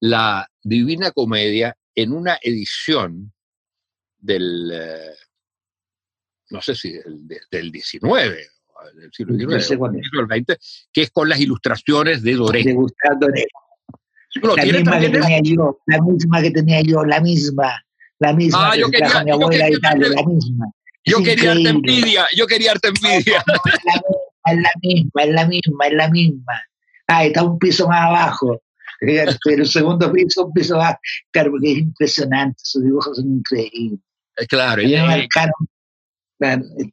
la 0.01 0.49
Divina 0.63 1.11
Comedia 1.11 1.77
en 1.95 2.13
una 2.13 2.39
edición 2.43 3.33
del, 4.19 4.71
eh, 4.73 5.17
no 6.51 6.61
sé 6.61 6.75
si 6.75 6.93
del, 7.51 7.73
19 7.73 8.47
del 8.95 9.11
siglo 9.13 9.35
XIX, 9.37 10.59
que 10.93 11.03
es 11.03 11.11
con 11.11 11.29
las 11.29 11.41
ilustraciones 11.41 12.23
de 12.23 12.35
Doré. 12.35 12.63
De 12.63 12.75
la 14.57 14.65
misma 14.65 15.01
que 15.01 15.09
tenía 15.09 15.41
yo, 15.43 15.79
la 15.87 16.03
misma 16.03 16.43
que 16.43 16.51
tenía 16.51 16.81
yo, 16.83 17.05
la 17.05 17.21
misma, 17.21 17.83
la 18.19 18.33
misma 18.33 18.71
ah, 18.73 18.77
yo 18.77 18.91
quería, 18.91 19.25
mi 19.25 19.31
abuela 19.31 19.71
Italia, 19.71 20.09
la 20.09 20.23
misma. 20.25 20.67
Yo 21.05 21.23
quería 21.23 21.53
arte 21.53 21.69
envidia, 21.69 22.27
yo 22.37 22.47
quería 22.47 22.73
arte 22.73 22.89
envidia. 23.03 23.45
Es 24.47 24.57
la 24.57 24.71
misma, 24.83 25.23
es 25.23 25.31
la 25.31 25.47
misma, 25.47 25.87
es 25.87 25.93
la 25.95 26.11
misma. 26.11 26.63
Ah, 27.07 27.25
está 27.25 27.43
un 27.45 27.59
piso 27.59 27.89
más 27.89 28.03
abajo. 28.03 28.61
El 29.01 29.67
segundo 29.67 30.13
piso, 30.13 30.47
un 30.47 30.53
piso 30.53 30.77
más. 30.77 30.97
Claro, 31.31 31.53
porque 31.53 31.73
es 31.73 31.79
impresionante, 31.79 32.59
sus 32.63 32.83
dibujos 32.83 33.17
son 33.17 33.37
increíbles. 33.37 34.01
Eh, 34.37 34.47
claro, 34.47 34.83
y, 34.83 34.95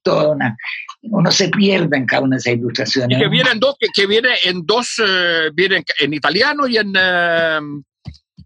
toda 0.01 0.29
una, 0.29 0.57
uno 1.01 1.31
se 1.31 1.49
pierde 1.49 1.97
en 1.97 2.05
cada 2.05 2.23
una 2.23 2.35
de 2.35 2.39
esas 2.39 2.53
ilustraciones. 2.53 3.17
Y 3.17 3.21
que 3.21 3.27
vienen 3.29 3.59
dos, 3.59 3.75
que, 3.79 3.87
que 3.93 4.07
viene 4.07 4.29
en 4.45 4.65
dos, 4.65 4.99
uh, 4.99 5.53
viene 5.53 5.83
en 5.99 6.13
italiano 6.13 6.67
y 6.67 6.77
en, 6.77 6.89
uh, 6.89 7.83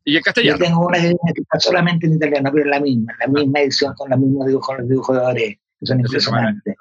y 0.03 0.17
en 0.17 0.23
castellano. 0.23 0.57
Yo 0.57 0.65
tengo 0.65 0.87
una 0.87 0.99
que 0.99 1.41
está 1.41 1.59
solamente 1.59 2.07
en 2.07 2.15
italiano, 2.15 2.49
pero 2.51 2.65
es 2.65 2.71
la 2.71 2.79
misma, 2.79 3.13
la 3.19 3.27
misma 3.27 3.59
edición 3.59 3.93
con 3.95 4.09
los 4.09 4.19
mismos 4.19 4.47
dibujos, 4.47 4.77
los 4.79 4.89
dibujos 4.89 5.15
de 5.17 5.21
Ore, 5.23 5.61
que 5.79 5.85
son 5.85 5.99
impresionantes. 5.99 6.75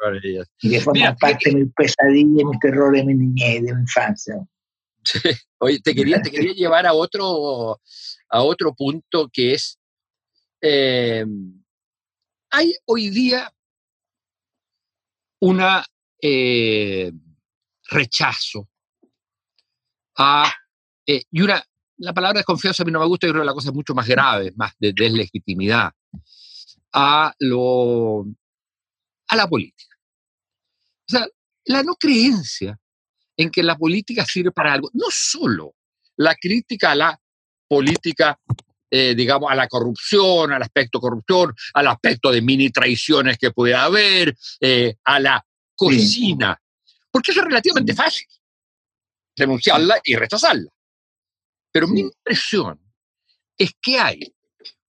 Y 0.63 0.71
que 0.71 0.81
forman 0.81 1.17
parte 1.17 1.51
de 1.51 1.57
mi 1.57 1.67
pesadilla, 1.67 2.45
mis 2.47 2.59
terrores 2.61 3.05
de 3.05 3.15
mi 3.15 3.27
niñez, 3.27 3.65
de 3.65 3.75
mi 3.75 3.81
infancia. 3.83 4.35
Oye, 5.59 5.79
te 5.81 5.95
quería, 5.95 6.21
te 6.21 6.31
quería 6.31 6.53
llevar 6.53 6.87
a 6.87 6.93
otro, 6.93 7.81
a 8.29 8.43
otro 8.43 8.75
punto 8.75 9.29
que 9.33 9.55
es, 9.55 9.79
eh, 10.61 11.25
hay 12.51 12.75
hoy 12.87 13.11
día 13.11 13.53
un 15.41 15.61
eh, 16.21 17.13
rechazo 17.89 18.69
a, 20.17 20.53
eh, 21.07 21.23
y 21.31 21.43
una, 21.43 21.63
la 21.99 22.13
palabra 22.13 22.41
desconfianza 22.41 22.83
a 22.83 22.87
mí 22.87 22.93
no 22.93 23.01
me 23.01 23.07
gusta, 23.07 23.27
yo 23.27 23.33
creo 23.33 23.43
que 23.43 23.47
la 23.47 23.55
cosa 23.55 23.69
es 23.69 23.75
mucho 23.75 23.95
más 23.95 24.07
grave, 24.07 24.53
más 24.57 24.73
de 24.79 24.93
deslegitimidad, 24.93 25.93
a, 26.93 27.35
lo, 27.39 28.25
a 29.29 29.37
la 29.37 29.49
política. 29.49 29.97
O 31.09 31.09
sea, 31.09 31.27
la 31.67 31.83
no 31.83 31.95
creencia 31.95 32.79
en 33.37 33.51
que 33.51 33.63
la 33.63 33.77
política 33.77 34.25
sirve 34.25 34.53
para 34.53 34.73
algo, 34.73 34.91
no 34.95 35.07
solo 35.11 35.75
la 36.17 36.35
crítica 36.35 36.93
a 36.93 36.95
la 36.95 37.21
política 37.69 38.41
eh, 38.99 39.15
digamos, 39.15 39.51
a 39.53 39.55
la 39.55 39.69
corrupción, 39.69 40.53
al 40.53 40.63
aspecto 40.63 40.99
corrupción, 40.99 41.55
al 41.75 41.89
aspecto 41.89 42.33
de 42.33 42.41
mini 42.41 42.71
traiciones 42.71 43.37
que 43.37 43.51
puede 43.51 43.75
haber, 43.75 44.35
eh, 44.59 44.95
a 45.05 45.21
la 45.21 45.47
cocina, 45.75 46.59
porque 47.11 47.33
eso 47.33 47.41
es 47.41 47.47
relativamente 47.47 47.95
fácil, 47.95 48.27
denunciarla 49.37 50.01
y 50.03 50.17
rechazarla. 50.17 50.71
Pero 51.71 51.89
mi 51.89 52.01
impresión 52.01 52.81
es 53.59 53.73
que 53.83 53.99
hay 53.99 54.35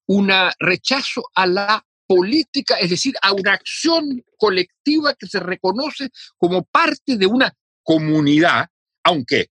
un 0.05 0.31
rechazo 0.57 1.23
a 1.35 1.45
la 1.45 1.85
política, 2.07 2.75
es 2.75 2.89
decir, 2.89 3.13
a 3.21 3.33
una 3.33 3.51
acción 3.51 4.23
colectiva 4.37 5.15
que 5.15 5.27
se 5.27 5.41
reconoce 5.41 6.11
como 6.37 6.63
parte 6.63 7.17
de 7.17 7.25
una 7.25 7.53
comunidad, 7.83 8.67
aunque 9.03 9.49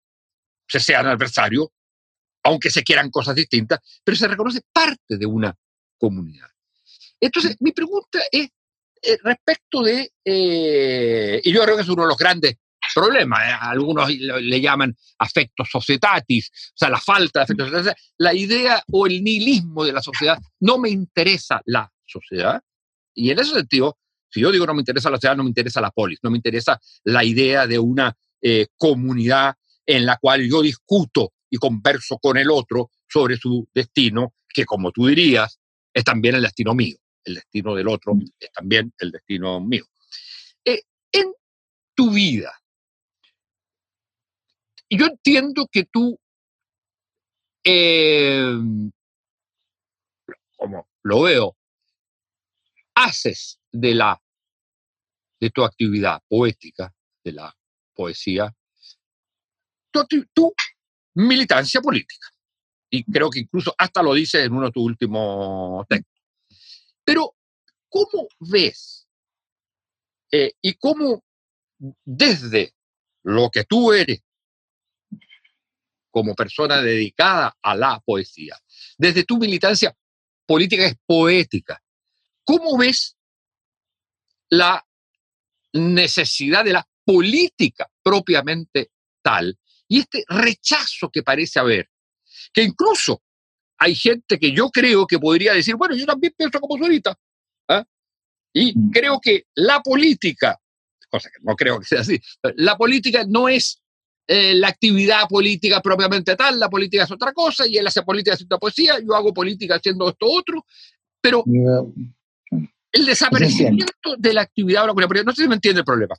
se 0.67 0.79
sean 0.79 1.07
adversarios 1.07 1.69
aunque 2.43 2.69
se 2.69 2.83
quieran 2.83 3.09
cosas 3.09 3.35
distintas, 3.35 3.79
pero 4.03 4.17
se 4.17 4.27
reconoce 4.27 4.61
parte 4.71 5.17
de 5.17 5.25
una 5.25 5.55
comunidad. 5.97 6.47
Entonces, 7.19 7.55
mi 7.61 7.71
pregunta 7.71 8.19
es 8.31 8.49
eh, 9.01 9.17
respecto 9.21 9.81
de, 9.81 10.11
eh, 10.23 11.41
y 11.43 11.51
yo 11.51 11.61
creo 11.63 11.75
que 11.75 11.81
es 11.81 11.89
uno 11.89 12.03
de 12.03 12.07
los 12.07 12.17
grandes 12.17 12.55
problemas, 12.93 13.39
¿eh? 13.41 13.53
algunos 13.59 14.09
le, 14.09 14.61
llaman 14.61 14.95
afectos 15.17 15.69
societatis, 15.69 16.49
o 16.49 16.77
sea, 16.77 16.89
la 16.89 16.99
falta 16.99 17.39
de 17.39 17.43
afectos 17.43 17.69
societatis, 17.69 18.13
la 18.17 18.33
idea 18.33 18.83
o 18.91 19.07
el 19.07 19.23
nihilismo 19.23 19.83
de 19.83 19.93
la 19.93 20.01
sociedad, 20.01 20.37
no 20.59 20.77
me 20.77 20.89
interesa 20.89 21.61
la 21.65 21.91
sociedad, 22.05 22.61
y 23.13 23.29
en 23.31 23.39
ese 23.39 23.53
sentido, 23.55 23.97
si 24.29 24.39
yo 24.39 24.51
digo 24.51 24.65
no 24.65 24.73
me 24.73 24.81
interesa 24.81 25.09
la 25.09 25.17
sociedad, 25.17 25.35
no 25.35 25.43
me 25.43 25.49
interesa 25.49 25.81
la 25.81 25.91
polis, 25.91 26.19
no 26.23 26.29
me 26.29 26.37
interesa 26.37 26.79
la 27.03 27.23
idea 27.23 27.67
de 27.67 27.79
una 27.79 28.15
comunidad 28.77 29.55
en 29.85 30.05
la 30.05 30.17
cual 30.17 30.47
yo 30.47 30.61
discuto 30.61 31.32
y 31.53 31.57
converso 31.57 32.17
con 32.17 32.35
el 32.35 32.49
otro 32.49 32.89
sobre 33.07 33.37
su 33.37 33.69
destino, 33.75 34.33
que 34.49 34.65
como 34.65 34.91
tú 34.91 35.05
dirías, 35.05 35.59
es 35.93 36.03
también 36.03 36.33
el 36.33 36.41
destino 36.41 36.73
mío. 36.73 36.97
El 37.23 37.35
destino 37.35 37.75
del 37.75 37.89
otro 37.89 38.15
mm. 38.15 38.25
es 38.39 38.51
también 38.51 38.91
el 38.97 39.11
destino 39.11 39.59
mío. 39.61 39.85
Eh, 40.65 40.81
en 41.11 41.31
tu 41.93 42.09
vida, 42.09 42.59
yo 44.89 45.05
entiendo 45.05 45.67
que 45.71 45.83
tú, 45.85 46.19
eh, 47.63 48.57
como 50.57 50.87
lo 51.03 51.21
veo, 51.21 51.55
haces 52.95 53.59
de 53.71 53.93
la 53.93 54.19
de 55.39 55.51
tu 55.51 55.63
actividad 55.63 56.19
poética, 56.27 56.91
de 57.23 57.33
la 57.33 57.55
poesía, 57.93 58.51
tú, 59.91 60.03
tú 60.33 60.51
militancia 61.16 61.82
política. 61.82 62.28
y 62.89 63.03
creo 63.05 63.30
que 63.32 63.39
incluso 63.39 63.74
hasta 63.76 64.03
lo 64.03 64.14
dice 64.14 64.43
en 64.43 64.53
uno 64.53 64.68
de 64.68 64.72
tus 64.72 64.84
últimos 64.84 65.88
textos. 65.88 66.22
Pero, 67.03 67.36
¿cómo 67.89 68.28
ves 68.39 69.07
eh, 70.32 70.53
y 70.61 70.74
cómo 70.76 71.24
desde 72.05 72.76
lo 73.24 73.49
que 73.49 73.64
tú 73.64 73.91
eres 73.93 74.22
como 76.11 76.36
persona 76.36 76.82
dedicada 76.82 77.57
a 77.61 77.76
la 77.76 77.99
poesía, 77.99 78.55
desde 78.97 79.24
tu 79.24 79.38
militancia 79.39 79.95
política 80.45 80.86
es 80.86 80.95
poética, 81.05 81.82
¿cómo 82.43 82.78
ves 82.78 83.18
la 84.49 84.86
necesidad 85.74 86.64
de 86.64 86.74
la 86.74 86.88
política 87.03 87.89
propiamente 88.03 88.91
tal 89.24 89.57
y 89.88 89.99
este 89.99 90.23
rechazo 90.27 91.09
que 91.11 91.23
parece 91.23 91.59
haber, 91.59 91.89
que 92.53 92.63
incluso 92.63 93.21
hay 93.77 93.95
gente 93.95 94.39
que 94.39 94.51
yo 94.51 94.69
creo 94.69 95.05
que 95.05 95.19
podría 95.19 95.53
decir, 95.53 95.75
bueno, 95.75 95.95
yo 95.95 96.05
también 96.05 96.34
pienso 96.38 96.59
como 96.59 96.81
solita, 96.81 97.17
¿ah? 97.69 97.84
y 98.53 98.77
mm. 98.77 98.91
creo 98.91 99.19
que 99.21 99.45
la 99.55 99.81
política, 99.81 100.57
cosa 101.09 101.29
que 101.29 101.43
no 101.43 101.55
creo 101.55 101.79
que 101.79 101.86
sea 101.86 102.01
así, 102.01 102.19
la 102.55 102.77
política 102.77 103.25
no 103.27 103.49
es 103.49 103.81
eh, 104.25 104.53
la 104.55 104.69
actividad 104.69 105.27
política 105.27 105.81
propiamente 105.81 106.38
tal, 106.38 106.57
la 106.57 106.69
política 106.69 107.03
es 107.03 107.11
otra 107.11 107.34
cosa, 107.34 107.67
y 107.67 107.77
él 107.77 107.86
hace 107.86 108.03
política 108.03 108.36
haciendo 108.36 108.57
poesía, 108.57 108.99
yo 109.05 109.13
hago 109.15 109.34
política 109.34 109.75
haciendo 109.75 110.09
esto 110.09 110.27
otro, 110.27 110.65
pero 111.19 111.43
el 112.93 113.05
desaparecimiento 113.05 114.15
de 114.17 114.34
la 114.34 114.41
actividad 114.41 114.86
no 114.86 115.34
sé 115.34 115.41
si 115.43 115.47
me 115.49 115.55
entiende 115.55 115.81
el 115.81 115.86
problema. 115.86 116.15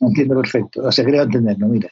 Entiendo 0.00 0.36
perfecto, 0.36 0.82
o 0.82 0.92
sea, 0.92 1.04
creo 1.04 1.22
entenderlo, 1.22 1.68
mira. 1.68 1.90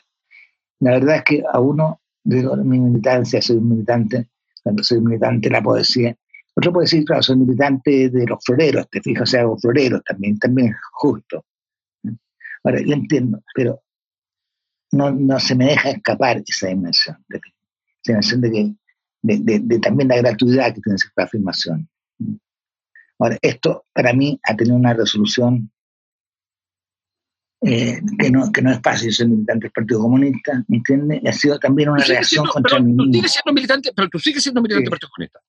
La 0.83 0.91
verdad 0.91 1.17
es 1.17 1.23
que 1.23 1.43
a 1.49 1.61
uno, 1.61 2.01
digo, 2.25 2.57
mi 2.57 2.81
militancia, 2.81 3.41
soy 3.41 3.59
un 3.59 3.69
militante, 3.69 4.29
cuando 4.65 4.83
soy 4.83 5.01
militante 5.01 5.49
de 5.49 5.53
la 5.53 5.63
poesía, 5.63 6.17
otro 6.55 6.73
puede 6.73 6.87
decir, 6.87 7.05
claro, 7.05 7.23
soy 7.23 7.37
militante 7.37 8.11
de 8.11 8.27
los 8.27 8.45
floreros, 8.45 8.89
te 8.91 9.01
fijas, 9.01 9.23
o 9.23 9.27
sea, 9.27 9.41
hago 9.43 9.57
floreros 9.59 10.03
también, 10.05 10.39
también 10.41 10.71
es 10.71 10.77
justo. 10.93 11.45
Ahora, 12.65 12.81
yo 12.85 12.95
entiendo, 12.95 13.41
pero 13.55 13.81
no, 14.91 15.13
no 15.13 15.39
se 15.39 15.55
me 15.55 15.67
deja 15.67 15.91
escapar 15.91 16.43
esa 16.45 16.67
dimensión, 16.67 17.17
de, 17.29 17.39
esa 17.39 18.13
dimensión 18.13 18.41
de, 18.41 18.51
que, 18.51 18.75
de, 19.23 19.61
de, 19.61 19.79
también 19.79 20.09
la 20.09 20.17
gratuidad 20.17 20.75
que 20.75 20.81
tiene 20.81 20.97
esta 20.97 21.23
afirmación. 21.23 21.89
Ahora, 23.21 23.39
esto 23.41 23.87
para 23.93 24.13
mí 24.13 24.41
ha 24.43 24.57
tenido 24.57 24.75
una 24.75 24.95
resolución 24.95 25.71
eh, 27.65 28.01
que, 28.19 28.31
no, 28.31 28.51
que 28.51 28.63
no 28.63 28.73
es 28.73 28.81
fácil. 28.83 29.13
Soy 29.13 29.29
militante 29.29 29.65
del 29.65 29.73
Partido 29.73 30.01
Comunista, 30.01 30.65
¿me 30.69 30.79
entiendes? 30.79 31.21
Y 31.23 31.29
ha 31.29 31.33
sido 31.33 31.59
también 31.59 31.91
una 31.91 32.05
reacción 32.05 32.47
contra 32.47 32.81
mí 32.81 32.93
mismo. 32.93 33.05
Tú 33.05 33.13
sigues 33.13 33.33
siendo 33.33 33.53
militante, 33.53 33.93
pero 33.95 34.09
tú 34.09 34.19
sigues 34.19 34.43
siendo 34.43 34.63
militante 34.63 34.83
del 34.83 34.91
Partido 34.91 35.11
Comunista. 35.15 35.41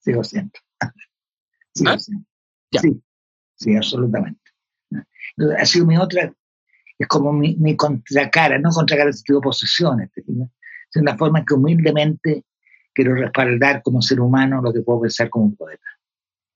Sigo 0.00 0.24
siendo. 0.24 0.52
Sigo 1.74 1.90
¿Ah? 1.90 1.98
siendo. 1.98 2.24
Sí, 2.80 3.02
sí, 3.56 3.76
absolutamente. 3.76 4.40
ha 5.58 5.66
sido 5.66 5.86
mi 5.86 5.96
otra 5.96 6.32
es 6.98 7.08
como 7.08 7.32
mi, 7.32 7.56
mi 7.56 7.76
contracara, 7.76 8.58
no 8.58 8.70
contracara 8.70 9.08
el 9.08 9.14
sentido 9.14 9.40
de 9.40 9.44
posesiones, 9.44 10.10
es 10.16 11.00
una 11.00 11.16
forma 11.16 11.40
en 11.40 11.44
que 11.44 11.54
humildemente 11.54 12.44
quiero 12.92 13.14
respaldar 13.14 13.82
como 13.82 14.00
ser 14.00 14.20
humano 14.20 14.62
lo 14.62 14.72
que 14.72 14.80
puedo 14.80 15.02
pensar 15.02 15.28
como 15.28 15.46
un 15.46 15.56
poeta. 15.56 15.82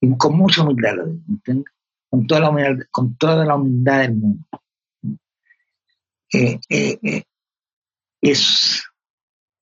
Y 0.00 0.16
con 0.16 0.36
mucha 0.36 0.62
humildad 0.62 0.94
lo 0.94 1.06
digo, 1.06 1.24
¿entiendes? 1.28 1.72
Con 2.08 2.26
toda 2.26 2.40
la 2.42 2.50
humildad, 2.50 2.86
con 2.90 3.16
toda 3.16 3.44
la 3.44 3.56
humildad 3.56 4.02
del 4.02 4.14
mundo. 4.14 4.46
Eh, 6.32 6.60
eh, 6.68 6.98
eh, 7.02 7.22
es 8.20 8.82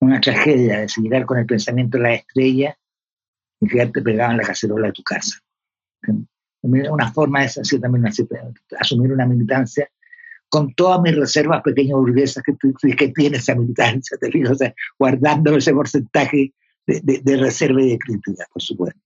una 0.01 0.21
tragedia 0.21 0.81
de 0.81 0.89
seguir 0.89 1.25
con 1.25 1.39
el 1.39 1.47
pensamiento 1.47 1.99
de 1.99 2.03
la 2.03 2.15
estrella 2.15 2.77
y 3.61 3.69
quedarte 3.69 4.03
pegado 4.03 4.33
en 4.33 4.39
la 4.39 4.45
cacerola 4.45 4.89
de 4.89 4.93
tu 4.93 5.03
casa. 5.03 5.39
Una 6.63 7.13
forma 7.13 7.45
es 7.45 7.59
así 7.59 7.81
también 7.81 8.05
asumir 8.81 9.13
una 9.13 9.27
militancia 9.27 9.89
con 10.49 10.75
todas 10.75 11.01
mis 11.01 11.15
reservas 11.15 11.63
pequeñas 11.63 11.99
burguesas 11.99 12.43
que, 12.43 13.09
tiene 13.09 13.37
esa 13.37 13.55
militancia, 13.55 14.17
te 14.19 14.49
o 14.49 14.55
sea, 14.55 14.75
guardando 14.99 15.57
ese 15.57 15.73
porcentaje 15.73 16.53
de, 16.87 17.37
reserva 17.37 17.83
y 17.83 17.91
de 17.91 17.99
crítica, 17.99 18.47
por 18.53 18.63
supuesto. 18.63 19.01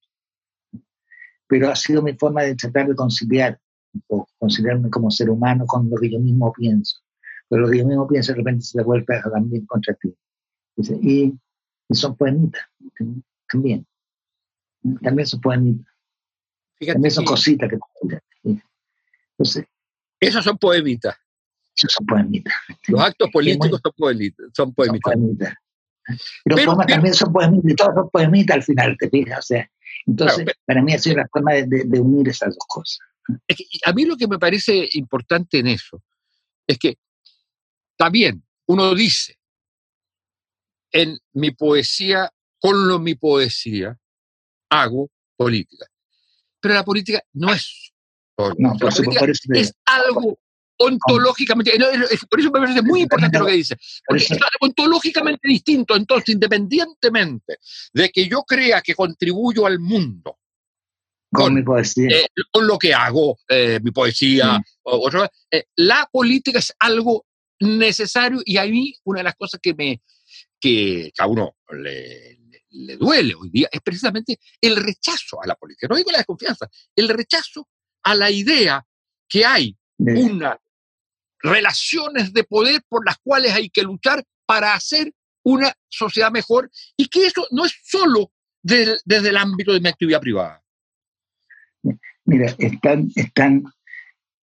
Pero 1.47 1.71
ha 1.71 1.77
sido 1.77 2.03
mi 2.03 2.15
forma 2.15 2.43
de 2.43 2.55
tratar 2.55 2.89
de 2.89 2.95
conciliar, 2.95 3.59
o 4.09 4.27
conciliarme 4.39 4.91
como 4.91 5.11
ser 5.11 5.31
humano 5.31 5.65
con 5.67 5.89
lo 5.91 5.97
que 5.97 6.11
yo 6.11 6.21
mismo 6.21 6.53
pienso. 6.53 7.01
Pero 7.51 7.73
yo 7.73 7.85
mismo 7.87 8.09
pienso 8.09 8.33
de 8.33 8.39
repente 8.39 8.65
se 8.65 8.83
vuelve 8.83 9.21
también 9.31 9.67
contra 9.67 9.95
ti. 9.95 10.15
Y, 11.03 11.35
y 11.89 11.95
son 11.95 12.17
poemitas, 12.17 12.63
también. 13.51 13.87
También 15.03 15.27
son 15.27 15.41
poemitas. 15.43 15.93
también 16.79 17.11
son 17.11 17.25
cositas 17.27 17.69
que... 17.69 17.79
Entonces, 19.37 19.67
esos 20.21 20.45
son 20.45 20.57
poemitas 20.57 21.17
son 21.89 22.07
poemitas. 22.07 22.55
Los 22.89 23.01
actos 23.01 23.31
políticos 23.31 23.81
son, 23.83 23.93
poemitas. 23.97 24.47
Son 24.55 24.75
poemitas. 24.75 25.55
Los 26.45 26.61
poemas 26.63 26.87
también 26.87 27.15
son 27.15 27.33
poemitas, 27.33 27.77
todos 27.77 27.95
son 27.95 28.11
poemitas 28.11 28.57
al 28.57 28.63
final, 28.63 28.97
te 28.99 29.09
fijas. 29.09 29.39
O 29.39 29.43
sea, 29.43 29.71
entonces, 30.07 30.47
para 30.65 30.83
mí 30.83 30.93
ha 30.93 30.99
sido 30.99 31.17
la 31.17 31.29
forma 31.29 31.53
de, 31.55 32.01
unir 32.01 32.29
esas 32.29 32.51
dos 32.51 32.67
cosas. 32.67 32.99
a 33.85 33.93
mí 33.93 34.05
lo 34.05 34.17
que 34.17 34.27
me 34.27 34.39
parece 34.39 34.89
importante 34.93 35.59
en 35.59 35.69
eso 35.69 36.03
es 36.67 36.79
que 36.79 36.97
también 38.01 38.43
uno 38.67 38.95
dice 38.95 39.39
en 40.91 41.19
mi 41.35 41.51
poesía, 41.51 42.31
con 42.59 42.89
lo 42.89 42.99
mi 42.99 43.15
poesía, 43.15 43.95
hago 44.71 45.11
política. 45.37 45.87
Pero 46.61 46.75
la 46.75 46.85
política 46.85 47.23
no 47.35 47.53
es. 47.53 47.93
No, 48.57 48.75
por 48.79 48.91
es 49.55 49.75
algo 49.85 50.39
ontológicamente, 50.79 51.73
por 52.31 52.41
eso 52.41 52.51
me 52.51 52.61
parece 52.61 52.81
muy 52.81 53.03
importante 53.03 53.39
lo 53.39 53.45
que 53.45 53.53
dice, 53.53 53.77
porque 54.07 54.25
es 54.25 54.39
ontológicamente 54.61 55.47
distinto, 55.47 55.95
entonces 55.95 56.31
independientemente 56.31 57.59
de 57.93 58.09
que 58.09 58.27
yo 58.27 58.45
crea 58.45 58.81
que 58.81 58.95
contribuyo 58.95 59.67
al 59.67 59.79
mundo 59.79 60.39
con, 61.31 61.55
mi 61.55 61.63
poesía. 61.63 62.09
Eh, 62.09 62.29
con 62.51 62.67
lo 62.67 62.79
que 62.79 62.95
hago, 62.95 63.39
eh, 63.47 63.79
mi 63.83 63.91
poesía, 63.91 64.59
eh, 65.51 65.65
la 65.77 66.09
política 66.11 66.61
es 66.61 66.75
algo 66.79 67.27
necesario 67.61 68.41
y 68.45 68.57
a 68.57 68.65
mí 68.65 68.95
una 69.05 69.21
de 69.21 69.25
las 69.25 69.35
cosas 69.37 69.61
que 69.63 69.75
me 69.75 70.03
que 70.59 71.13
a 71.19 71.27
uno 71.27 71.57
le, 71.71 72.39
le 72.71 72.97
duele 72.97 73.35
hoy 73.35 73.51
día 73.51 73.69
es 73.71 73.81
precisamente 73.81 74.39
el 74.61 74.77
rechazo 74.77 75.43
a 75.43 75.47
la 75.47 75.55
política, 75.55 75.89
no 75.89 75.97
digo 75.97 76.11
la 76.11 76.19
desconfianza, 76.19 76.69
el 76.97 77.09
rechazo 77.09 77.69
a 78.03 78.15
la 78.15 78.31
idea 78.31 78.85
que 79.29 79.45
hay 79.45 79.77
una 79.99 80.59
relaciones 81.43 82.33
de 82.33 82.45
poder 82.45 82.83
por 82.89 83.05
las 83.05 83.19
cuales 83.19 83.53
hay 83.53 83.71
que 83.71 83.83
luchar 83.83 84.25
para 84.47 84.75
hacer 84.75 85.13
una 85.43 85.73
sociedad 85.89 86.31
mejor 86.31 86.71
y 86.97 87.09
que 87.09 87.27
eso 87.27 87.47
no 87.51 87.65
es 87.65 87.75
solo 87.83 88.33
desde 88.63 89.29
el 89.29 89.37
ámbito 89.37 89.73
de 89.73 89.81
mi 89.81 89.89
actividad 89.89 90.21
privada. 90.21 90.63
Mira, 92.25 92.55
están, 92.59 93.11
están, 93.17 93.65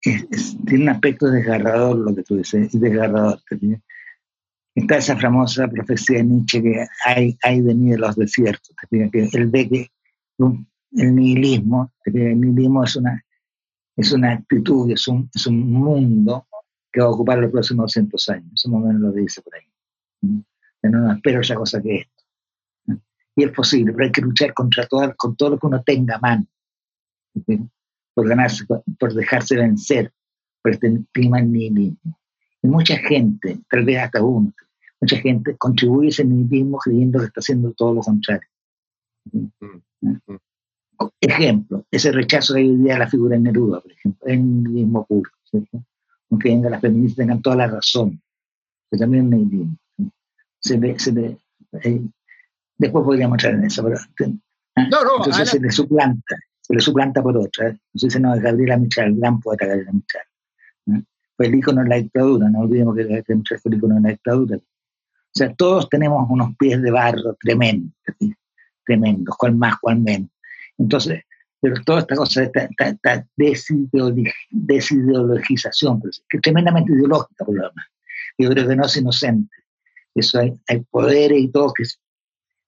tiene 0.00 0.82
un 0.82 0.88
aspecto 0.88 1.30
desgarrador 1.30 1.96
lo 1.96 2.14
que 2.14 2.22
tú 2.22 2.36
dices, 2.36 2.70
desgarrador. 2.72 3.40
Está 4.74 4.96
esa 4.96 5.16
famosa 5.16 5.68
profecía 5.68 6.18
de 6.18 6.24
Nietzsche 6.24 6.62
que 6.62 6.86
hay, 7.04 7.38
hay 7.42 7.60
de 7.60 7.74
mí 7.74 7.90
de 7.90 7.98
los 7.98 8.16
desiertos, 8.16 8.74
que 8.90 9.28
él 9.32 9.46
ve 9.48 9.68
que 9.68 9.90
el 10.92 11.14
nihilismo, 11.14 11.92
el 12.04 12.40
nihilismo 12.40 12.84
es 12.84 12.96
una, 12.96 13.24
es 13.96 14.12
una 14.12 14.32
actitud, 14.32 14.90
es 14.90 15.06
un, 15.08 15.30
es 15.34 15.46
un 15.46 15.70
mundo 15.72 16.46
que 16.92 17.00
va 17.00 17.06
a 17.06 17.10
ocupar 17.10 17.38
los 17.38 17.50
próximos 17.50 17.84
200 17.84 18.28
años. 18.30 18.52
Eso 18.54 18.68
más 18.70 18.82
o 18.82 18.86
menos 18.86 19.02
lo 19.02 19.12
dice 19.12 19.42
por 19.42 19.54
ahí. 19.54 19.66
No, 20.22 20.44
no 20.90 21.12
espero 21.12 21.40
otra 21.40 21.56
cosa 21.56 21.80
que 21.82 21.96
esto. 21.96 22.24
Y 23.36 23.44
es 23.44 23.52
posible, 23.52 23.92
pero 23.92 24.04
hay 24.06 24.12
que 24.12 24.22
luchar 24.22 24.52
contra 24.52 24.86
todo, 24.86 25.14
con 25.16 25.36
todo 25.36 25.50
lo 25.50 25.58
que 25.58 25.66
uno 25.66 25.82
tenga 25.82 26.16
a 26.16 26.18
mano. 26.18 26.46
Por 28.14 28.28
ganarse, 28.28 28.64
por 28.66 29.14
dejarse 29.14 29.56
vencer 29.56 30.12
por 30.62 30.72
este 30.72 31.00
clima 31.12 31.40
nihilismo. 31.40 32.18
Y 32.62 32.68
mucha 32.68 32.96
gente, 32.96 33.60
tal 33.70 33.84
vez 33.84 33.98
hasta 33.98 34.22
uno, 34.22 34.52
mucha 35.00 35.16
gente 35.16 35.56
contribuye 35.56 36.08
a 36.08 36.10
ese 36.10 36.24
nihilismo 36.24 36.78
creyendo 36.78 37.20
que 37.20 37.26
está 37.26 37.40
haciendo 37.40 37.72
todo 37.72 37.94
lo 37.94 38.00
contrario. 38.00 38.48
Ejemplo, 41.20 41.84
ese 41.90 42.12
rechazo 42.12 42.54
que 42.54 42.60
hay 42.60 42.68
hoy 42.68 42.76
día 42.76 42.96
a 42.96 42.98
la 42.98 43.08
figura 43.08 43.36
de 43.36 43.42
Neruda, 43.42 43.80
por 43.80 43.92
ejemplo, 43.92 44.28
es 44.28 44.40
nihilismo 44.40 45.06
puro. 45.06 45.30
¿cierto? 45.44 45.82
aunque 46.30 46.48
venga 46.48 46.70
las 46.70 46.80
feministas 46.80 47.16
tengan 47.16 47.42
toda 47.42 47.56
la 47.56 47.66
razón, 47.66 48.20
que 48.90 48.98
también 48.98 49.28
me 49.28 49.36
entiendo. 49.36 49.76
Se 50.60 50.78
le, 50.78 50.98
se 50.98 51.12
le, 51.12 51.38
eh, 51.82 52.02
después 52.78 53.04
podríamos 53.04 53.36
entrar 53.36 53.54
en 53.54 53.64
eso, 53.64 53.82
pero 53.82 53.96
¿ah? 54.76 54.86
no, 54.90 55.04
no, 55.04 55.16
entonces 55.18 55.50
se 55.50 55.60
le 55.60 55.70
suplanta, 55.70 56.36
le 56.74 56.80
suplanta 56.80 57.22
por 57.22 57.36
otra. 57.36 57.76
Entonces 57.94 58.20
no, 58.20 58.34
es 58.34 58.42
Gabriela 58.42 58.74
el 58.74 58.88
gran 59.16 59.38
poeta 59.40 59.66
Gabriela 59.66 59.92
Michal. 59.92 60.22
¿eh? 60.92 61.02
Fue 61.36 61.46
el 61.46 61.54
ícono 61.54 61.82
de 61.82 61.88
la 61.88 61.96
dictadura, 61.96 62.48
no 62.48 62.60
olvidemos 62.60 62.96
que 62.96 63.02
Gabriela 63.02 63.24
Michal 63.28 63.58
fue 63.58 63.72
el 63.72 63.78
ícono 63.78 63.94
de 63.96 64.00
la 64.00 64.08
dictadura. 64.10 64.56
O 64.56 65.32
sea, 65.32 65.54
todos 65.54 65.88
tenemos 65.88 66.28
unos 66.28 66.56
pies 66.56 66.82
de 66.82 66.90
barro 66.90 67.36
tremendos, 67.40 67.94
tremendos, 68.84 69.36
cual 69.36 69.54
más, 69.54 69.78
cual 69.78 70.00
menos. 70.00 70.30
Entonces, 70.76 71.22
pero 71.60 71.76
toda 71.84 72.00
esta 72.00 72.16
cosa, 72.16 72.42
esta, 72.42 72.68
esta, 72.78 73.26
desideologización, 73.36 76.00
que 76.00 76.08
es 76.08 76.24
tremendamente 76.42 76.92
ideológica 76.92 77.44
por 77.44 77.54
lo 77.54 77.68
demás. 77.68 77.86
Yo 78.38 78.50
creo 78.50 78.66
que 78.66 78.76
no 78.76 78.86
es 78.86 78.96
inocente. 78.96 79.54
Eso 80.14 80.40
hay, 80.40 80.54
hay 80.66 80.80
poderes 80.90 81.38
y 81.38 81.48
todo 81.48 81.72
que, 81.72 81.84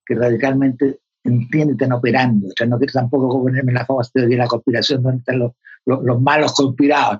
que 0.06 0.14
radicalmente 0.14 1.00
entienden 1.24 1.70
y 1.70 1.72
están 1.72 1.92
operando. 1.92 2.48
O 2.48 2.52
sea, 2.56 2.66
no 2.66 2.78
quiero 2.78 2.92
tampoco 2.92 3.42
ponerme 3.42 3.72
la 3.72 3.86
famosa 3.86 4.10
de 4.14 4.36
la 4.36 4.46
conspiración 4.46 5.02
donde 5.02 5.18
están 5.18 5.38
los, 5.38 5.52
los, 5.86 6.20
malos 6.20 6.54
conspirados. 6.54 7.18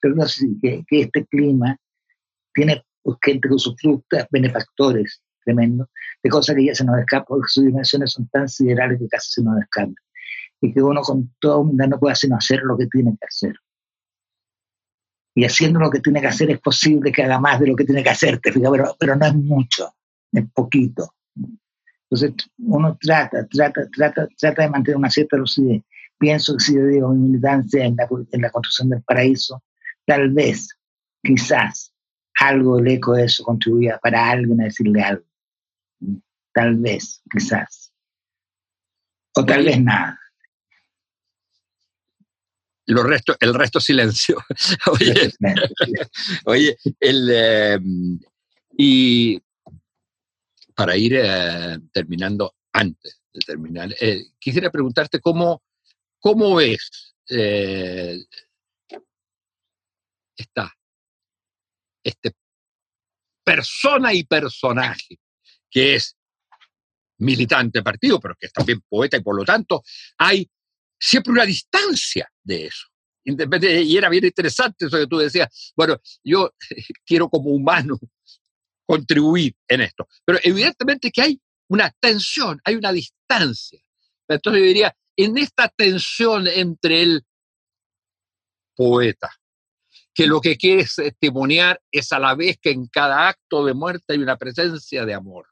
Pero 0.00 0.14
no 0.14 0.26
sé 0.26 0.46
que, 0.60 0.84
que 0.86 1.02
este 1.02 1.24
clima 1.26 1.76
tiene 2.54 2.84
gente 3.22 3.48
que 3.48 3.54
usufructa 3.54 4.26
benefactores 4.30 5.22
tremendos, 5.44 5.88
de 6.22 6.30
cosas 6.30 6.54
que 6.54 6.66
ya 6.66 6.74
se 6.74 6.84
nos 6.84 6.98
escapan, 6.98 7.26
porque 7.26 7.48
sus 7.48 7.64
dimensiones 7.64 8.12
son 8.12 8.28
tan 8.28 8.48
siderales 8.48 8.98
que 8.98 9.08
casi 9.08 9.32
se 9.32 9.42
nos 9.42 9.60
escapan. 9.60 9.94
Y 10.60 10.72
que 10.72 10.80
uno 10.80 11.00
con 11.02 11.34
toda 11.40 11.58
humildad 11.58 11.88
no 11.88 11.98
puede 11.98 12.14
sino 12.14 12.36
hacer 12.36 12.60
lo 12.62 12.76
que 12.76 12.86
tiene 12.86 13.16
que 13.18 13.26
hacer. 13.26 13.56
Y 15.34 15.44
haciendo 15.44 15.80
lo 15.80 15.90
que 15.90 16.00
tiene 16.00 16.20
que 16.20 16.28
hacer 16.28 16.50
es 16.50 16.60
posible 16.60 17.10
que 17.10 17.22
haga 17.22 17.40
más 17.40 17.58
de 17.58 17.66
lo 17.66 17.74
que 17.74 17.84
tiene 17.84 18.02
que 18.02 18.10
hacer, 18.10 18.38
pero, 18.40 18.96
pero 18.98 19.16
no 19.16 19.26
es 19.26 19.34
mucho, 19.34 19.94
es 20.30 20.44
poquito. 20.52 21.14
Entonces 22.12 22.46
uno 22.58 22.98
trata, 23.00 23.46
trata, 23.46 23.88
trata, 23.90 24.28
trata 24.36 24.62
de 24.62 24.68
mantener 24.68 24.98
una 24.98 25.08
cierta 25.08 25.38
lucidez. 25.38 25.82
Pienso 26.18 26.54
que 26.54 26.64
si 26.64 26.74
yo 26.74 26.86
digo 26.86 27.08
mi 27.08 27.28
militancia 27.28 27.86
en 27.86 27.96
la, 27.96 28.06
en 28.32 28.42
la 28.42 28.50
construcción 28.50 28.90
del 28.90 29.02
paraíso, 29.02 29.62
tal 30.04 30.30
vez, 30.30 30.68
quizás, 31.22 31.94
algo 32.34 32.78
el 32.78 32.88
eco 32.88 33.14
de 33.14 33.24
eso 33.24 33.42
contribuía 33.42 33.98
para 34.02 34.30
alguien 34.30 34.60
a 34.60 34.64
decirle 34.64 35.00
algo. 35.00 35.24
Tal 36.52 36.76
vez, 36.76 37.22
quizás. 37.30 37.94
O 39.34 39.46
tal 39.46 39.64
vez 39.64 39.80
nada. 39.80 40.18
Lo 42.84 43.04
resto, 43.04 43.36
el 43.40 43.54
resto 43.54 43.80
silencio. 43.80 44.36
oye, 46.44 46.76
el, 47.00 47.30
em, 47.30 48.20
y 48.76 49.40
para 50.82 50.96
ir 50.96 51.14
eh, 51.14 51.78
terminando 51.92 52.56
antes 52.72 53.22
de 53.32 53.38
terminar, 53.46 53.94
eh, 54.00 54.20
quisiera 54.36 54.68
preguntarte 54.68 55.20
cómo, 55.20 55.62
cómo 56.18 56.56
ves 56.56 57.14
eh, 57.30 58.18
esta 60.36 60.74
este 62.02 62.32
persona 63.44 64.12
y 64.12 64.24
personaje, 64.24 65.20
que 65.70 65.94
es 65.94 66.16
militante 67.18 67.80
partido, 67.80 68.18
pero 68.18 68.34
que 68.34 68.46
es 68.46 68.52
también 68.52 68.82
poeta 68.88 69.16
y 69.16 69.22
por 69.22 69.36
lo 69.36 69.44
tanto 69.44 69.84
hay 70.18 70.50
siempre 70.98 71.32
una 71.32 71.44
distancia 71.44 72.28
de 72.42 72.66
eso. 72.66 72.88
Y 73.22 73.96
era 73.96 74.08
bien 74.08 74.24
interesante 74.24 74.86
eso 74.86 74.98
que 74.98 75.06
tú 75.06 75.18
decías, 75.18 75.72
bueno, 75.76 76.00
yo 76.24 76.52
quiero 77.06 77.28
como 77.28 77.50
humano 77.50 78.00
contribuir 78.86 79.54
en 79.68 79.82
esto, 79.82 80.08
pero 80.24 80.38
evidentemente 80.42 81.10
que 81.10 81.22
hay 81.22 81.40
una 81.68 81.90
tensión, 82.00 82.60
hay 82.64 82.74
una 82.74 82.92
distancia. 82.92 83.80
Entonces 84.28 84.60
yo 84.60 84.66
diría, 84.66 84.96
en 85.16 85.38
esta 85.38 85.68
tensión 85.68 86.46
entre 86.48 87.02
el 87.02 87.26
poeta, 88.74 89.30
que 90.14 90.26
lo 90.26 90.40
que 90.40 90.56
quiere 90.56 90.84
testimoniar 90.84 91.80
es 91.90 92.12
a 92.12 92.18
la 92.18 92.34
vez 92.34 92.58
que 92.60 92.70
en 92.70 92.86
cada 92.86 93.28
acto 93.28 93.64
de 93.64 93.74
muerte 93.74 94.12
hay 94.12 94.18
una 94.18 94.36
presencia 94.36 95.06
de 95.06 95.14
amor. 95.14 95.46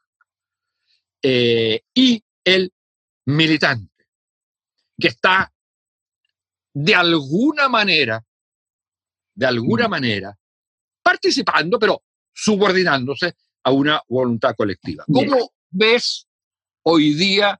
Eh, 1.23 1.81
y 1.93 2.23
el 2.43 2.71
militante, 3.25 4.07
que 4.99 5.07
está 5.07 5.51
de 6.73 6.95
alguna 6.95 7.69
manera, 7.69 8.23
de 9.33 9.45
alguna 9.45 9.87
manera, 9.87 10.37
participando, 11.01 11.79
pero 11.79 12.03
subordinándose 12.33 13.33
a 13.63 13.71
una 13.71 14.01
voluntad 14.07 14.55
colectiva. 14.55 15.03
¿Cómo 15.11 15.51
ves 15.69 16.27
hoy 16.83 17.13
día 17.13 17.59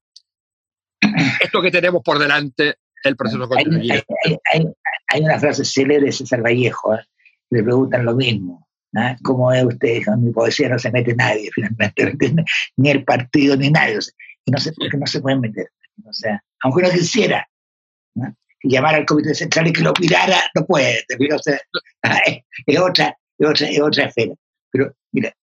esto 1.42 1.62
que 1.62 1.72
tenemos 1.72 2.02
por 2.04 2.20
delante, 2.20 2.76
el 3.04 3.16
proceso 3.16 3.48
constituyente? 3.48 4.06
hay 5.12 5.22
una 5.22 5.40
frase 5.40 5.66
célebre 5.66 6.06
de 6.06 6.12
César 6.12 6.42
Vallejo, 6.42 6.96
¿eh? 6.96 7.06
le 7.50 7.64
preguntan 7.64 8.06
lo 8.06 8.16
mismo. 8.16 8.68
¿no? 8.94 9.16
¿Cómo 9.24 9.52
es 9.52 9.64
usted? 9.64 10.02
En 10.08 10.24
mi 10.24 10.32
poesía 10.32 10.70
no 10.70 10.80
se 10.80 10.92
mete 10.92 11.14
nadie, 11.16 11.50
finalmente, 11.56 12.44
ni 12.78 12.90
el 12.90 13.04
partido 13.04 13.56
ni 13.56 13.70
nadie. 13.70 14.00
y 14.46 14.52
no 14.52 14.58
sé 14.58 14.74
por 14.74 14.90
qué 14.90 14.98
no 14.98 15.08
se 15.08 15.22
pueden 15.22 15.42
meter. 15.42 15.70
O 16.06 16.14
sea, 16.14 16.44
aunque 16.64 16.82
uno 16.82 16.90
quisiera 16.92 17.48
llamar 18.64 18.96
al 18.96 19.06
comité 19.06 19.34
central 19.34 19.68
y 19.68 19.74
que 19.74 19.82
lo 19.82 19.94
mirara, 20.00 20.38
no 20.56 20.66
puede. 20.66 21.04
O 21.34 21.40
sea, 21.40 21.60
es, 22.66 22.80
otra, 22.80 23.18
es, 23.38 23.48
otra, 23.48 23.68
es 23.68 23.82
otra 23.82 24.06
esfera. 24.06 24.34
Pero 24.72 24.96
mira, 25.12 25.34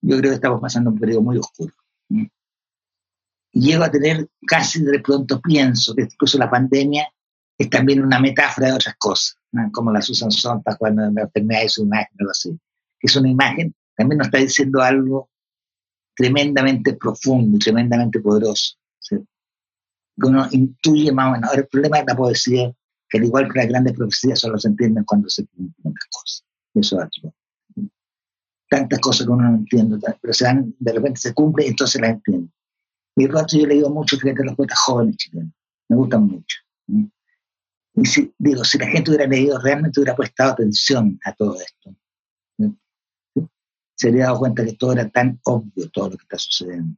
yo 0.00 0.16
creo 0.18 0.30
que 0.30 0.36
estamos 0.36 0.60
pasando 0.60 0.90
un 0.90 0.98
periodo 0.98 1.22
muy 1.22 1.38
oscuro. 1.38 1.74
Y 2.08 3.60
llego 3.60 3.84
a 3.84 3.90
tener, 3.90 4.28
casi 4.46 4.82
de 4.82 5.00
pronto 5.00 5.40
pienso 5.40 5.94
que 5.94 6.02
incluso 6.02 6.38
la 6.38 6.50
pandemia 6.50 7.06
es 7.58 7.70
también 7.70 8.02
una 8.02 8.18
metáfora 8.18 8.68
de 8.68 8.72
otras 8.74 8.96
cosas, 8.98 9.36
como 9.72 9.92
la 9.92 10.02
Susan 10.02 10.30
Sontag 10.30 10.78
cuando 10.78 11.02
la 11.10 11.22
enfermedad 11.22 11.64
es 11.64 11.74
su 11.74 11.82
imagen, 11.82 12.16
algo 12.18 12.30
así. 12.30 12.58
Es 13.00 13.14
una 13.16 13.28
imagen, 13.28 13.74
también 13.96 14.18
nos 14.18 14.28
está 14.28 14.38
diciendo 14.38 14.80
algo 14.80 15.30
tremendamente 16.16 16.94
profundo, 16.94 17.58
tremendamente 17.58 18.20
poderoso. 18.20 18.76
¿sí? 18.98 19.16
Que 20.18 20.26
uno 20.26 20.46
intuye 20.50 21.12
más 21.12 21.28
o 21.28 21.32
menos. 21.32 21.50
Ahora, 21.50 21.62
el 21.62 21.68
problema 21.68 21.98
de 21.98 22.04
la 22.06 22.16
poesía, 22.16 22.72
que 23.08 23.18
al 23.18 23.24
igual 23.24 23.52
que 23.52 23.58
las 23.58 23.68
grandes 23.68 23.92
profecías, 23.94 24.40
solo 24.40 24.58
se 24.58 24.68
entienden 24.68 25.04
cuando 25.04 25.28
se 25.28 25.46
cumplen 25.46 25.94
las 25.94 26.06
cosas. 26.10 26.44
Eso 26.74 26.96
es 26.96 27.02
algo. 27.02 27.34
Tantas 28.72 29.00
cosas 29.00 29.26
que 29.26 29.32
uno 29.32 29.50
no 29.50 29.56
entiende, 29.56 29.98
pero 30.18 30.32
se 30.32 30.46
dan, 30.46 30.74
de 30.78 30.92
repente 30.94 31.20
se 31.20 31.34
cumplen 31.34 31.66
y 31.66 31.70
entonces 31.72 32.00
las 32.00 32.12
entiende. 32.12 32.48
Y 33.14 33.24
el 33.24 33.30
rato 33.30 33.58
yo 33.58 33.64
he 33.64 33.66
leído 33.66 33.90
mucho 33.90 34.16
a 34.16 34.44
los 34.44 34.56
poetas 34.56 34.78
jóvenes 34.78 35.18
chilenos. 35.18 35.52
Me 35.90 35.96
gustan 35.96 36.26
mucho. 36.26 36.56
Y 36.86 38.06
si, 38.06 38.32
digo, 38.38 38.64
si 38.64 38.78
la 38.78 38.86
gente 38.86 39.10
hubiera 39.10 39.26
leído, 39.26 39.60
realmente 39.60 40.00
hubiera 40.00 40.16
prestado 40.16 40.52
atención 40.52 41.20
a 41.22 41.34
todo 41.34 41.58
esto. 41.60 41.94
Se 43.94 44.08
hubiera 44.08 44.28
dado 44.28 44.38
cuenta 44.38 44.64
que 44.64 44.72
todo 44.72 44.94
era 44.94 45.06
tan 45.10 45.38
obvio, 45.44 45.90
todo 45.90 46.08
lo 46.08 46.16
que 46.16 46.22
está 46.22 46.38
sucediendo. 46.38 46.96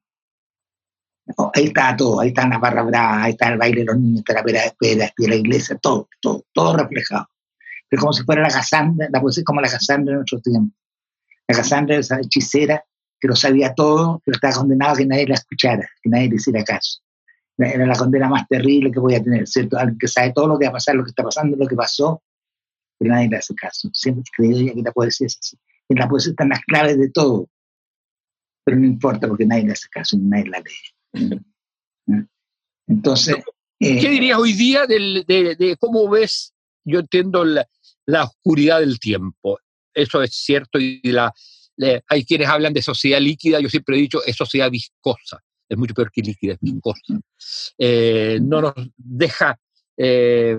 ahí 1.55 1.65
está 1.65 1.97
todo, 1.97 2.21
ahí 2.21 2.29
está 2.29 2.47
la 2.47 2.59
barra 2.59 2.85
brava, 2.85 3.25
ahí 3.25 3.33
está 3.33 3.49
el 3.49 3.59
baile 3.59 3.81
de 3.81 3.87
los 3.87 3.99
niños, 3.99 4.21
está 4.21 4.35
la 4.35 4.45
pera 4.45 4.61
de 4.61 4.67
espera, 4.67 5.13
la 5.19 5.35
iglesia, 5.35 5.77
todo, 5.79 6.09
todo, 6.21 6.45
todo 6.53 6.77
reflejado. 6.77 7.27
Pero 7.89 8.01
como 8.01 8.13
si 8.13 8.23
fuera 8.23 8.43
la 8.43 8.49
Cassandra, 8.49 9.09
la 9.11 9.21
poesía 9.21 9.43
como 9.43 9.61
la 9.61 9.69
Cassandra 9.69 10.13
de 10.13 10.19
nuestro 10.19 10.41
tiempo. 10.41 10.73
La 11.49 11.57
Cassandra 11.57 11.97
esa 11.97 12.21
hechicera 12.21 12.85
que 13.21 13.29
lo 13.29 13.37
sabía 13.37 13.75
todo, 13.75 14.21
pero 14.25 14.37
estaba 14.37 14.55
condenada 14.55 14.93
a 14.93 14.97
que 14.97 15.07
nadie 15.07 15.27
la 15.27 15.35
escuchara, 15.35 15.89
que 16.03 16.11
nadie 16.11 16.29
le 16.29 16.37
hiciera 16.37 16.63
caso 16.65 17.05
era 17.59 17.87
la 17.87 17.97
condena 17.97 18.29
más 18.29 18.47
terrible 18.49 18.91
que 18.91 18.99
voy 18.99 19.15
a 19.15 19.23
tener, 19.23 19.47
¿cierto? 19.47 19.79
Alguien 19.79 19.99
que 19.99 20.09
sabe 20.09 20.33
todo 20.33 20.49
lo 20.49 20.59
que 20.59 20.67
va 20.67 20.71
a 20.71 20.75
pasar, 20.75 20.95
lo 20.97 21.05
que 21.05 21.11
está 21.11 21.23
pasando, 21.23 21.57
lo 21.57 21.67
que 21.67 21.77
pasó, 21.77 22.23
pero 22.99 23.15
nadie 23.15 23.29
le 23.29 23.37
hace 23.37 23.55
caso. 23.55 23.89
Siempre 23.93 24.23
he 24.23 24.37
creído 24.37 24.75
que 24.75 24.83
la 24.83 24.93
poesía 24.93 25.27
es 25.27 25.39
así. 25.39 25.57
En 25.89 25.99
la 25.99 26.09
poesía 26.09 26.31
están 26.31 26.49
las 26.49 26.61
claves 26.61 26.99
de 26.99 27.11
todo, 27.11 27.49
pero 28.65 28.79
no 28.79 28.87
importa 28.87 29.29
porque 29.29 29.47
nadie 29.47 29.65
le 29.65 29.73
hace 29.73 29.89
caso, 29.89 30.17
nadie 30.21 30.47
la 30.47 30.61
lee. 30.61 31.45
¿Mm? 32.07 32.23
Entonces... 32.89 33.37
¿Qué 33.79 33.99
eh, 33.99 34.11
dirías 34.11 34.39
hoy 34.39 34.53
día 34.55 34.87
de, 34.87 35.77
cómo 35.79 36.09
ves, 36.09 36.55
yo 36.85 37.01
entiendo 37.01 37.45
la, 37.45 37.69
la, 38.07 38.25
oscuridad 38.25 38.81
del 38.81 38.99
tiempo? 38.99 39.59
Eso 39.95 40.23
es 40.23 40.35
cierto 40.35 40.79
y 40.79 41.01
la, 41.05 41.33
hay 42.09 42.25
quienes 42.25 42.49
hablan 42.49 42.73
de 42.73 42.83
sociedad 42.83 43.21
líquida, 43.21 43.61
yo 43.61 43.69
siempre 43.69 43.97
he 43.97 44.01
dicho 44.01 44.25
es 44.25 44.37
sociedad 44.37 44.71
viscosa 44.71 45.43
es 45.69 45.79
mucho 45.79 45.95
peor 45.95 46.11
que 46.11 46.23
líquida, 46.23 46.55
es 46.55 46.61
viscosa. 46.61 47.21
Eh, 47.79 48.39
no 48.43 48.61
nos 48.61 48.75
deja, 48.97 49.59
eh, 49.97 50.59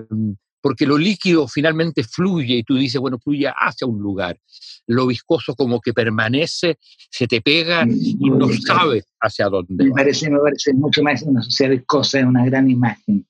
porque 0.60 0.86
lo 0.86 0.98
líquido 0.98 1.46
finalmente 1.46 2.02
fluye 2.02 2.56
y 2.56 2.62
tú 2.64 2.76
dices, 2.76 3.00
bueno, 3.00 3.18
fluye 3.18 3.48
hacia 3.48 3.86
un 3.86 4.00
lugar. 4.00 4.38
Lo 4.86 5.06
viscoso 5.06 5.54
como 5.54 5.80
que 5.80 5.92
permanece, 5.92 6.78
se 7.10 7.26
te 7.26 7.40
pega 7.40 7.86
y 7.88 8.30
no 8.30 8.48
sabes 8.66 9.04
hacia 9.20 9.48
dónde. 9.48 9.84
Me 9.84 9.90
parece, 9.90 10.30
me 10.30 10.38
parece 10.38 10.72
mucho 10.74 11.02
más 11.02 11.22
una 11.22 11.42
sociedad 11.42 11.70
viscosa, 11.70 12.20
es 12.20 12.24
una 12.24 12.44
gran 12.44 12.68
imagen. 12.68 13.26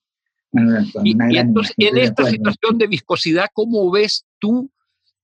y, 1.03 1.37
entonces, 1.37 1.73
en 1.77 1.97
esta 1.97 2.25
situación 2.29 2.77
de 2.77 2.87
viscosidad, 2.87 3.47
¿cómo 3.53 3.91
ves 3.91 4.25
tú 4.39 4.71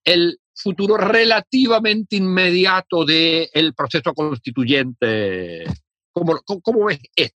el 0.04 0.40
futuro 0.56 0.98
relativamente 0.98 2.16
inmediato 2.16 3.06
del 3.06 3.74
proceso 3.76 4.14
constituyente 4.14 5.66
¿Cómo, 6.14 6.40
cómo, 6.62 6.86
ves 6.86 7.00
esto? 7.16 7.38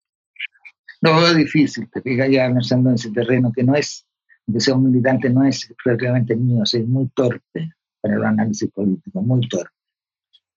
No, 1.01 1.25
es 1.27 1.37
difícil, 1.37 1.89
te 1.91 2.03
fijas 2.03 2.29
ya 2.31 2.47
avanzando 2.47 2.91
en 2.91 2.97
ese 2.97 3.11
terreno 3.11 3.53
que 3.53 3.63
no 3.63 3.75
es, 3.77 4.07
que 4.53 4.61
sea 4.61 4.75
un 4.75 4.91
militante, 4.91 5.31
no 5.31 5.45
es 5.45 5.73
relativamente 5.85 6.35
mío, 6.35 6.67
soy 6.67 6.83
muy 6.83 7.09
torpe 7.15 7.73
para 8.01 8.17
el 8.17 8.25
análisis 8.25 8.71
político, 8.71 9.23
muy 9.23 9.49
torpe. 9.49 9.71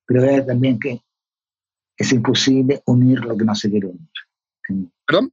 Pero 0.05 0.21
veo 0.21 0.45
también 0.45 0.79
que 0.79 1.01
Es 1.99 2.11
imposible 2.11 2.81
unir 2.85 3.19
lo 3.21 3.35
que 3.35 3.43
no 3.43 3.55
se 3.55 3.69
quiere 3.69 3.87
unir. 3.87 4.89
¿Perdón? 5.05 5.31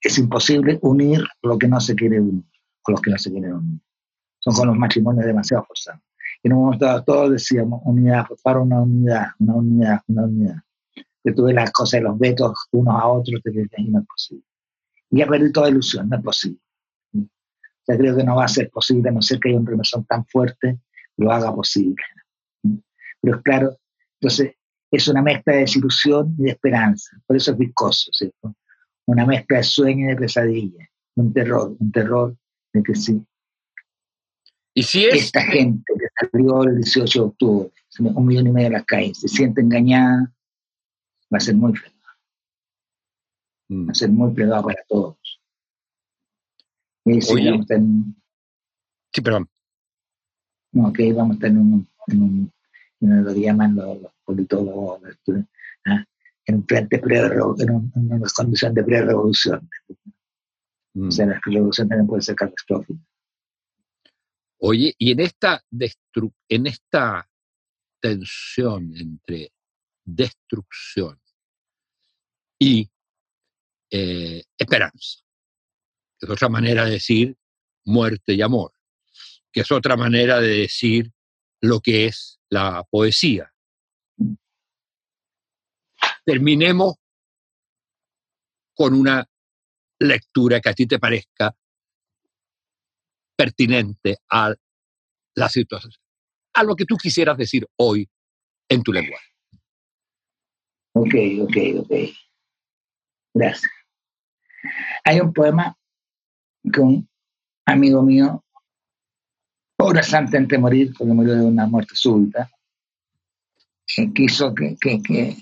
Es 0.00 0.18
imposible 0.18 0.78
unir 0.82 1.22
lo 1.42 1.58
que 1.58 1.68
no 1.68 1.80
se 1.80 1.94
quiere 1.94 2.20
unir, 2.20 2.44
con 2.82 2.92
los 2.92 3.00
que 3.02 3.10
no 3.10 3.18
se 3.18 3.30
quieren 3.30 3.52
unir. 3.52 3.80
Son 4.38 4.54
con 4.54 4.68
los 4.68 4.76
matrimonios 4.76 5.26
demasiado 5.26 5.64
forzados. 5.64 6.02
En 6.46 6.52
un 6.52 6.66
momento 6.66 7.02
todos 7.02 7.32
decíamos, 7.32 7.80
unidad, 7.84 8.24
favor, 8.40 8.62
una 8.62 8.80
unidad, 8.80 9.26
una 9.40 9.54
unidad, 9.56 10.00
una 10.06 10.22
unidad. 10.26 10.56
Que 11.24 11.32
tuve 11.32 11.52
las 11.52 11.72
cosas 11.72 11.98
de 11.98 12.04
los 12.04 12.16
vetos 12.16 12.68
unos 12.70 12.94
a 12.94 13.08
otros, 13.08 13.42
te 13.42 13.50
no 13.50 13.98
es 13.98 14.06
posible. 14.06 14.44
Y 15.10 15.18
ya 15.18 15.26
perdí 15.26 15.50
toda 15.50 15.70
ilusión, 15.70 16.08
no 16.08 16.16
es 16.16 16.22
posible. 16.22 16.60
Sea, 17.82 17.98
creo 17.98 18.16
que 18.16 18.22
no 18.22 18.36
va 18.36 18.44
a 18.44 18.48
ser 18.48 18.70
posible, 18.70 19.08
a 19.08 19.12
no 19.12 19.22
ser 19.22 19.40
que 19.40 19.48
haya 19.48 19.58
un 19.58 19.66
remesón 19.66 20.04
tan 20.04 20.24
fuerte 20.26 20.78
lo 21.16 21.32
haga 21.32 21.52
posible. 21.52 22.04
Pero 22.62 23.38
es 23.38 23.42
claro, 23.42 23.76
entonces 24.20 24.54
es 24.92 25.08
una 25.08 25.22
mezcla 25.22 25.52
de 25.52 25.60
desilusión 25.62 26.36
y 26.38 26.44
de 26.44 26.50
esperanza, 26.50 27.20
por 27.26 27.36
eso 27.36 27.50
es 27.50 27.58
viscoso, 27.58 28.12
¿cierto? 28.12 28.54
Una 29.06 29.26
mezcla 29.26 29.56
de 29.56 29.64
sueño 29.64 30.04
y 30.04 30.08
de 30.10 30.16
pesadilla, 30.16 30.88
un 31.16 31.32
terror, 31.32 31.74
un 31.76 31.90
terror 31.90 32.36
de 32.72 32.82
que 32.84 32.94
sí. 32.94 33.20
¿Y 34.74 34.84
si 34.84 35.06
es... 35.06 35.14
Esta 35.14 35.40
gente 35.40 35.92
que 35.98 36.05
salió 36.18 36.62
el 36.64 36.76
18 36.76 37.18
de 37.18 37.26
octubre, 37.26 37.72
un 37.98 38.26
millón 38.26 38.46
y 38.46 38.52
medio 38.52 38.68
de 38.68 38.74
las 38.74 38.84
calles, 38.84 39.20
se 39.20 39.28
siente 39.28 39.60
engañada, 39.60 40.32
va 41.32 41.38
a 41.38 41.40
ser 41.40 41.54
muy 41.56 41.74
feo. 41.76 41.92
Mm. 43.68 43.88
Va 43.88 43.92
a 43.92 43.94
ser 43.94 44.10
muy 44.10 44.32
plegado 44.32 44.64
para 44.64 44.82
todos. 44.88 45.16
Y 47.04 47.20
sí, 47.20 47.34
Sí, 49.12 49.22
perdón. 49.22 49.48
No, 50.72 50.92
que 50.92 51.10
vamos 51.12 51.32
a 51.32 51.34
estar 51.34 51.50
en 51.50 51.58
un, 51.58 51.88
en 52.08 52.22
un, 52.22 52.52
en 53.00 53.24
lo 53.24 53.32
que 53.32 53.40
llaman 53.40 53.74
los, 53.74 53.98
politólogos, 54.24 55.00
¿ah? 55.86 56.04
en 56.44 56.54
un 56.54 56.66
frente 56.66 56.98
pre 56.98 57.20
en, 57.20 57.92
una 57.94 58.28
condición 58.36 58.74
de 58.74 58.84
pre-revolución. 58.84 59.70
O 60.98 61.10
sea, 61.10 61.26
la 61.26 61.40
revolución 61.44 61.88
también 61.88 62.06
puede 62.06 62.22
ser 62.22 62.34
catastrófica. 62.34 63.00
Oye, 64.58 64.94
y 64.98 65.12
en 65.12 65.20
esta, 65.20 65.64
en 66.48 66.66
esta 66.66 67.28
tensión 68.00 68.96
entre 68.96 69.52
destrucción 70.04 71.20
y 72.58 72.90
eh, 73.90 74.42
esperanza, 74.58 75.20
es 76.20 76.30
otra 76.30 76.48
manera 76.48 76.84
de 76.84 76.92
decir 76.92 77.36
muerte 77.84 78.34
y 78.34 78.42
amor 78.42 78.76
que 79.56 79.62
es 79.62 79.72
otra 79.72 79.96
manera 79.96 80.38
de 80.38 80.48
decir 80.48 81.10
lo 81.62 81.80
que 81.80 82.04
es 82.04 82.38
la 82.50 82.84
poesía. 82.90 83.54
Terminemos 86.26 86.96
con 88.74 88.92
una 88.92 89.26
lectura 89.98 90.60
que 90.60 90.68
a 90.68 90.74
ti 90.74 90.86
te 90.86 90.98
parezca 90.98 91.56
pertinente 93.36 94.18
a 94.30 94.54
la 95.34 95.48
situación, 95.48 95.92
a 96.54 96.62
lo 96.62 96.74
que 96.74 96.86
tú 96.86 96.96
quisieras 96.96 97.36
decir 97.36 97.66
hoy 97.76 98.08
en 98.68 98.82
tu 98.82 98.92
lenguaje. 98.92 99.26
Ok, 100.94 101.14
ok, 101.42 101.56
ok. 101.80 101.92
Gracias. 103.34 103.70
Hay 105.04 105.20
un 105.20 105.32
poema 105.32 105.76
que 106.72 106.80
un 106.80 107.08
amigo 107.66 108.02
mío 108.02 108.42
horas 109.78 110.12
antes 110.14 110.48
de 110.48 110.58
morir, 110.58 110.94
porque 110.96 111.12
murió 111.12 111.34
de 111.34 111.44
una 111.44 111.66
muerte 111.66 111.94
súbita, 111.94 112.50
que 113.86 114.12
quiso 114.12 114.54
que, 114.54 114.76
que, 114.80 115.02
que, 115.02 115.36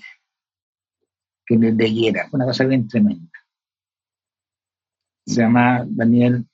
que 1.45 1.57
le 1.57 1.71
leyera. 1.71 2.27
Una 2.31 2.45
cosa 2.45 2.65
bien 2.65 2.87
tremenda. 2.87 3.31
Se 5.25 5.41
llama 5.41 5.83
Daniel, 5.87 6.45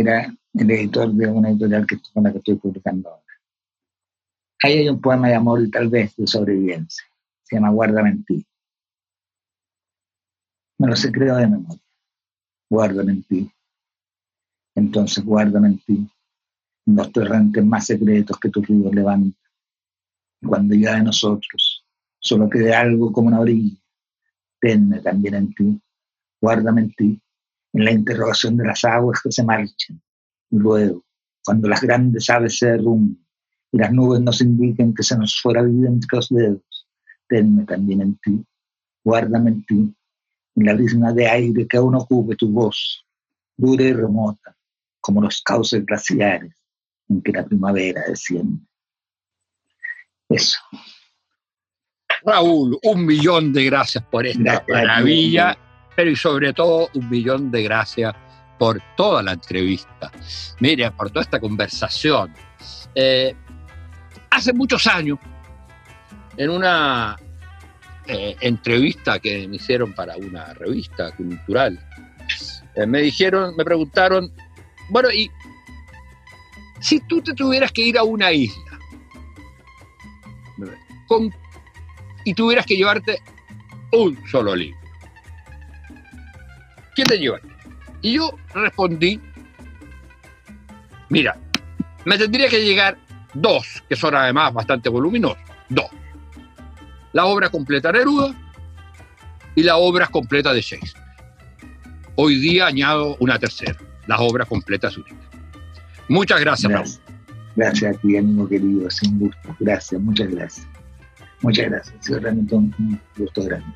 era 0.00 0.34
el 0.54 0.70
editor 0.70 1.12
de 1.12 1.28
una 1.28 1.50
editorial 1.50 1.86
que, 1.86 1.98
con 2.12 2.24
la 2.24 2.32
que 2.32 2.38
estoy 2.38 2.56
publicando 2.56 3.10
ahora. 3.10 3.22
Ahí 4.62 4.78
hay 4.78 4.88
un 4.88 5.00
poema 5.00 5.28
de 5.28 5.34
amor 5.34 5.60
tal 5.70 5.88
vez 5.88 6.14
de 6.16 6.26
sobrevivencia. 6.26 7.04
Se 7.42 7.56
llama 7.56 7.70
Guárdame 7.70 8.10
en 8.10 8.24
ti. 8.24 8.46
Me 10.78 10.88
lo 10.88 10.96
sé 10.96 11.10
creo 11.12 11.36
de 11.36 11.46
memoria. 11.46 11.82
Guárdame 12.68 13.12
en 13.12 13.22
ti 13.24 13.52
entonces 14.74 15.24
guárdame 15.24 15.68
en 15.68 15.78
ti, 15.78 16.08
los 16.86 17.12
torrentes 17.12 17.64
más 17.64 17.86
secretos 17.86 18.38
que 18.38 18.48
tu 18.48 18.62
río 18.62 18.90
levanta. 18.92 19.38
Y 20.40 20.46
cuando 20.46 20.74
ya 20.74 20.96
de 20.96 21.02
nosotros 21.02 21.84
solo 22.18 22.48
quede 22.48 22.74
algo 22.74 23.12
como 23.12 23.28
una 23.28 23.40
orilla, 23.40 23.76
tenme 24.60 25.00
también 25.00 25.34
en 25.34 25.54
ti, 25.54 25.80
guárdame 26.40 26.82
en 26.82 26.92
ti, 26.94 27.22
en 27.72 27.84
la 27.84 27.92
interrogación 27.92 28.56
de 28.56 28.66
las 28.66 28.84
aguas 28.84 29.20
que 29.22 29.32
se 29.32 29.42
marchan. 29.42 30.00
Luego, 30.50 31.04
cuando 31.44 31.68
las 31.68 31.80
grandes 31.80 32.28
aves 32.30 32.58
se 32.58 32.66
derrumben 32.66 33.18
y 33.72 33.78
las 33.78 33.92
nubes 33.92 34.20
nos 34.20 34.40
indiquen 34.40 34.94
que 34.94 35.02
se 35.02 35.16
nos 35.16 35.40
fuera 35.40 35.62
vida 35.62 35.88
entre 35.88 36.08
los 36.12 36.28
dedos, 36.28 36.86
tenme 37.28 37.64
también 37.64 38.02
en 38.02 38.16
ti, 38.18 38.44
guárdame 39.02 39.50
en 39.50 39.64
ti, 39.64 39.94
en 40.54 40.66
la 40.66 40.74
brisna 40.74 41.12
de 41.12 41.26
aire 41.28 41.66
que 41.66 41.78
aún 41.78 41.94
ocupe 41.94 42.36
tu 42.36 42.48
voz, 42.48 43.06
dura 43.56 43.84
y 43.84 43.92
remota, 43.92 44.54
como 45.00 45.22
los 45.22 45.40
cauces 45.42 45.84
glaciares 45.86 46.54
en 47.08 47.22
que 47.22 47.32
la 47.32 47.44
primavera 47.44 48.02
desciende. 48.06 48.60
Eso. 50.28 50.58
Raúl, 52.24 52.78
un 52.84 53.04
millón 53.04 53.52
de 53.52 53.64
gracias 53.64 54.04
por 54.04 54.26
esta 54.26 54.64
maravilla, 54.68 55.58
pero 55.94 56.10
y 56.10 56.16
sobre 56.16 56.52
todo 56.52 56.88
un 56.94 57.08
millón 57.08 57.50
de 57.50 57.62
gracias 57.62 58.14
por 58.58 58.80
toda 58.96 59.22
la 59.22 59.32
entrevista. 59.32 60.10
Mire, 60.60 60.90
por 60.92 61.10
toda 61.10 61.22
esta 61.22 61.40
conversación. 61.40 62.32
Eh, 62.94 63.34
hace 64.30 64.52
muchos 64.52 64.86
años, 64.86 65.18
en 66.36 66.50
una 66.50 67.16
eh, 68.06 68.36
entrevista 68.40 69.18
que 69.18 69.48
me 69.48 69.56
hicieron 69.56 69.92
para 69.92 70.16
una 70.16 70.54
revista 70.54 71.10
cultural, 71.16 71.78
eh, 72.76 72.86
me 72.86 73.00
dijeron, 73.00 73.54
me 73.56 73.64
preguntaron 73.64 74.32
bueno, 74.92 75.10
y 75.10 75.30
si 76.80 77.00
tú 77.00 77.22
te 77.22 77.32
tuvieras 77.32 77.72
que 77.72 77.82
ir 77.82 77.96
a 77.96 78.02
una 78.02 78.30
isla 78.30 78.78
y 82.24 82.34
tuvieras 82.34 82.66
que 82.66 82.76
llevarte 82.76 83.22
un 83.92 84.18
solo 84.28 84.54
libro, 84.54 84.78
¿quién 86.94 87.08
te 87.08 87.18
llevaría? 87.18 87.52
Y 88.00 88.14
yo 88.14 88.30
respondí, 88.54 89.20
mira, 91.08 91.38
me 92.04 92.18
tendría 92.18 92.48
que 92.48 92.64
llegar 92.64 92.98
dos, 93.34 93.82
que 93.88 93.96
son 93.96 94.14
además 94.14 94.52
bastante 94.52 94.88
voluminosos, 94.88 95.38
dos. 95.68 95.86
La 97.12 97.26
obra 97.26 97.48
completa 97.48 97.92
de 97.92 97.98
Neruda 97.98 98.34
y 99.54 99.62
la 99.62 99.76
obra 99.76 100.06
completa 100.06 100.52
de 100.52 100.60
Shakespeare. 100.60 101.06
Hoy 102.16 102.36
día 102.36 102.66
añado 102.66 103.16
una 103.20 103.38
tercera 103.38 103.76
las 104.06 104.20
obras 104.20 104.48
completas 104.48 104.94
suyas. 104.94 105.14
Muchas 106.08 106.40
gracias, 106.40 106.70
gracias. 106.70 107.00
Gracias 107.54 107.96
a 107.96 108.00
ti, 108.00 108.16
amigo 108.16 108.48
querido, 108.48 108.90
sin 108.90 109.18
gusto. 109.18 109.56
Gracias, 109.60 110.00
muchas 110.00 110.28
gracias. 110.30 110.66
Muchas 111.42 111.70
gracias. 111.70 111.94
Sido 112.04 112.20
realmente 112.20 112.54
un 112.54 113.00
gusto 113.16 113.44
grande. 113.44 113.66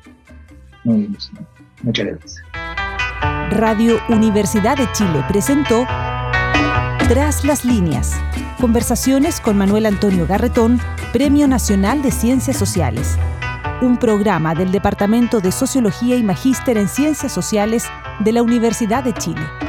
Muy 0.83 0.97
bien, 0.99 1.17
muchas 1.83 2.05
gracias. 2.05 2.46
Radio 3.51 4.01
Universidad 4.09 4.77
de 4.77 4.91
Chile 4.91 5.23
presentó 5.27 5.85
Tras 7.07 7.45
las 7.45 7.63
líneas. 7.63 8.13
Conversaciones 8.59 9.39
con 9.39 9.57
Manuel 9.57 9.85
Antonio 9.85 10.27
Garretón, 10.27 10.81
Premio 11.13 11.47
Nacional 11.47 12.01
de 12.01 12.11
Ciencias 12.11 12.57
Sociales. 12.57 13.17
Un 13.81 13.97
programa 13.97 14.53
del 14.53 14.71
Departamento 14.71 15.39
de 15.39 15.53
Sociología 15.53 16.17
y 16.17 16.23
Magíster 16.23 16.77
en 16.77 16.89
Ciencias 16.89 17.31
Sociales 17.31 17.85
de 18.19 18.33
la 18.33 18.43
Universidad 18.43 19.03
de 19.03 19.13
Chile. 19.13 19.66